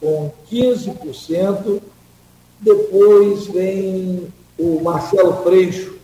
[0.00, 1.80] com 15%.
[2.60, 5.96] Depois vem o Marcelo Freixo,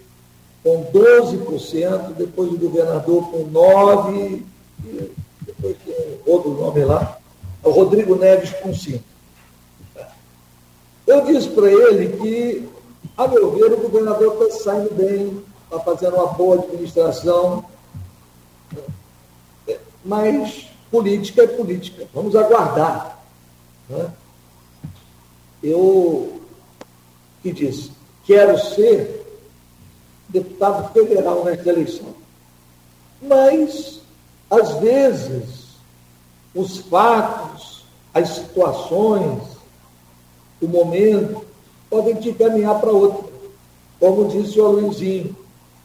[0.63, 2.15] com 12%.
[2.15, 4.43] Depois o governador, com 9%.
[5.47, 7.19] Depois tem outro nome lá.
[7.63, 9.01] O Rodrigo Neves, com 5%.
[11.07, 12.69] Eu disse para ele que,
[13.17, 17.65] a meu ver, o governador está saindo bem, está fazendo uma boa administração
[20.05, 22.07] mas política é política.
[22.13, 23.22] Vamos aguardar.
[23.93, 24.11] Né?
[25.63, 26.41] Eu
[27.43, 27.91] que disse,
[28.25, 29.23] quero ser
[30.29, 32.15] deputado federal nesta eleição.
[33.21, 34.01] Mas,
[34.51, 35.77] às vezes,
[36.55, 39.43] os fatos, as situações,
[40.61, 41.45] o momento,
[41.91, 43.31] podem te encaminhar para outra.
[44.01, 45.37] Como disse o Luizinho,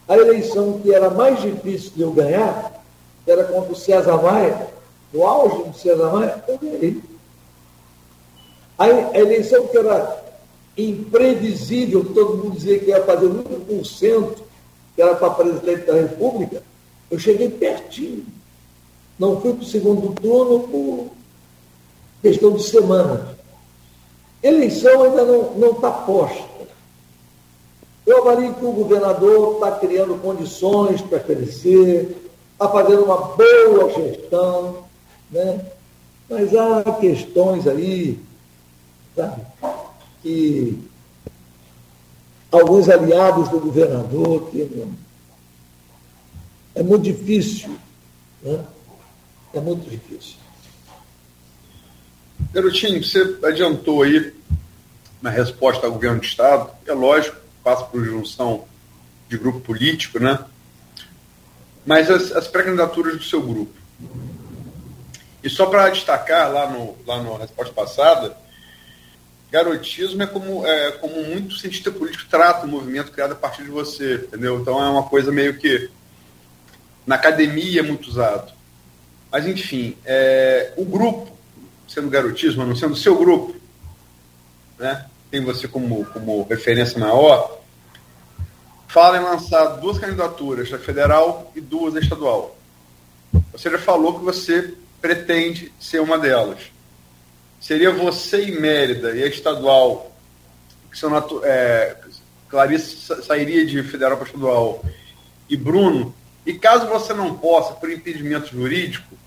[0.07, 2.83] a eleição que era mais difícil de eu ganhar
[3.25, 4.69] era contra o César Maia,
[5.13, 7.01] no auge do César Maia, eu ganhei.
[8.77, 10.23] A, eleição que era
[10.77, 14.35] imprevisível, todo mundo dizia que ia fazer 1%,
[14.95, 16.61] que era para presidente da República,
[17.09, 18.25] eu cheguei pertinho.
[19.17, 21.09] Não fui para o segundo turno por
[22.21, 23.35] questão de semana.
[24.43, 26.57] Eleição ainda não está posta.
[28.05, 32.15] Eu avalio que o governador está criando condições para crescer,
[32.53, 34.77] está fazendo uma boa gestão,
[35.29, 35.59] né?
[36.29, 38.17] mas há questões aí,
[39.17, 39.41] sabe,
[40.21, 40.79] que
[42.51, 44.87] alguns aliados do governador, que
[46.75, 47.75] é muito difícil.
[48.43, 48.63] Né?
[49.53, 50.35] É muito difícil.
[52.53, 54.33] Garotinho, você adiantou aí
[55.19, 58.65] na resposta ao governo do Estado, é lógico, passa por junção
[59.27, 60.45] de grupo político, né?
[61.83, 63.73] Mas as, as pré-candidaturas do seu grupo.
[65.43, 68.37] E só para destacar lá no, lá no resposta passada,
[69.51, 73.69] garotismo é como, é como muito cientista político trata o movimento criado a partir de
[73.69, 74.59] você, entendeu?
[74.59, 75.89] Então é uma coisa meio que
[77.05, 78.51] na academia é muito usado.
[79.31, 81.31] Mas enfim, é, o grupo,
[81.87, 83.55] sendo garotismo, não sendo seu grupo,
[84.77, 85.05] né?
[85.31, 87.59] Tem você como, como referência maior,
[88.87, 92.57] fala em lançar duas candidaturas, a federal e duas a estadual.
[93.51, 96.59] Você já falou que você pretende ser uma delas.
[97.59, 100.11] Seria você e Mérida e a estadual,
[100.91, 101.11] que são
[101.43, 101.95] é,
[102.49, 104.83] Clarice sairia de federal para estadual,
[105.49, 106.13] e Bruno,
[106.45, 109.17] e caso você não possa, por impedimento jurídico,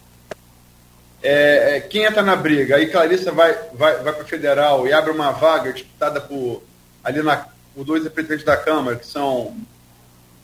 [1.22, 2.76] é, é, quem entra na briga?
[2.76, 6.62] Aí Clarissa vai, vai, vai para federal e abre uma vaga disputada por
[7.04, 7.46] ali na,
[7.76, 9.54] os dois representantes da Câmara, que são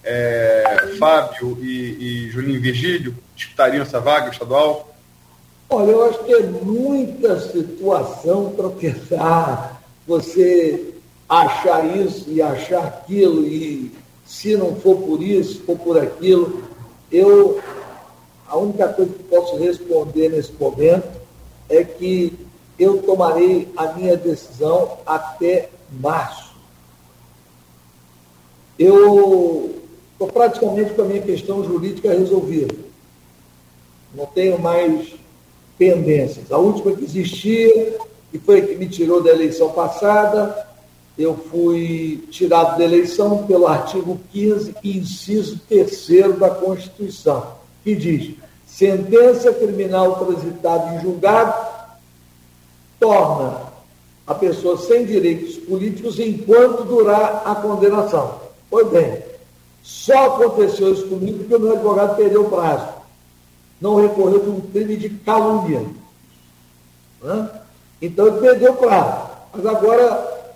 [0.05, 4.95] é, Fábio e, e Julinho Virgílio, disputariam essa vaga estadual?
[5.69, 10.95] Olha, eu acho que é muita situação para tentar você
[11.29, 13.91] achar isso e achar aquilo, e
[14.25, 16.63] se não for por isso, for por aquilo.
[17.11, 17.61] Eu,
[18.47, 21.09] a única coisa que posso responder nesse momento
[21.69, 22.33] é que
[22.79, 25.71] eu tomarei a minha decisão até
[26.01, 26.55] março.
[28.79, 29.75] Eu
[30.13, 32.75] estou praticamente com a minha questão jurídica resolvida.
[34.15, 35.17] Não tenho mais
[35.79, 36.51] pendências.
[36.51, 37.99] A última que existia,
[38.31, 40.67] que foi a que me tirou da eleição passada,
[41.19, 48.35] eu fui tirado da eleição pelo artigo 15, inciso 3 da Constituição, que diz:
[48.67, 51.77] sentença criminal transitada em julgado
[53.01, 53.63] torna
[54.27, 58.41] a pessoa sem direitos políticos enquanto durar a condenação.
[58.69, 59.23] Pois bem,
[59.83, 62.96] só aconteceu isso comigo porque o meu advogado perdeu o prazo
[63.81, 65.85] não recorreu de um crime de calúnia.
[67.23, 67.51] Né?
[68.01, 69.29] Então ele perdeu prazo.
[69.53, 70.53] Mas agora,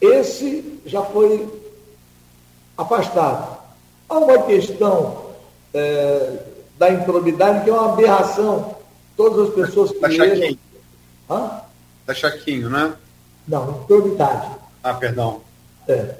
[0.00, 1.48] esse já foi
[2.76, 3.56] afastado.
[4.08, 5.26] Há uma questão
[5.74, 6.38] é,
[6.78, 8.76] da improbidade que é uma aberração.
[9.16, 9.98] Todas as pessoas que.
[9.98, 10.58] Da Chaquinho.
[11.30, 11.60] Hã?
[12.06, 12.94] Da Chaquinho, né?
[13.48, 14.50] Não, improbidade.
[14.82, 15.40] Ah, perdão.
[15.88, 16.14] É.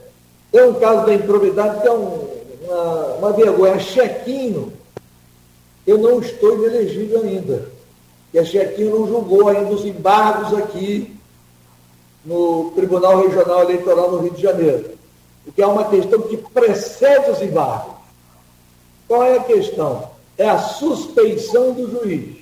[0.50, 2.28] Tem um caso da improbidade que é um,
[2.62, 3.78] uma, uma vergonha.
[3.78, 4.72] Chequinho
[5.86, 7.70] eu não estou inelegível ainda.
[8.34, 11.16] E a Chequinho não julgou ainda os embargos aqui
[12.24, 14.90] no Tribunal Regional Eleitoral no Rio de Janeiro.
[15.44, 17.94] Porque é uma questão que precede os embargos.
[19.06, 20.10] Qual é a questão?
[20.36, 22.36] É a suspeição do juiz.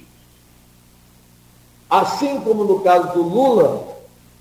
[1.88, 3.86] Assim como no caso do Lula,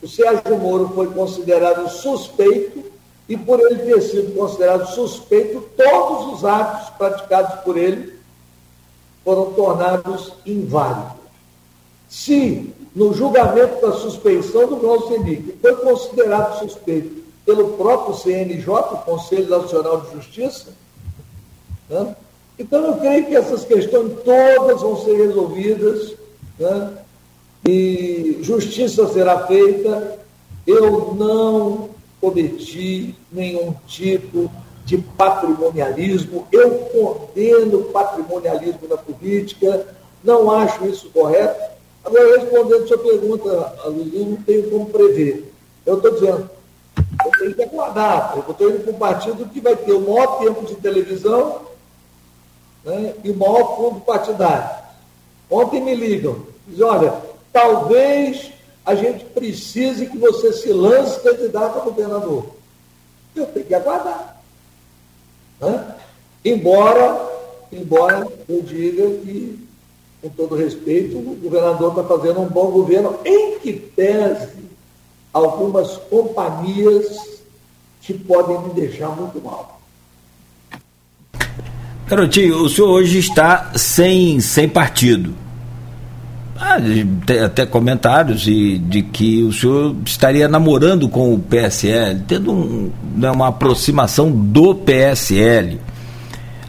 [0.02, 2.84] o Sérgio Moro foi considerado suspeito
[3.28, 8.14] e por ele ter sido considerado suspeito, todos os atos praticados por ele
[9.24, 11.14] foram tornados inválidos.
[12.10, 18.98] Se, no julgamento da suspeição do Glaucio Henrique, foi considerado suspeito pelo próprio CNJ, o
[18.98, 20.74] Conselho Nacional de Justiça,
[21.90, 22.16] né?
[22.58, 26.14] então eu creio que essas questões todas vão ser resolvidas
[26.60, 26.94] né?
[27.68, 30.20] e justiça será feita.
[30.66, 31.90] Eu não
[32.22, 34.63] cometi nenhum tipo de
[34.98, 36.48] patrimonialismo.
[36.52, 39.88] Eu condeno patrimonialismo na política,
[40.24, 41.74] não acho isso correto.
[42.04, 45.54] Agora, respondendo sua pergunta, eu não tenho como prever.
[45.86, 46.50] Eu estou dizendo,
[47.26, 48.34] eu tenho que aguardar.
[48.36, 51.62] Eu estou indo para um partido que vai ter o maior tempo de televisão
[52.84, 54.84] né, e o maior fundo partidário.
[55.50, 57.14] Ontem me ligam, dizem, olha,
[57.52, 58.52] talvez
[58.86, 62.48] a gente precise que você se lance candidato a governador.
[63.36, 64.33] Eu tenho que aguardar.
[65.60, 65.96] Né?
[66.44, 67.30] Embora,
[67.72, 69.60] embora eu diga que,
[70.22, 74.64] com todo respeito, o governador está fazendo um bom governo, em que pese
[75.34, 77.42] algumas companhias
[78.02, 79.82] que podem me deixar muito mal.
[82.06, 85.34] Garotinho, o senhor hoje está sem, sem partido.
[86.60, 86.78] Ah,
[87.46, 93.32] até comentários de, de que o senhor estaria namorando com o PSL, tendo um, né,
[93.32, 95.80] uma aproximação do PSL.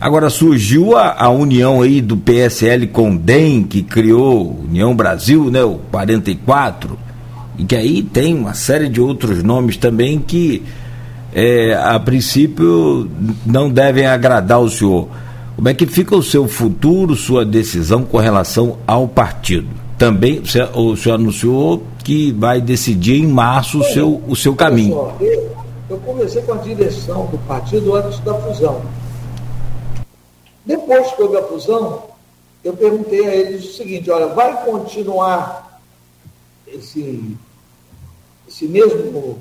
[0.00, 5.50] Agora surgiu a, a, união aí do PSL com o DEM, que criou União Brasil,
[5.50, 6.98] né, o 44,
[7.58, 10.62] e que aí tem uma série de outros nomes também que
[11.34, 13.10] é, a princípio,
[13.44, 15.08] não devem agradar o senhor.
[15.56, 19.68] Como é que fica o seu futuro, sua decisão com relação ao partido?
[19.96, 25.12] Também o senhor anunciou que vai decidir em março o seu, o seu caminho.
[25.20, 25.56] Eu,
[25.88, 28.82] eu conversei com a direção do partido antes da fusão.
[30.66, 32.02] Depois que houve a fusão,
[32.64, 35.80] eu perguntei a eles o seguinte: olha, vai continuar
[36.66, 37.36] esse,
[38.48, 39.38] esse mesmo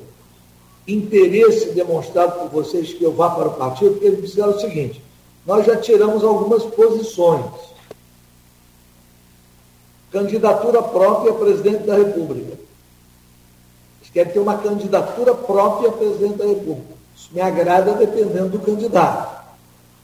[0.87, 3.91] interesse demonstrado por vocês que eu vá para o partido?
[3.93, 5.01] Porque eles disseram o seguinte:
[5.45, 7.45] nós já tiramos algumas posições.
[10.11, 12.63] Candidatura própria a presidente da República.
[14.11, 16.93] Querem ter uma candidatura própria a presidente da República.
[17.15, 19.43] Isso me agrada dependendo do candidato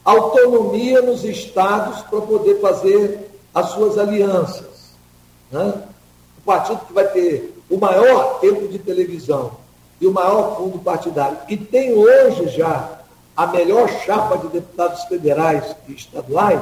[0.09, 4.95] autonomia nos estados para poder fazer as suas alianças.
[5.51, 5.73] Né?
[6.37, 9.51] O partido que vai ter o maior tempo de televisão
[10.01, 12.98] e o maior fundo partidário, e tem hoje já
[13.35, 16.61] a melhor chapa de deputados federais e estaduais.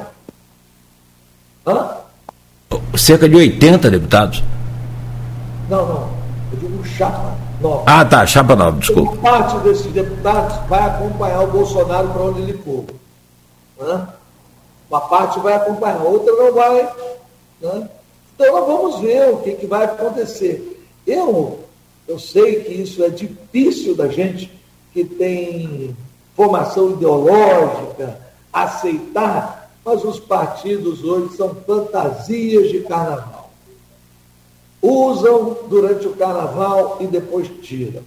[1.65, 1.98] Hã?
[2.98, 4.44] Cerca de 80 deputados.
[5.69, 6.18] Não, não.
[6.52, 7.84] Eu digo chapa nova.
[7.85, 9.11] Ah, tá, chapa nova, desculpa.
[9.11, 12.85] Uma parte desses deputados vai acompanhar o Bolsonaro para onde ele for.
[13.80, 14.07] Né?
[14.89, 16.84] Uma parte vai acompanhar, outra não vai.
[17.61, 17.89] Né?
[18.35, 20.85] Então nós vamos ver o que, que vai acontecer.
[21.06, 21.60] Eu,
[22.07, 24.52] eu sei que isso é difícil da gente
[24.94, 25.95] que tem
[26.38, 28.18] formação ideológica
[28.53, 33.51] aceitar, mas os partidos hoje são fantasias de carnaval.
[34.81, 38.03] Usam durante o carnaval e depois tiram.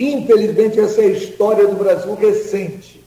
[0.00, 3.04] Infelizmente, essa é a história do Brasil recente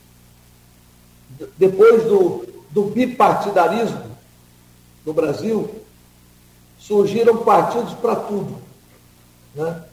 [1.57, 4.03] depois do, do bipartidarismo
[5.05, 5.69] no Brasil,
[6.77, 8.55] surgiram partidos para tudo.
[9.55, 9.83] Né?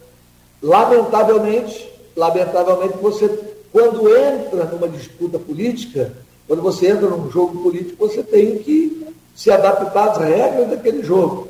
[0.62, 3.45] Lamentavelmente, lamentavelmente, você,
[3.77, 6.11] quando entra numa disputa política,
[6.48, 11.48] quando você entra num jogo político, você tem que se adaptar às regras daquele jogo.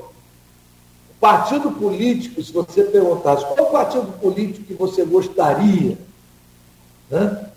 [1.09, 5.97] O partido político, se você perguntasse qual é o partido político que você gostaria
[7.09, 7.49] né,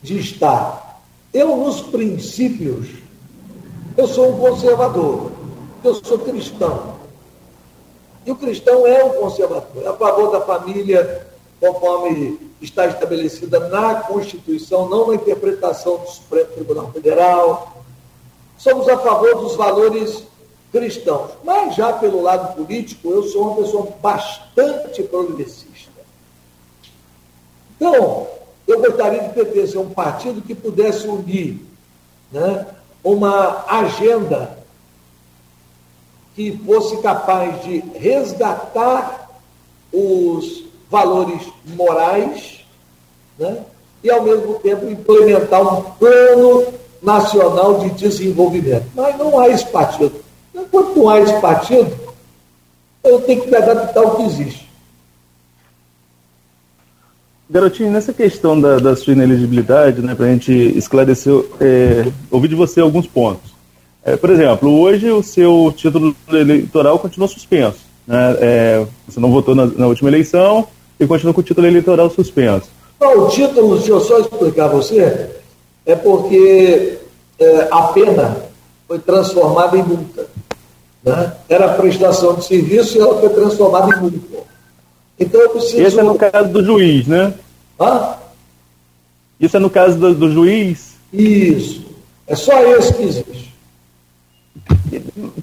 [0.00, 1.02] de estar,
[1.32, 2.86] eu, nos princípios,
[3.96, 5.32] eu sou um conservador,
[5.82, 6.94] eu sou cristão.
[8.24, 11.33] E o cristão é um conservador, é a favor da família,
[11.64, 17.82] conforme está estabelecida na Constituição, não na interpretação do Supremo Tribunal Federal.
[18.58, 20.24] Somos a favor dos valores
[20.70, 21.30] cristãos.
[21.42, 25.90] Mas já pelo lado político, eu sou uma pessoa bastante progressista.
[27.76, 28.26] Então,
[28.66, 31.60] eu gostaria de pertencer a um partido que pudesse unir
[32.30, 32.66] né,
[33.02, 34.58] uma agenda
[36.34, 39.30] que fosse capaz de resgatar
[39.92, 42.60] os valores morais
[43.38, 43.58] né,
[44.02, 46.66] e, ao mesmo tempo, implementar um plano
[47.02, 48.86] nacional de desenvolvimento.
[48.94, 50.12] Mas não há esse partido.
[50.54, 51.92] Enquanto não há esse partido,
[53.02, 54.64] eu tenho que me adaptar ao que existe.
[57.48, 62.54] Garotinho, nessa questão da, da sua ineligibilidade, né, para a gente esclarecer, é, ouvir de
[62.54, 63.52] você alguns pontos.
[64.02, 67.83] É, por exemplo, hoje o seu título eleitoral continua suspenso.
[68.06, 68.36] Né?
[68.40, 70.66] É, você não votou na, na, última eleição
[70.98, 72.68] e continua com o título eleitoral suspenso.
[73.00, 75.30] Não, o título, deixa eu só explicar a você,
[75.84, 76.98] é porque
[77.38, 78.36] é, a pena
[78.86, 80.26] foi transformada em multa.
[81.02, 81.32] Né?
[81.48, 84.44] Era prestação de serviço e ela foi transformada em multa.
[85.18, 85.82] Então eu preciso.
[85.82, 87.34] Esse é no caso do juiz, né?
[87.80, 88.14] Hã?
[89.38, 90.94] Isso é no caso do, do juiz?
[91.12, 91.84] Isso.
[92.26, 93.53] É só esse que existe.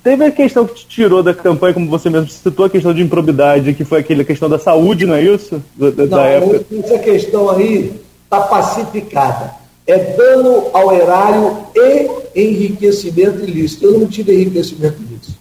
[0.04, 3.02] Teve a questão que te tirou da campanha, como você mesmo citou, a questão de
[3.02, 5.64] improbidade, que foi aquela questão da saúde, não é isso?
[5.76, 6.66] Da, da não, época.
[6.84, 7.94] essa questão aí
[8.24, 9.56] está pacificada.
[9.88, 13.86] É dano ao erário e enriquecimento ilícito.
[13.86, 15.40] Eu não tive enriquecimento ilícito.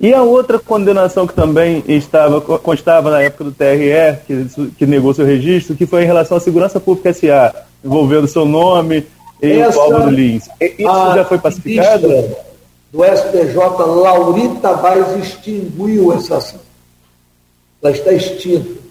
[0.00, 5.12] E a outra condenação que também estava, constava na época do TRE, que, que negou
[5.12, 7.52] seu registro, que foi em relação à segurança pública SA,
[7.84, 9.04] envolvendo seu nome
[9.42, 10.48] e Essa, o Álvaro Lins.
[10.60, 12.08] Isso já foi pacificado?
[12.90, 16.60] Do STJ, Laurita Vaz extinguiu essa ação.
[17.82, 18.88] Ela está extinta.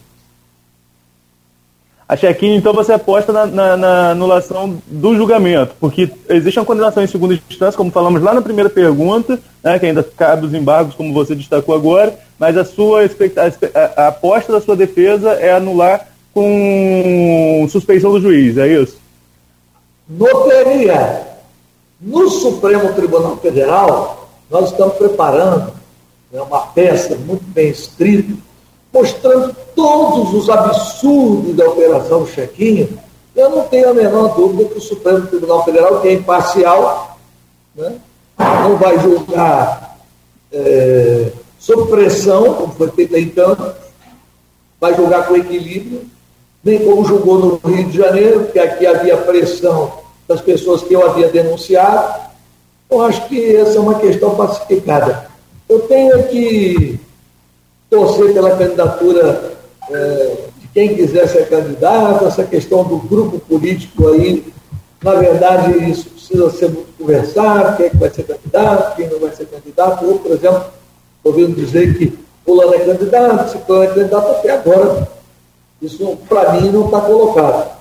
[2.08, 7.04] A chequinha, então, você aposta na, na, na, anulação do julgamento, porque existe uma condenação
[7.04, 10.96] em segunda instância, como falamos lá na primeira pergunta, né, que ainda cabe os embargos,
[10.96, 16.08] como você destacou agora, mas a sua a, a aposta da sua defesa é anular
[16.34, 18.98] com suspeição do juiz, é isso?
[20.08, 21.28] Noteria,
[22.00, 25.74] no Supremo Tribunal Federal, nós estamos preparando
[26.32, 28.34] né, uma peça muito bem escrita
[28.94, 32.98] mostrando todos os absurdos da Operação Chequinho,
[33.36, 37.18] eu não tenho a menor dúvida que o Supremo Tribunal Federal, que é imparcial,
[37.76, 37.96] né,
[38.40, 39.98] não vai julgar
[40.52, 43.56] é, sob pressão, como foi feito então,
[44.80, 46.02] vai julgar com equilíbrio,
[46.64, 51.10] nem como julgou no Rio de Janeiro, porque aqui havia pressão das pessoas que eu
[51.10, 52.28] havia denunciado.
[52.90, 55.28] Eu acho que essa é uma questão pacificada.
[55.68, 57.00] Eu tenho que
[57.90, 59.54] torcer pela candidatura
[59.90, 64.46] é, de quem quiser ser candidato, essa questão do grupo político aí,
[65.04, 69.20] na verdade, isso precisa ser muito conversado, quem é que vai ser candidato, quem não
[69.20, 70.06] vai ser candidato.
[70.06, 70.66] Eu, por exemplo,
[71.24, 75.08] ouvindo dizer que fulano é candidato, se fulano é candidato, até agora,
[75.82, 77.78] isso para mim não está colocado.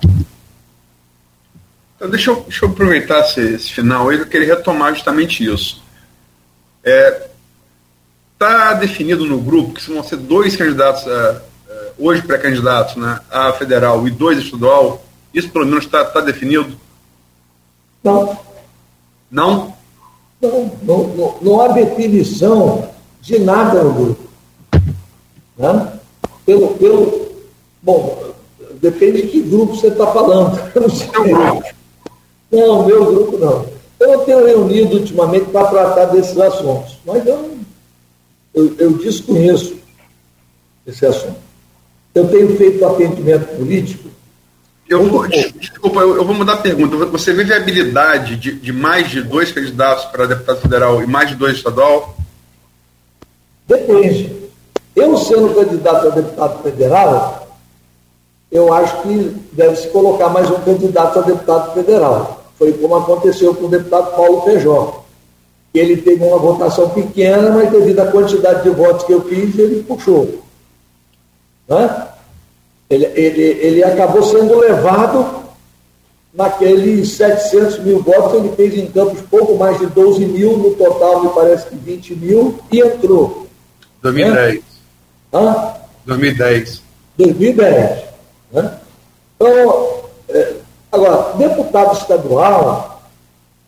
[1.97, 5.83] Então, deixa eu, deixa eu aproveitar esse, esse final aí, eu queria retomar justamente isso.
[6.85, 7.27] É,
[8.37, 11.41] Está definido no grupo que vão ser dois candidatos, é,
[11.71, 15.03] é, hoje pré-candidatos, né, a federal e dois estadual?
[15.33, 16.77] Isso pelo menos está tá definido?
[18.05, 18.39] Não.
[19.31, 19.75] Não?
[20.39, 22.91] Não, não, não, não há definição
[23.23, 24.29] de nada no grupo.
[25.57, 25.93] Né?
[26.45, 27.33] Pelo, pelo,
[27.83, 28.35] bom,
[28.83, 30.61] depende de que grupo você está falando.
[30.77, 31.09] Eu não sei.
[31.09, 31.65] grupo.
[32.51, 33.67] Não, meu grupo não.
[33.99, 37.57] Eu tenho reunido ultimamente para tratar desses assuntos, mas eu
[38.57, 39.77] eu, eu desconheço
[40.87, 41.37] esse assunto.
[42.15, 44.09] Eu tenho feito atendimento político.
[44.89, 46.97] Eu vou, desculpa, eu, eu, vou mudar a pergunta.
[47.07, 51.35] Você vê viabilidade de, de mais de dois candidatos para deputado federal e mais de
[51.35, 52.17] dois estadual?
[53.69, 54.35] Depende.
[54.95, 57.59] Eu sendo candidato a deputado federal,
[58.51, 62.36] eu acho que deve se colocar mais um candidato a deputado federal.
[62.59, 65.07] Foi como aconteceu com o deputado Paulo Feijó
[65.79, 69.83] ele teve uma votação pequena, mas devido à quantidade de votos que eu fiz, ele
[69.83, 70.43] puxou.
[71.69, 72.09] Né?
[72.89, 75.45] Ele, ele, ele acabou sendo levado
[76.33, 81.25] naqueles 700 mil votos, ele fez em Campos pouco mais de 12 mil, no total
[81.25, 83.47] me parece que 20 mil, e entrou.
[84.03, 84.55] 2010.
[84.55, 84.61] Né?
[85.33, 85.75] Hã?
[86.05, 86.83] 2010.
[87.17, 88.05] 2010.
[88.53, 88.79] Né?
[89.35, 89.89] Então,
[90.29, 90.56] é,
[90.97, 93.01] agora, deputado estadual,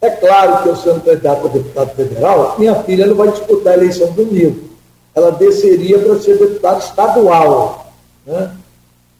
[0.01, 3.77] é claro que eu sendo candidato a deputado federal, minha filha não vai disputar a
[3.77, 4.69] eleição comigo.
[5.15, 7.93] Ela desceria para ser deputado estadual.
[8.25, 8.53] Né?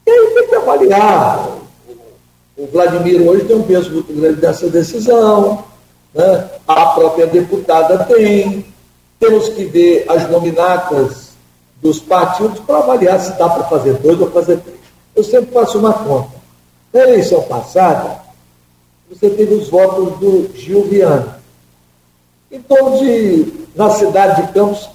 [0.07, 1.49] E aí tem que avaliar.
[2.57, 5.65] O Vladimir hoje tem um peso muito grande dessa decisão.
[6.15, 6.49] Né?
[6.67, 8.65] A própria deputada tem.
[9.19, 11.31] Temos que ver as nominatas
[11.83, 14.79] dos partidos para avaliar se dá para fazer dois ou fazer três.
[15.17, 16.38] Eu sempre faço uma conta.
[16.93, 18.21] Na eleição passada,
[19.11, 21.39] você teve os votos do Gil Viana.
[22.51, 24.89] Em torno de, na cidade de Campos,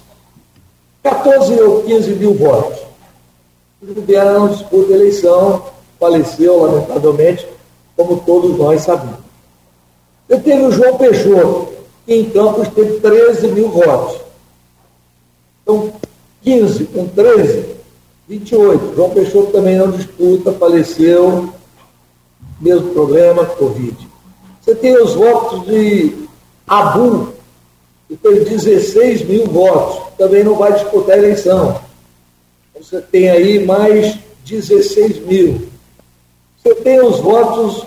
[1.02, 2.80] 14 ou 15 mil votos.
[3.80, 5.64] O Gil Viana não disputa a eleição,
[6.00, 7.46] faleceu, lamentavelmente,
[7.96, 9.24] como todos nós sabemos.
[10.28, 11.72] Você teve o João Peixoto,
[12.06, 14.20] que em Campos teve 13 mil votos.
[15.62, 15.92] Então,
[16.42, 17.66] 15 com 13,
[18.28, 18.94] 28.
[18.96, 21.52] João Peixoto também não disputa, faleceu,
[22.64, 24.08] mesmo problema, Covid.
[24.60, 26.26] Você tem os votos de
[26.66, 27.34] Abu,
[28.08, 31.78] que tem 16 mil votos, também não vai disputar a eleição.
[32.74, 35.68] Você tem aí mais 16 mil.
[36.62, 37.86] Você tem os votos,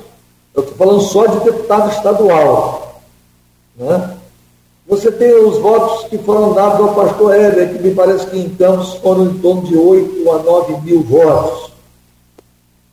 [0.53, 3.01] eu estou falando só de deputado estadual.
[3.75, 4.17] Né?
[4.87, 8.93] Você tem os votos que foram dados ao pastor Heber, que me parece que Campos
[8.95, 11.76] foram em torno de 8 a 9 mil votos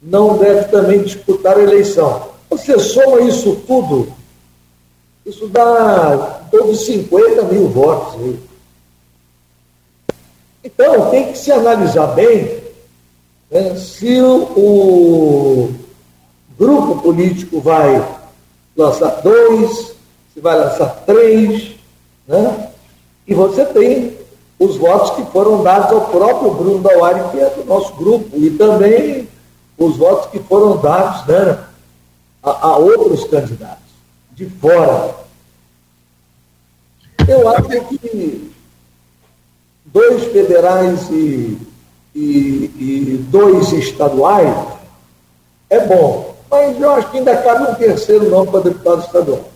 [0.05, 2.29] não deve também disputar a eleição.
[2.51, 4.13] Você soma isso tudo,
[5.25, 8.37] isso dá todos 50 mil votos.
[10.63, 12.63] Então, tem que se analisar bem
[13.51, 15.75] né, se o, o
[16.59, 18.07] grupo político vai
[18.77, 19.95] lançar dois,
[20.33, 21.73] se vai lançar três,
[22.27, 22.71] né?
[23.27, 24.17] E você tem
[24.59, 28.51] os votos que foram dados ao próprio Bruno Dauari, que é do nosso grupo, e
[28.51, 29.29] também
[29.77, 31.65] os votos que foram dados né,
[32.43, 33.85] a, a outros candidatos,
[34.33, 35.15] de fora.
[37.27, 37.69] Eu acho
[37.99, 38.53] que
[39.87, 41.59] dois federais e,
[42.15, 42.19] e,
[42.79, 44.55] e, dois estaduais
[45.71, 49.51] é bom, mas eu acho que ainda cabe um terceiro nome para deputado estadual.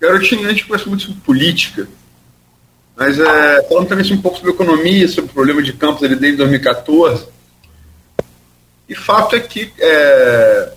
[0.00, 1.88] Garotinho, a gente conversa muito sobre política,
[2.96, 6.38] mas é, falando também um pouco sobre economia, sobre o problema de campos ali desde
[6.38, 7.35] 2014.
[8.88, 10.72] E fato é que é,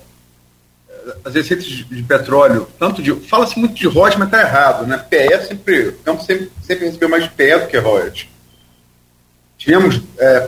[1.24, 3.14] as receitas de petróleo, tanto de.
[3.28, 4.98] Fala-se muito de royalties, mas está errado, né?
[4.98, 5.90] PE sempre.
[5.90, 8.28] O campo sempre, sempre recebeu mais de PE do que royalties.
[9.58, 10.40] tivemos é,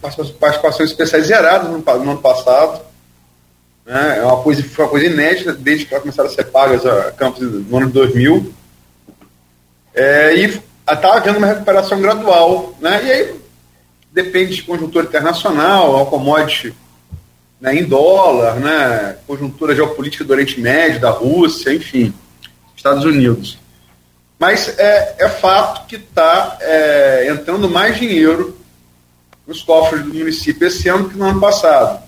[0.00, 2.80] participações especiais zeradas no, no ano passado.
[3.84, 4.18] Né?
[4.18, 7.40] É uma coisa, foi uma coisa inédita desde que começaram a ser pagas a campos
[7.40, 8.54] no ano de 2000.
[9.94, 10.44] É, e
[10.88, 12.74] está havendo uma recuperação gradual.
[12.80, 13.04] Né?
[13.04, 13.40] E aí
[14.12, 16.74] depende de conjuntura internacional, a commodity
[17.60, 22.14] né, em dólar, né, conjuntura geopolítica do Oriente Médio, da Rússia, enfim,
[22.74, 23.58] Estados Unidos.
[24.38, 28.56] Mas é, é fato que está é, entrando mais dinheiro
[29.46, 32.02] nos cofres do município esse ano que no ano passado.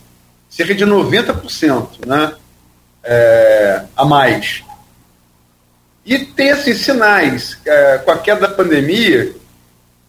[0.48, 2.34] Cerca de 90% né,
[3.04, 4.64] é, a mais.
[6.06, 7.58] E tem esses sinais.
[7.66, 9.34] É, com a queda da pandemia,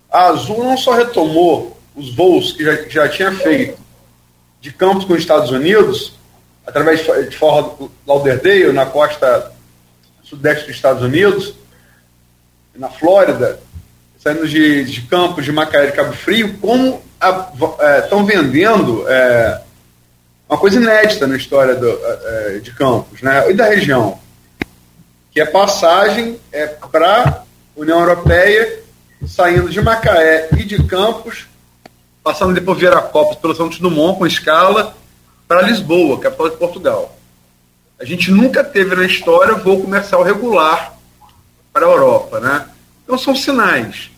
[0.10, 3.83] a Azul não só retomou os voos que já, que já tinha feito
[4.64, 6.14] de campos com os Estados Unidos,
[6.66, 9.52] através de Fort Lauderdale, na costa
[10.24, 11.54] sudeste dos Estados Unidos,
[12.74, 13.60] na Flórida,
[14.18, 17.04] saindo de, de Campos, de Macaé, de Cabo Frio, como
[18.04, 19.62] estão é, vendendo é,
[20.48, 24.18] uma coisa inédita na história do, é, de Campos né, e da região,
[25.30, 27.44] que é passagem é, para a
[27.76, 28.80] União Europeia,
[29.28, 31.48] saindo de Macaé e de Campos,
[32.24, 34.96] passando depois Viracopos pelo Santos Dumont com escala
[35.48, 37.18] para Lisboa, capital de Portugal.
[38.00, 40.98] A gente nunca teve na história voo comercial regular
[41.72, 42.68] para a Europa, né?
[43.04, 44.10] Então são sinais.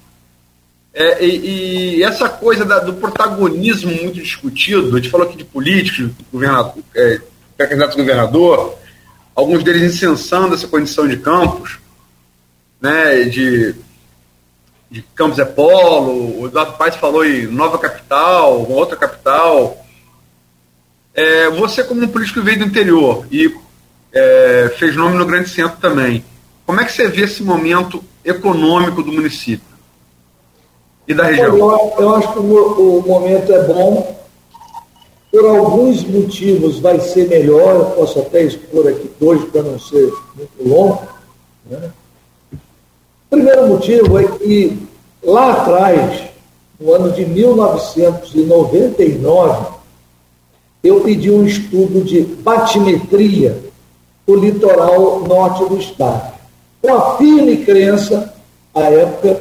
[0.93, 5.43] É, e, e, essa coisa da, do protagonismo muito discutido, a gente falou aqui de
[5.43, 7.19] políticos, governador, é,
[7.57, 8.77] candidato a governador,
[9.35, 11.79] alguns deles incensando essa condição de campos,
[12.79, 13.75] né, de,
[14.95, 19.85] de Campos é Polo, o Eduardo Paes falou em nova capital, outra capital.
[21.13, 23.53] É, você, como um político que veio do interior e
[24.13, 26.23] é, fez nome no grande centro também,
[26.65, 29.67] como é que você vê esse momento econômico do município
[31.05, 31.57] e da região?
[31.57, 34.25] Eu, eu acho que o, o, momento é bom.
[35.29, 40.09] Por alguns motivos vai ser melhor, eu posso até expor aqui dois para não ser
[40.37, 41.05] muito longo.
[41.65, 41.91] Né?
[43.29, 44.77] O primeiro motivo é que
[45.23, 46.23] lá atrás,
[46.79, 49.75] no ano de 1999,
[50.83, 53.63] eu pedi um estudo de batimetria
[54.27, 56.35] do litoral norte do estado
[56.85, 58.33] com a firme crença,
[58.73, 59.39] à época,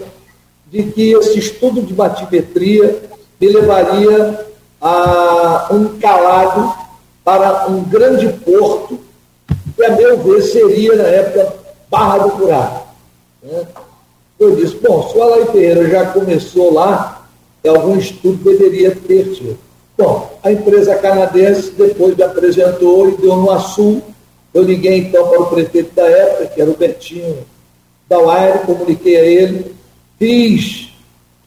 [0.71, 3.03] de que esse estudo de batimetria
[3.39, 4.47] me levaria
[4.81, 6.75] a um calado
[7.23, 8.99] para um grande porto,
[9.77, 11.55] que, a meu ver, seria, na época,
[11.91, 12.81] Barra do Curado.
[13.45, 13.67] Né?
[14.41, 17.29] Eu disse, bom, se o Alain Ferreira já começou lá,
[17.65, 19.57] algum estudo deveria ter tido.
[19.97, 24.15] Bom, a empresa canadense depois me apresentou e deu no assunto
[24.55, 27.39] eu liguei então para o prefeito da época, que era o Bertinho
[28.09, 29.75] Dauaire, comuniquei a ele,
[30.17, 30.93] fiz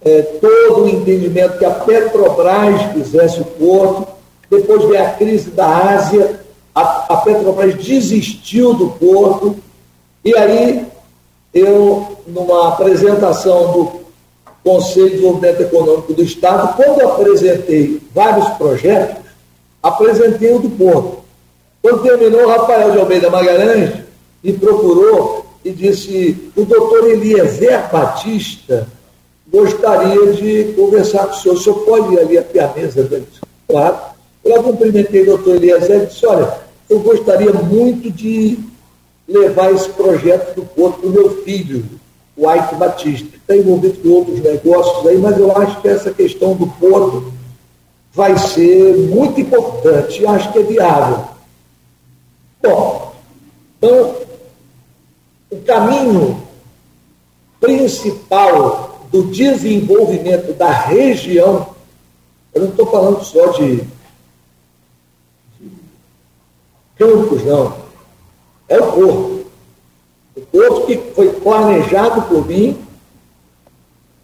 [0.02, 4.08] é, todo o entendimento que a Petrobras fizesse o porto,
[4.52, 6.42] depois veio a crise da Ásia,
[6.76, 9.56] a, a Petrobras desistiu do porto,
[10.26, 10.86] e aí
[11.54, 14.08] eu, numa apresentação do
[14.64, 19.24] Conselho de Desenvolvimento Econômico do Estado, quando apresentei vários projetos,
[19.82, 21.20] apresentei o do porto.
[21.82, 23.94] Quando terminou, o Rafael de Almeida Magalhães
[24.44, 28.88] me procurou e disse: o doutor Eliezer Batista
[29.50, 31.56] gostaria de conversar com o senhor.
[31.56, 33.28] O senhor pode ir ali até a mesa dele?
[33.68, 33.98] Claro.
[34.44, 36.58] Eu cumprimentei o doutor Eliezer e disse: olha,
[36.90, 38.60] eu gostaria muito de
[39.28, 41.86] levar esse projeto do Porto para o meu filho,
[42.36, 46.14] o Ike Batista, que está envolvido com outros negócios aí, mas eu acho que essa
[46.14, 47.34] questão do Porto
[48.14, 51.26] vai ser muito importante, acho que é viável.
[52.62, 53.16] Bom,
[53.78, 54.16] então,
[55.52, 56.44] o caminho
[57.60, 61.76] principal do desenvolvimento da região,
[62.54, 63.84] eu não estou falando só de,
[65.60, 65.72] de
[66.98, 67.87] campos, não,
[68.70, 69.46] é o porto.
[70.36, 72.78] O porto que foi planejado por mim,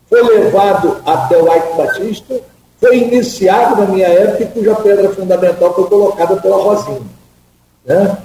[0.10, 2.41] foi levado até o Ike Batista,
[2.80, 7.02] foi iniciado na minha época e cuja pedra fundamental foi colocada pela Rosinha.
[7.86, 8.18] Né?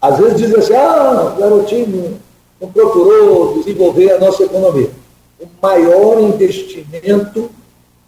[0.00, 2.18] Às vezes dizem assim, ah, o garotinho
[2.60, 4.90] não procurou desenvolver a nossa economia.
[5.38, 7.50] O maior investimento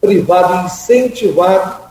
[0.00, 1.82] privado incentivado,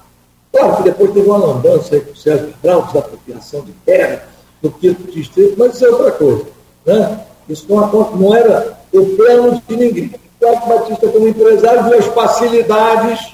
[0.52, 4.28] claro que depois teve uma lambança com o Sérgio Cabral, desapropriação de terra,
[4.64, 6.46] no quinto distrito, mas isso é outra coisa.
[6.86, 7.20] Né?
[7.50, 10.12] Isso não, não era o plano de ninguém.
[10.16, 13.34] O Cláudio Batista, como empresário, viu as facilidades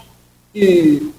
[0.52, 1.14] que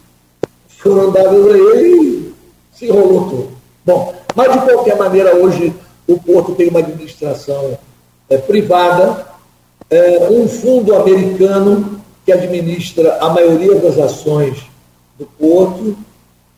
[0.66, 2.35] foram dadas a ele e
[2.73, 3.49] se enrolou tudo.
[3.87, 5.73] Bom, mas, de qualquer maneira, hoje
[6.07, 7.78] o Porto tem uma administração
[8.28, 9.27] é, privada,
[9.89, 14.59] é, um fundo americano, que administra a maioria das ações
[15.19, 15.97] do porto.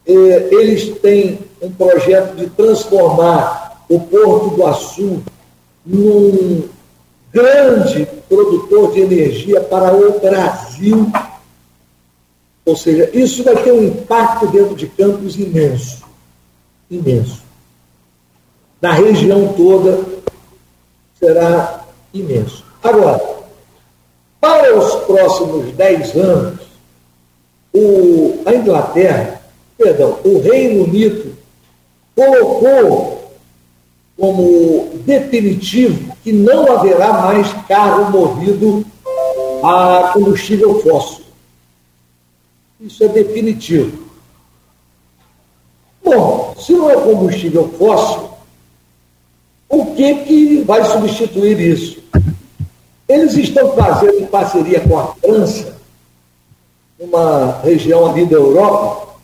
[0.04, 5.22] Eles têm um projeto de transformar o Porto do Açu
[5.86, 6.68] num
[7.32, 11.10] grande produtor de energia para o Brasil.
[12.64, 16.02] Ou seja, isso vai ter um impacto dentro de Campos imenso.
[16.90, 17.42] Imenso.
[18.80, 20.04] Na região toda
[21.18, 22.64] será imenso.
[22.82, 23.22] Agora,
[24.40, 26.60] para os próximos 10 anos,
[27.72, 29.40] o, a Inglaterra,
[29.78, 31.41] perdão, o Reino Unido
[32.14, 33.32] colocou
[34.16, 38.84] como definitivo que não haverá mais carro movido
[39.62, 41.24] a combustível fóssil.
[42.80, 44.02] Isso é definitivo.
[46.04, 48.30] Bom, se não é combustível fóssil,
[49.68, 52.02] o que, que vai substituir isso?
[53.08, 55.76] Eles estão fazendo em parceria com a França,
[56.98, 59.14] uma região ali da Europa,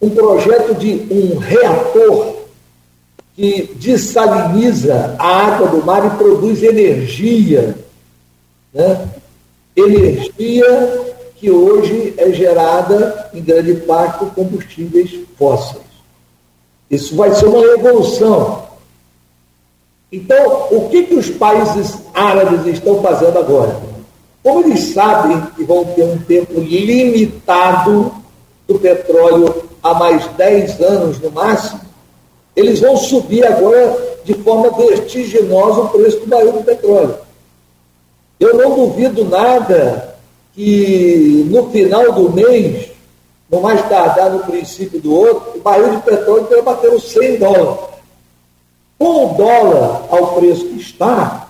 [0.00, 2.35] um projeto de um reator
[3.36, 7.76] que dessaliniza a água do mar e produz energia.
[8.72, 9.08] Né?
[9.76, 15.84] Energia que hoje é gerada, em grande parte, por combustíveis fósseis.
[16.90, 18.64] Isso vai ser uma revolução.
[20.10, 23.76] Então, o que, que os países árabes estão fazendo agora?
[24.42, 28.12] Como eles sabem que vão ter um tempo limitado
[28.66, 31.80] do petróleo a mais 10 anos no máximo,
[32.56, 37.14] eles vão subir agora de forma vertiginosa o preço do barril do petróleo.
[38.40, 40.16] Eu não duvido nada
[40.54, 42.90] que no final do mês,
[43.50, 47.38] no mais tardar no princípio do outro, o barril de petróleo tenha bater os 100
[47.38, 47.78] dólares.
[48.98, 51.48] Com o dólar ao preço que está,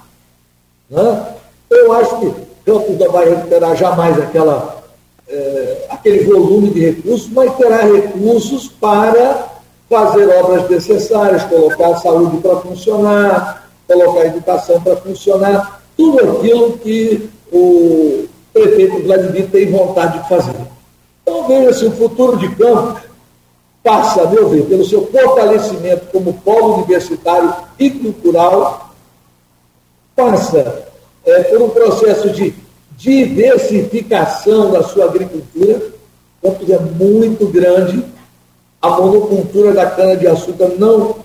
[0.90, 1.26] né,
[1.70, 4.82] eu acho que Campos não terá jamais aquela,
[5.28, 9.55] é, aquele volume de recursos, mas terá recursos para
[9.88, 16.78] fazer obras necessárias, colocar a saúde para funcionar, colocar a educação para funcionar, tudo aquilo
[16.78, 20.56] que o prefeito Vladimir tem vontade de fazer.
[21.22, 23.02] Então, veja-se, o futuro de Campos
[23.82, 28.90] passa, a meu ver, pelo seu fortalecimento como polo universitário e cultural,
[30.14, 30.88] passa
[31.24, 32.52] é, por um processo de
[32.96, 35.80] diversificação da sua agricultura.
[36.42, 38.04] Campos é muito grande,
[38.86, 41.16] a monocultura da cana-de-açúcar não,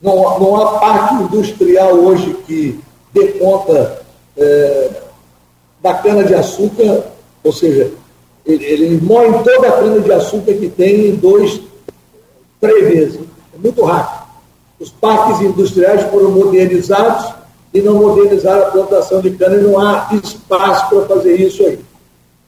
[0.00, 2.80] não, não há parque industrial hoje que
[3.12, 4.02] dê conta
[4.36, 4.90] é,
[5.82, 7.04] da cana-de-açúcar,
[7.42, 7.90] ou seja,
[8.44, 11.60] ele, ele moe toda a cana-de-açúcar que tem em dois,
[12.60, 13.20] três vezes.
[13.54, 14.26] É muito rápido.
[14.80, 17.34] Os parques industriais foram modernizados
[17.74, 21.78] e não modernizaram a plantação de cana e não há espaço para fazer isso aí.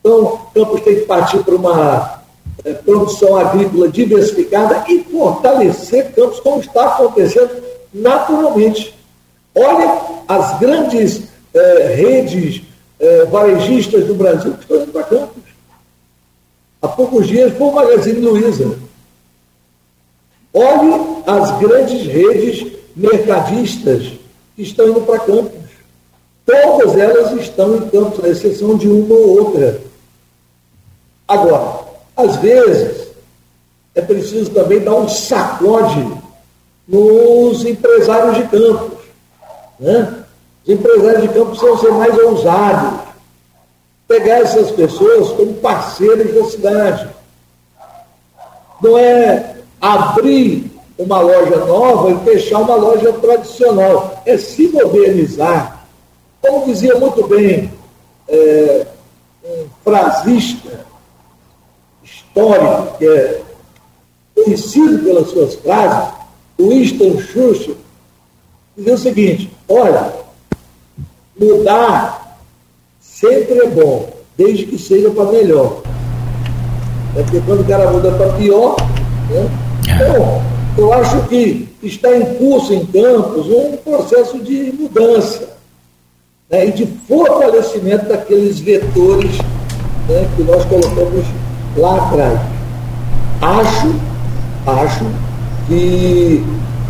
[0.00, 2.19] Então, Campos tem que partir para uma
[2.64, 7.62] é, produção agrícola diversificada e fortalecer campos, como está acontecendo
[7.92, 8.94] naturalmente.
[9.54, 11.22] Olha as grandes
[11.54, 12.62] é, redes
[12.98, 15.42] é, varejistas do Brasil que estão indo para campos.
[16.82, 18.78] Há poucos dias foi o Magazine Luiza.
[20.52, 24.12] Olhe as grandes redes mercadistas
[24.56, 25.60] que estão indo para campos.
[26.44, 29.80] Todas elas estão em campos, à exceção de uma ou outra.
[31.28, 31.79] Agora,
[32.22, 33.08] às vezes,
[33.94, 36.06] é preciso também dar um sacode
[36.86, 38.98] nos empresários de campos.
[39.78, 40.24] Né?
[40.64, 43.00] Os empresários de campos precisam ser mais ousados.
[44.06, 47.08] Pegar essas pessoas como parceiros da cidade.
[48.82, 54.22] Não é abrir uma loja nova e fechar uma loja tradicional.
[54.26, 55.84] É se modernizar.
[56.42, 57.72] Como dizia muito bem
[58.28, 58.86] é,
[59.44, 60.89] um frasista
[62.30, 63.42] histórico, que é
[64.34, 66.14] conhecido pelas suas frases,
[66.58, 67.76] Winston Churchill,
[68.76, 70.12] dizia o seguinte: olha,
[71.38, 72.38] mudar
[73.00, 75.82] sempre é bom, desde que seja para melhor.
[77.16, 78.76] É porque quando o cara muda para pior,
[79.30, 79.50] né?
[79.82, 80.42] Então,
[80.78, 85.56] eu acho que está em curso em Campos um processo de mudança
[86.48, 86.66] né?
[86.66, 89.38] e de fortalecimento daqueles vetores
[90.08, 91.24] né, que nós colocamos
[91.76, 92.40] lá atrás.
[93.40, 93.94] Acho,
[94.66, 95.06] acho
[95.66, 96.44] que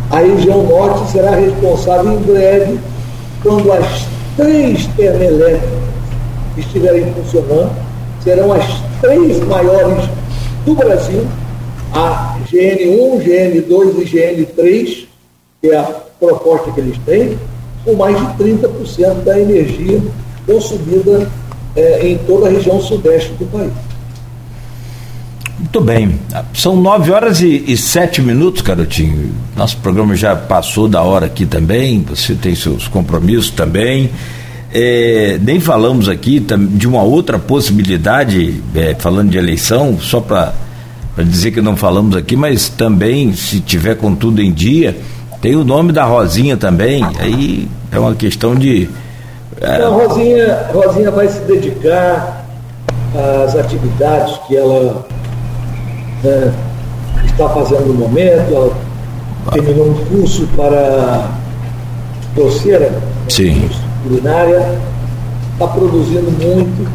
[0.09, 2.79] a região norte será responsável em breve
[3.41, 4.05] quando as
[4.35, 5.81] três termoelétricas
[6.57, 7.71] estiverem funcionando,
[8.23, 8.65] serão as
[8.99, 10.09] três maiores
[10.65, 11.25] do Brasil,
[11.93, 15.07] a GN1, GN2 e GN3,
[15.61, 15.83] que é a
[16.19, 17.37] proposta que eles têm,
[17.85, 20.01] com mais de 30% da energia
[20.45, 21.27] consumida
[21.75, 23.71] é, em toda a região sudeste do país.
[25.61, 26.19] Muito bem.
[26.55, 29.31] São nove horas e, e sete minutos, Carotinho.
[29.55, 32.03] Nosso programa já passou da hora aqui também.
[32.09, 34.09] Você tem seus compromissos também.
[34.73, 40.53] É, nem falamos aqui de uma outra possibilidade, é, falando de eleição, só para
[41.17, 44.97] dizer que não falamos aqui, mas também, se tiver com tudo em dia,
[45.41, 47.03] tem o nome da Rosinha também.
[47.19, 48.89] Aí é uma questão de.
[49.61, 49.83] É...
[49.83, 52.45] A Rosinha, Rosinha vai se dedicar
[53.45, 55.05] às atividades que ela
[56.23, 56.53] né,
[57.25, 58.53] está fazendo no momento.
[58.53, 58.71] Ela
[59.51, 61.29] terminou um curso para
[62.35, 62.91] doceira,
[63.29, 63.69] Sim.
[64.03, 64.79] culinária,
[65.53, 66.89] está produzindo muito,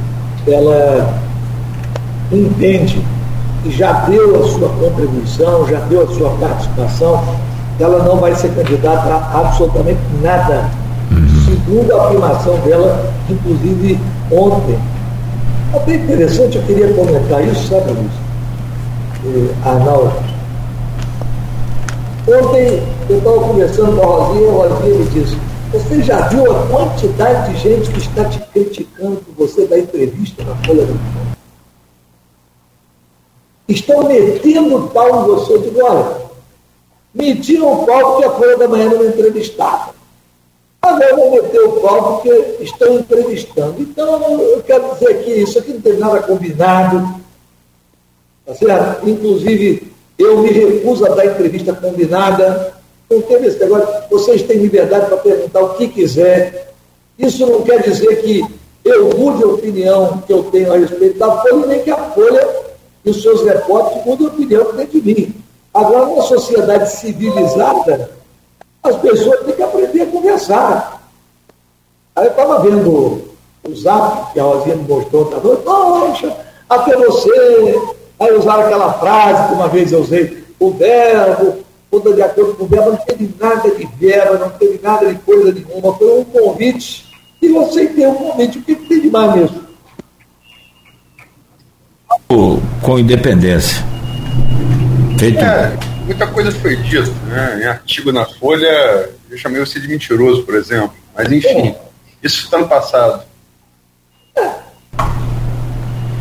[0.46, 1.14] ela
[2.32, 3.00] entende
[3.64, 7.22] e já deu a sua contribuição, já deu a sua participação,
[7.78, 10.70] ela não vai ser candidata a absolutamente nada.
[11.10, 11.44] Uhum.
[11.44, 13.98] Segundo a afirmação dela, inclusive
[14.30, 14.78] ontem.
[15.74, 18.25] Até interessante, eu queria comentar isso, sabe, Luiz?
[19.26, 20.12] Eh, Arnaldo.
[22.28, 25.36] Ontem eu estava conversando com a Rosinha a Rosinha me disse,
[25.72, 30.42] você já viu a quantidade de gente que está te criticando por você dar entrevista
[30.44, 31.36] na Folha do Mundo?
[33.68, 35.54] Estão metendo pau em você.
[35.54, 36.16] Eu digo, olha,
[37.64, 39.94] o pau porque a Folha da Manhã não entrevistava.
[40.82, 43.74] Agora vão meter o pau porque estão entrevistando.
[43.80, 47.25] Então, eu quero dizer que isso aqui não tem nada combinado
[48.46, 49.08] Tá certo?
[49.08, 52.74] Inclusive, eu me recuso a dar entrevista combinada.
[53.10, 53.88] Não teve esse negócio.
[54.08, 56.72] Vocês têm liberdade para perguntar o que quiser.
[57.18, 58.44] Isso não quer dizer que
[58.84, 62.48] eu mude a opinião que eu tenho a respeito da Folha, nem que a Folha
[63.04, 65.34] e os seus repórteres mudem a opinião dentro de mim.
[65.74, 68.10] Agora, numa sociedade civilizada,
[68.82, 71.10] as pessoas têm que aprender a conversar.
[72.14, 73.22] Aí eu estava vendo
[73.64, 76.36] o zap que a Rosinha me mostrou, tá poxa,
[76.68, 81.58] até você Aí usaram aquela frase que uma vez eu usei, o verbo,
[81.90, 85.18] tudo de acordo com o verbo, não teve nada de verbo, não teve nada de
[85.20, 87.06] coisa nenhuma, foi um convite
[87.42, 89.66] e eu aceitei o convite, o que tem de mais mesmo?
[92.82, 93.84] Com independência.
[95.18, 95.38] Feito.
[95.38, 97.60] É, muita coisa foi dita, né?
[97.62, 100.92] Em artigo na Folha, eu chamei você de mentiroso, por exemplo.
[101.14, 101.76] Mas enfim, é.
[102.22, 103.22] isso está no passado.
[104.36, 104.65] É.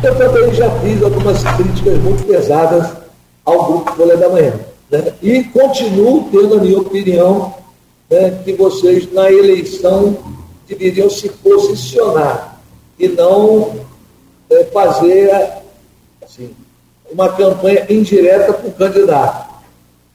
[0.06, 2.92] Eu também já fiz algumas críticas muito pesadas
[3.44, 4.52] ao Grupo Folha da Manhã.
[4.88, 5.12] Né?
[5.20, 7.52] E continuo tendo a minha opinião
[8.08, 10.16] né, que vocês, na eleição,
[10.68, 12.60] deveriam se posicionar
[12.96, 13.80] e não
[14.48, 15.28] é, fazer
[16.22, 16.54] assim,
[17.10, 19.54] uma campanha indireta para o candidato.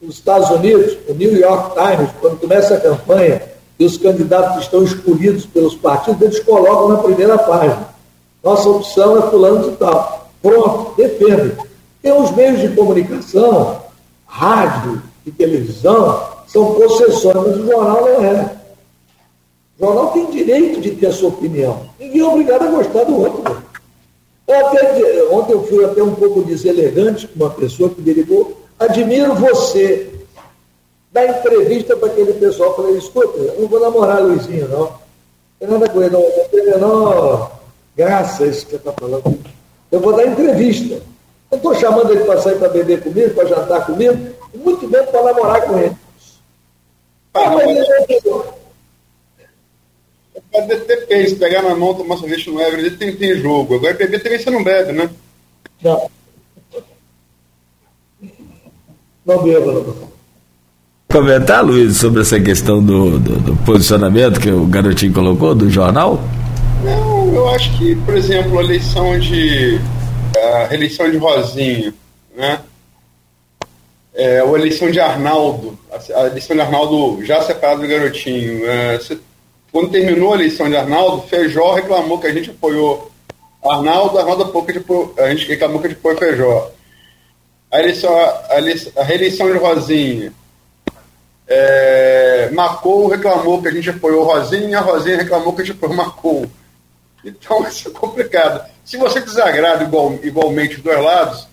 [0.01, 3.41] Nos Estados Unidos, o New York Times, quando começa a campanha
[3.77, 7.91] e os candidatos estão escolhidos pelos partidos, eles colocam na primeira página
[8.43, 10.29] nossa opção é fulano de tal.
[10.41, 11.55] Pronto, defende.
[12.01, 13.81] Tem os meios de comunicação,
[14.25, 18.55] rádio e televisão, são concessões, mas o jornal não é.
[19.77, 21.85] O jornal tem direito de ter a sua opinião.
[21.99, 23.63] Ninguém é obrigado a gostar do outro.
[24.47, 28.57] Até, ontem eu fui até um pouco deselegante com uma pessoa que me ligou.
[28.79, 30.09] Admiro você.
[31.11, 32.69] Dá entrevista para aquele pessoal.
[32.69, 34.79] Eu falei, escuta, eu não vou namorar Luizinho, não.
[34.79, 34.99] Não
[35.59, 36.21] tem nada com ele, não.
[36.21, 36.65] Não tem
[37.95, 39.39] Graça, isso que você está falando.
[39.91, 41.01] Eu vou dar entrevista.
[41.51, 44.17] Eu estou chamando ele para sair para beber comigo, para jantar comigo,
[44.53, 45.95] e muito bem para namorar com ele.
[47.33, 47.81] Ah, mas ele
[50.87, 53.75] Depende, se pegar na mão, tomar sorvete no Everett, tem, tem jogo.
[53.75, 55.09] Agora beber também você não bebe, né?
[55.81, 56.09] Não.
[59.25, 60.11] Não beba, não.
[61.09, 66.21] Comentar, Luiz, sobre essa questão do, do, do posicionamento que o garotinho colocou, do jornal?
[67.33, 69.79] Eu acho que, por exemplo, a eleição de.
[70.37, 71.93] a reeleição de Rosinho,
[72.35, 72.61] né?
[74.13, 75.79] É, ou a eleição de Arnaldo,
[76.13, 78.69] a, eleição de Arnaldo já separado do garotinho.
[78.69, 79.17] É, você,
[79.71, 83.09] quando terminou a eleição de Arnaldo, Feijó reclamou que a gente apoiou
[83.63, 84.69] Arnaldo, Arnaldo pouco
[85.17, 86.71] a gente reclamou que a gente apoiou Feijó.
[87.71, 88.13] A, eleição,
[88.49, 90.33] a, eleição, a reeleição de Rosinha,
[91.47, 95.95] é, Macou reclamou que a gente apoiou Rosinha, a Rosinha reclamou que a gente apoiou
[95.95, 96.45] Macou.
[97.23, 98.69] Então isso é complicado.
[98.83, 101.47] Se você desagrada igual, igualmente os dois lados,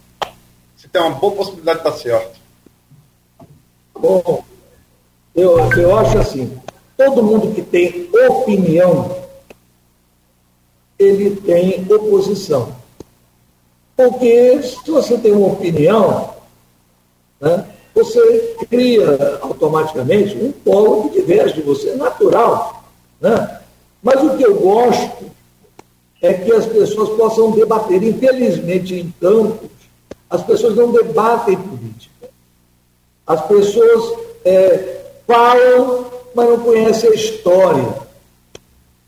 [0.76, 2.38] você tem uma boa possibilidade de estar certo.
[3.94, 4.44] Bom,
[5.34, 6.60] eu, eu acho assim,
[6.96, 9.24] todo mundo que tem opinião,
[10.98, 12.76] ele tem oposição.
[13.96, 16.34] Porque se você tem uma opinião,
[17.40, 22.84] né, você cria automaticamente um polo que diverge de você, natural.
[23.20, 23.60] Né?
[24.00, 25.30] Mas o que eu gosto
[26.20, 28.02] é que as pessoas possam debater.
[28.02, 29.68] Infelizmente, em campos,
[30.28, 32.28] as pessoas não debatem política.
[33.26, 37.94] As pessoas é, falam, mas não conhecem a história.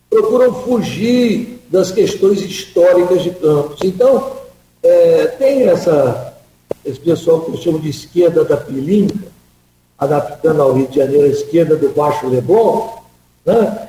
[0.09, 3.79] Procuram fugir das questões históricas de campos.
[3.83, 4.33] Então,
[4.83, 6.35] é, tem essa,
[6.85, 9.31] esse pessoal que eu chamo de esquerda da pilinca,
[9.99, 12.89] adaptando ao Rio de Janeiro a esquerda do Baixo Leblon,
[13.45, 13.89] né?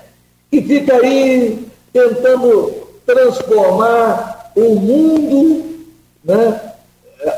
[0.52, 2.81] e fica aí tentando
[3.14, 5.86] transformar o mundo
[6.24, 6.74] né,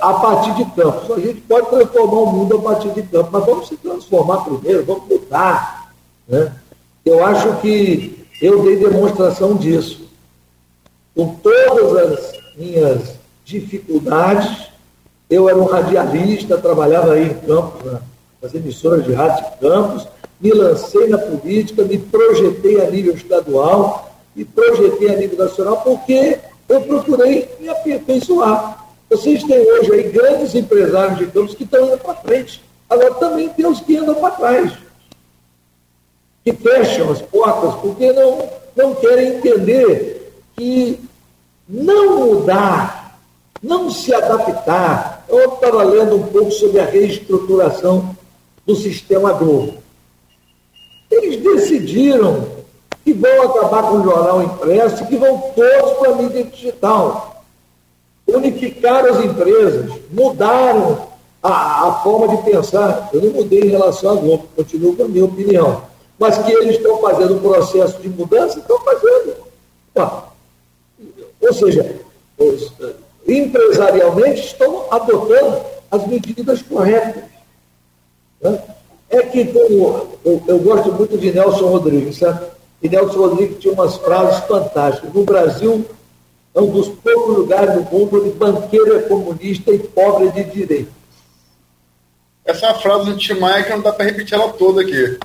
[0.01, 1.11] a partir de campos.
[1.11, 4.85] A gente pode transformar o mundo a partir de campos, mas vamos se transformar primeiro,
[4.85, 5.93] vamos mudar.
[6.27, 6.53] Né?
[7.05, 10.03] Eu acho que eu dei demonstração disso.
[11.15, 14.67] Com todas as minhas dificuldades,
[15.29, 17.99] eu era um radialista, trabalhava aí em Campos,
[18.41, 20.07] nas emissoras de rádio de Campos,
[20.39, 26.39] me lancei na política, me projetei a nível estadual, me projetei a nível nacional, porque
[26.67, 28.87] eu procurei me aperfeiçoar.
[29.09, 32.63] Vocês têm hoje aí grandes empresários de campos que estão indo para frente.
[32.89, 34.73] Agora também tem os que andam para trás,
[36.43, 40.99] que fecham as portas porque não, não querem entender que
[41.67, 43.19] não mudar,
[43.61, 45.25] não se adaptar.
[45.29, 48.15] Eu estava lendo um pouco sobre a reestruturação
[48.65, 49.75] do sistema Globo.
[51.09, 52.47] Eles decidiram
[53.13, 57.33] que vão acabar com o jornal impresso, que vão todos para a mídia digital
[58.25, 61.07] unificaram as empresas, mudaram
[61.41, 63.09] a, a, forma de pensar.
[63.13, 65.83] Eu não mudei em relação a Globo, continuo com a minha opinião.
[66.17, 69.35] Mas que eles estão fazendo um processo de mudança, estão fazendo.
[71.41, 71.99] Ou seja,
[72.37, 72.71] os,
[73.27, 75.61] empresarialmente estão adotando
[75.91, 77.23] as medidas corretas.
[78.41, 78.61] Né?
[79.09, 82.45] É que como, eu, eu, gosto muito de Nelson Rodrigues, sabe?
[82.83, 85.13] E Nelson Rodrigues tinha umas frases fantásticas.
[85.13, 85.85] No Brasil,
[86.53, 90.43] é um dos poucos lugares do mundo onde banqueiro é comunista e pobre é de
[90.51, 90.91] direita.
[92.43, 95.17] Essa é frase do Tim Maia que não dá para repetir ela toda aqui.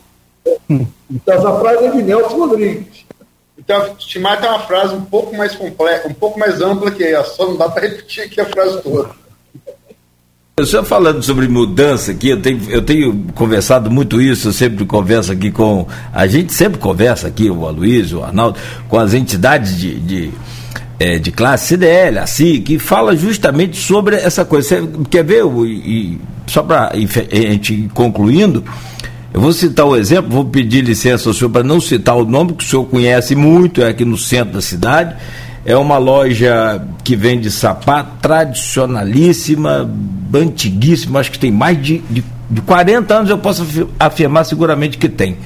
[1.10, 3.04] Então, essa frase é de Nelson Rodrigues.
[3.58, 7.02] Então, Tim Maia tem uma frase um pouco mais completa, um pouco mais ampla que
[7.02, 9.10] essa, só não dá para repetir aqui a frase toda.
[10.64, 15.32] Só falando sobre mudança aqui, eu tenho, eu tenho conversado muito isso, eu sempre converso
[15.32, 15.86] aqui com.
[16.12, 18.58] A gente sempre conversa aqui, o Aloysio, o Arnaldo,
[18.88, 20.30] com as entidades de, de
[20.98, 24.68] é, de classe CDL, assim, que fala justamente sobre essa coisa.
[24.68, 25.44] Você quer ver?
[25.64, 28.64] E, só para a gente concluindo,
[29.32, 32.54] eu vou citar o exemplo, vou pedir licença ao senhor para não citar o nome,
[32.54, 35.14] que o senhor conhece muito, é aqui no centro da cidade.
[35.64, 39.88] É uma loja que vende sapato tradicionalíssima,
[40.34, 43.66] antiguíssima, acho que tem mais de, de, de 40 anos, eu posso
[43.98, 45.36] afirmar seguramente que tem.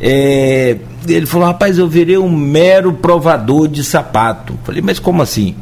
[0.00, 0.76] É,
[1.06, 4.58] ele falou, rapaz, eu virei um mero provador de sapato.
[4.64, 5.54] Falei, mas como assim?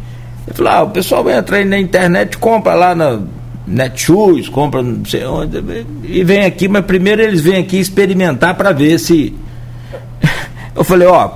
[0.46, 3.20] Ele falou, ah, o pessoal entra aí na internet, compra lá na
[3.66, 5.62] Netshoes, compra não sei onde,
[6.04, 9.34] e vem aqui, mas primeiro eles vêm aqui experimentar para ver se.
[10.74, 11.30] Eu falei, ó,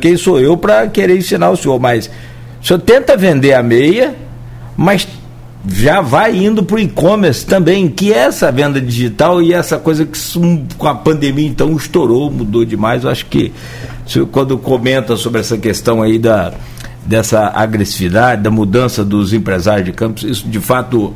[0.00, 2.08] quem sou eu para querer ensinar o senhor, mas
[2.62, 4.14] o senhor tenta vender a meia,
[4.76, 5.08] mas
[5.66, 10.06] já vai indo para o e-commerce também, que é essa venda digital e essa coisa
[10.06, 10.18] que
[10.76, 13.04] com a pandemia então estourou, mudou demais.
[13.04, 13.52] Eu acho que
[14.30, 16.52] quando comenta sobre essa questão aí da,
[17.04, 21.12] dessa agressividade, da mudança dos empresários de campos, isso de fato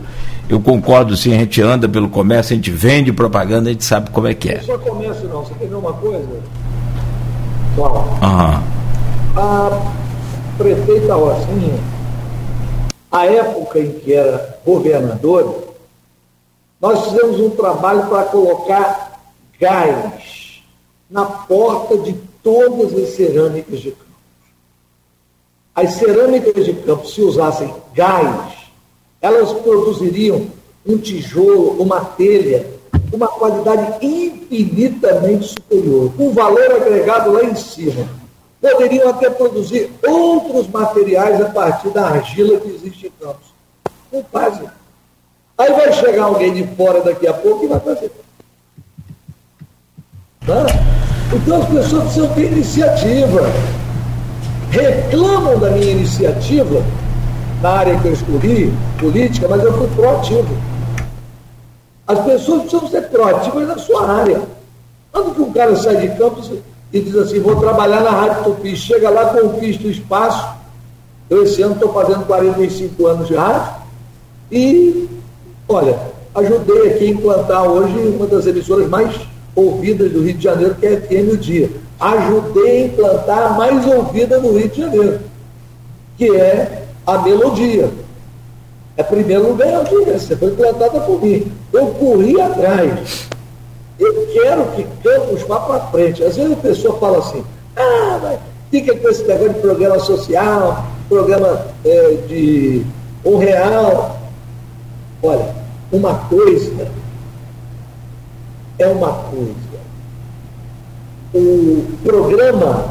[0.48, 4.10] eu concordo sim, a gente anda pelo comércio, a gente vende propaganda, a gente sabe
[4.10, 4.56] como é que é.
[4.56, 6.28] Não só comércio não, você quer ver uma coisa?
[7.76, 8.18] Qual?
[8.20, 8.62] Aham.
[9.34, 9.92] A
[10.58, 12.01] prefeita Rocinha
[13.12, 15.74] a época em que era governador,
[16.80, 19.20] nós fizemos um trabalho para colocar
[19.60, 20.62] gás
[21.10, 24.02] na porta de todas as cerâmicas de campo.
[25.74, 28.54] As cerâmicas de campo, se usassem gás,
[29.20, 30.46] elas produziriam
[30.86, 32.66] um tijolo, uma telha,
[33.12, 38.21] uma qualidade infinitamente superior, um valor agregado lá em cima
[38.62, 43.52] poderiam até produzir outros materiais a partir da argila que existe em Campos.
[44.12, 44.68] Não fazem.
[45.58, 48.12] Aí vai chegar alguém de fora daqui a pouco e vai fazer.
[50.46, 50.66] Tá?
[51.34, 53.40] Então as pessoas precisam ter iniciativa.
[54.70, 56.82] Reclamam da minha iniciativa
[57.60, 60.56] na área que eu escolhi, política, mas eu fui proativo.
[62.06, 64.42] As pessoas precisam ser proativas na sua área.
[65.10, 66.62] Quando que um cara sai de campos e
[67.00, 68.76] diz assim, vou trabalhar na Rádio Tupi.
[68.76, 70.46] Chega lá, conquista o espaço.
[71.30, 73.72] Eu esse ano estou fazendo 45 anos de rádio.
[74.50, 75.08] E,
[75.66, 75.98] olha,
[76.34, 79.14] ajudei aqui a implantar hoje uma das emissoras mais
[79.54, 81.70] ouvidas do Rio de Janeiro, que é a FM O Dia.
[81.98, 85.20] ajudei a implantar a mais ouvida no Rio de Janeiro,
[86.18, 87.90] que é a melodia.
[88.96, 91.50] É primeiro lugar a audiência, foi implantada por mim.
[91.72, 93.28] Eu corri atrás.
[94.02, 96.24] Eu quero que Campos vá para frente.
[96.24, 97.44] Às vezes a pessoa fala assim,
[97.76, 102.84] ah, mas fica com esse negócio de programa social, programa é, de
[103.24, 104.18] um real.
[105.22, 105.54] Olha,
[105.92, 106.88] uma coisa
[108.76, 109.54] é uma coisa.
[111.32, 112.84] O programa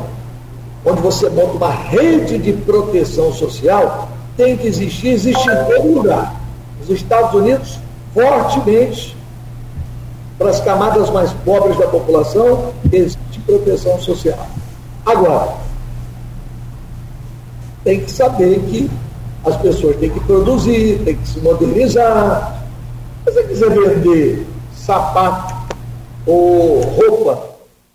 [0.86, 6.40] onde você monta uma rede de proteção social tem que existir, existe em todo lugar.
[6.82, 7.80] Os Estados Unidos,
[8.14, 9.16] fortemente,
[10.42, 14.48] para as camadas mais pobres da população, existe proteção social.
[15.06, 15.54] Agora,
[17.84, 18.90] tem que saber que
[19.46, 22.60] as pessoas têm que produzir, têm que se modernizar.
[23.24, 25.54] Se você quiser vender sapato,
[26.26, 27.44] ou roupa,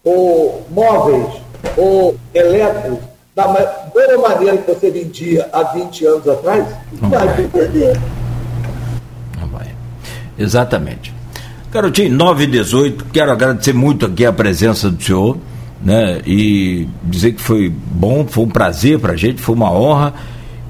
[0.05, 1.43] ou móveis,
[1.77, 2.99] ou elétricos,
[3.35, 3.49] da
[3.95, 6.65] mesma maneira que você vendia há 20 anos atrás,
[7.03, 8.01] Não vai, vai perder.
[9.41, 9.67] Não vai.
[10.39, 11.16] Exatamente.
[11.77, 15.37] Garotinho, 9 e 18, quero agradecer muito aqui a presença do senhor,
[15.85, 16.23] né?
[16.27, 20.15] E dizer que foi bom, foi um prazer para a gente, foi uma honra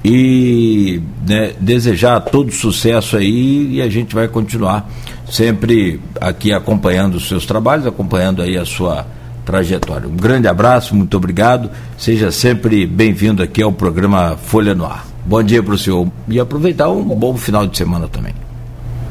[0.03, 4.89] e né, desejar todo sucesso aí e a gente vai continuar
[5.31, 9.07] sempre aqui acompanhando os seus trabalhos, acompanhando aí a sua
[9.45, 10.09] trajetória.
[10.09, 15.07] Um grande abraço, muito obrigado, seja sempre bem-vindo aqui ao programa Folha no Ar.
[15.25, 18.33] Bom dia para o senhor e aproveitar um bom final de semana também.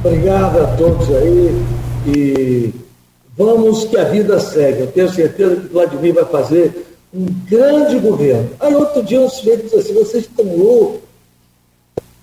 [0.05, 1.76] Obrigado a todos aí
[2.07, 2.73] e
[3.37, 4.81] vamos que a vida segue.
[4.81, 8.51] Eu tenho certeza que Vladimir vai fazer um grande governo.
[8.61, 11.01] Aí outro dia um sujeito disse assim, vocês estão loucos.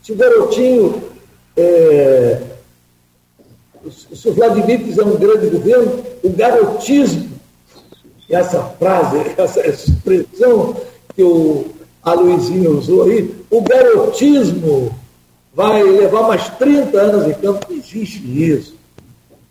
[0.02, 1.04] Se o garotinho,
[1.58, 2.42] é,
[4.14, 7.30] se o Vladimir fizer um grande governo, o garotismo,
[8.30, 10.76] essa frase, essa expressão
[11.16, 11.66] que o
[12.02, 14.94] Aloizinho usou aí, o garotismo
[15.54, 17.68] vai levar mais 30 anos em campo.
[17.70, 18.83] Não existe isso.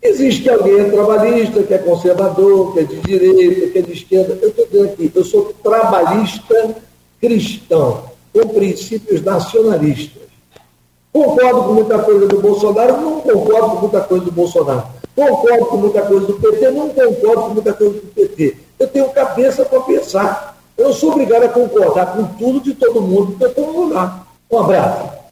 [0.03, 4.37] Existe que alguém trabalhista, que é conservador, que é de direita, que é de esquerda.
[4.41, 6.75] Eu estou dizendo aqui, eu sou trabalhista
[7.21, 8.03] cristão,
[8.33, 10.23] com princípios nacionalistas.
[11.13, 14.83] Concordo com muita coisa do Bolsonaro, não concordo com muita coisa do Bolsonaro.
[15.15, 18.57] Concordo com muita coisa do PT, não concordo com muita coisa do PT.
[18.79, 20.57] Eu tenho cabeça para pensar.
[20.77, 24.27] Eu sou obrigado a concordar com tudo de todo mundo, porque eu estou lugar.
[24.51, 25.22] Um abraço.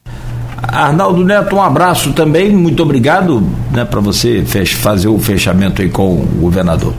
[0.62, 6.22] Arnaldo Neto, um abraço também, muito obrigado né, para você fazer o fechamento aí com
[6.22, 6.94] o governador.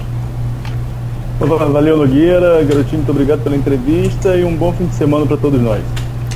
[1.38, 5.60] Valeu, Nogueira, garotinho, muito obrigado pela entrevista e um bom fim de semana para todos
[5.60, 5.82] nós.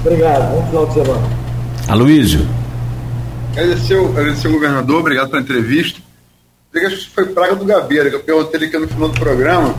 [0.00, 1.22] Obrigado, bom final de semana.
[1.88, 2.46] Aloysio.
[3.52, 6.00] Agradecer, agradecer o governador, obrigado pela entrevista.
[6.74, 9.74] Acho que foi praga do Gabeira, que eu perguntei ele aqui no final do programa,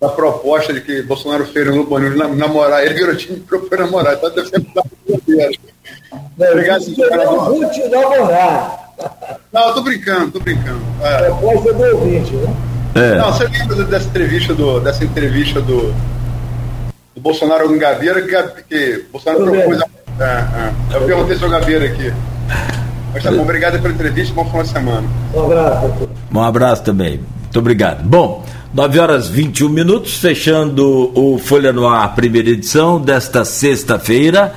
[0.00, 4.30] da proposta de que Bolsonaro fez no Lupo namorar ele, garotinho me propôs namorar, então
[4.30, 5.50] deve ser praga do Gabeira.
[6.38, 8.86] Não, Obrigado, vou te namorar.
[9.52, 10.80] Não, eu tô brincando, tô brincando.
[11.02, 11.24] É.
[11.24, 12.56] Proposta do ouvinte, né?
[12.94, 13.18] É.
[13.18, 15.94] Não, você lembra dessa entrevista do, dessa entrevista do,
[17.14, 19.80] do Bolsonaro com Gabeira, que, que Bolsonaro eu propôs.
[19.82, 20.96] A, é, é.
[20.96, 22.12] Eu perguntei sobre o Gabeira aqui.
[23.12, 25.08] Mas tá bom, obrigado pela entrevista, bom final de semana.
[25.34, 26.08] Um abraço.
[26.34, 27.20] Um abraço também.
[27.42, 28.02] Muito obrigado.
[28.02, 28.44] Bom,
[28.74, 34.52] 9 horas 21 minutos, fechando o Folha no Ar, primeira edição desta sexta-feira.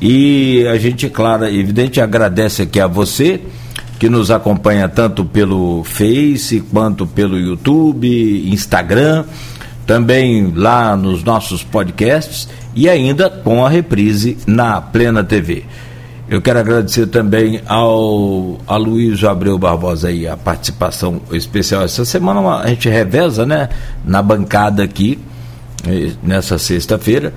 [0.00, 3.40] E a gente, claro, evidente, agradece aqui a você
[3.98, 9.24] que nos acompanha tanto pelo Face quanto pelo YouTube, Instagram,
[9.86, 15.64] também lá nos nossos podcasts e ainda com a reprise na Plena TV.
[16.28, 22.66] Eu quero agradecer também ao Luiz Abreu Barbosa aí a participação especial essa semana a
[22.66, 23.68] gente reveza, né,
[24.04, 25.20] na bancada aqui
[25.86, 27.32] eh, nessa sexta-feira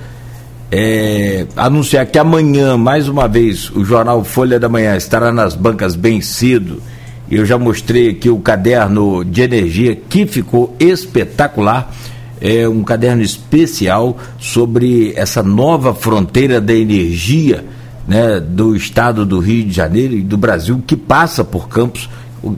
[0.71, 5.95] é, anunciar que amanhã, mais uma vez, o jornal Folha da Manhã estará nas bancas
[5.95, 6.81] bem cedo.
[7.29, 11.91] Eu já mostrei aqui o caderno de energia que ficou espetacular.
[12.39, 17.65] É um caderno especial sobre essa nova fronteira da energia
[18.10, 22.10] né, do estado do Rio de Janeiro e do Brasil, que passa por Campos,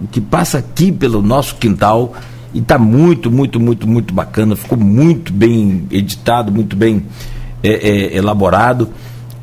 [0.09, 2.13] que passa aqui pelo nosso quintal.
[2.53, 4.55] E está muito, muito, muito, muito bacana.
[4.55, 7.03] Ficou muito bem editado, muito bem
[7.61, 8.89] é, é, elaborado,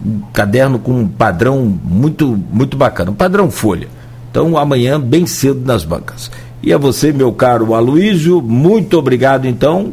[0.05, 3.89] um caderno com um padrão muito, muito bacana, um padrão folha.
[4.31, 6.31] Então, amanhã, bem cedo nas bancas.
[6.63, 9.93] E a você, meu caro Aloísio, muito obrigado então.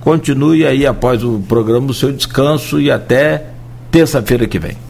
[0.00, 3.46] Continue aí após o programa o seu descanso e até
[3.90, 4.76] terça-feira que vem.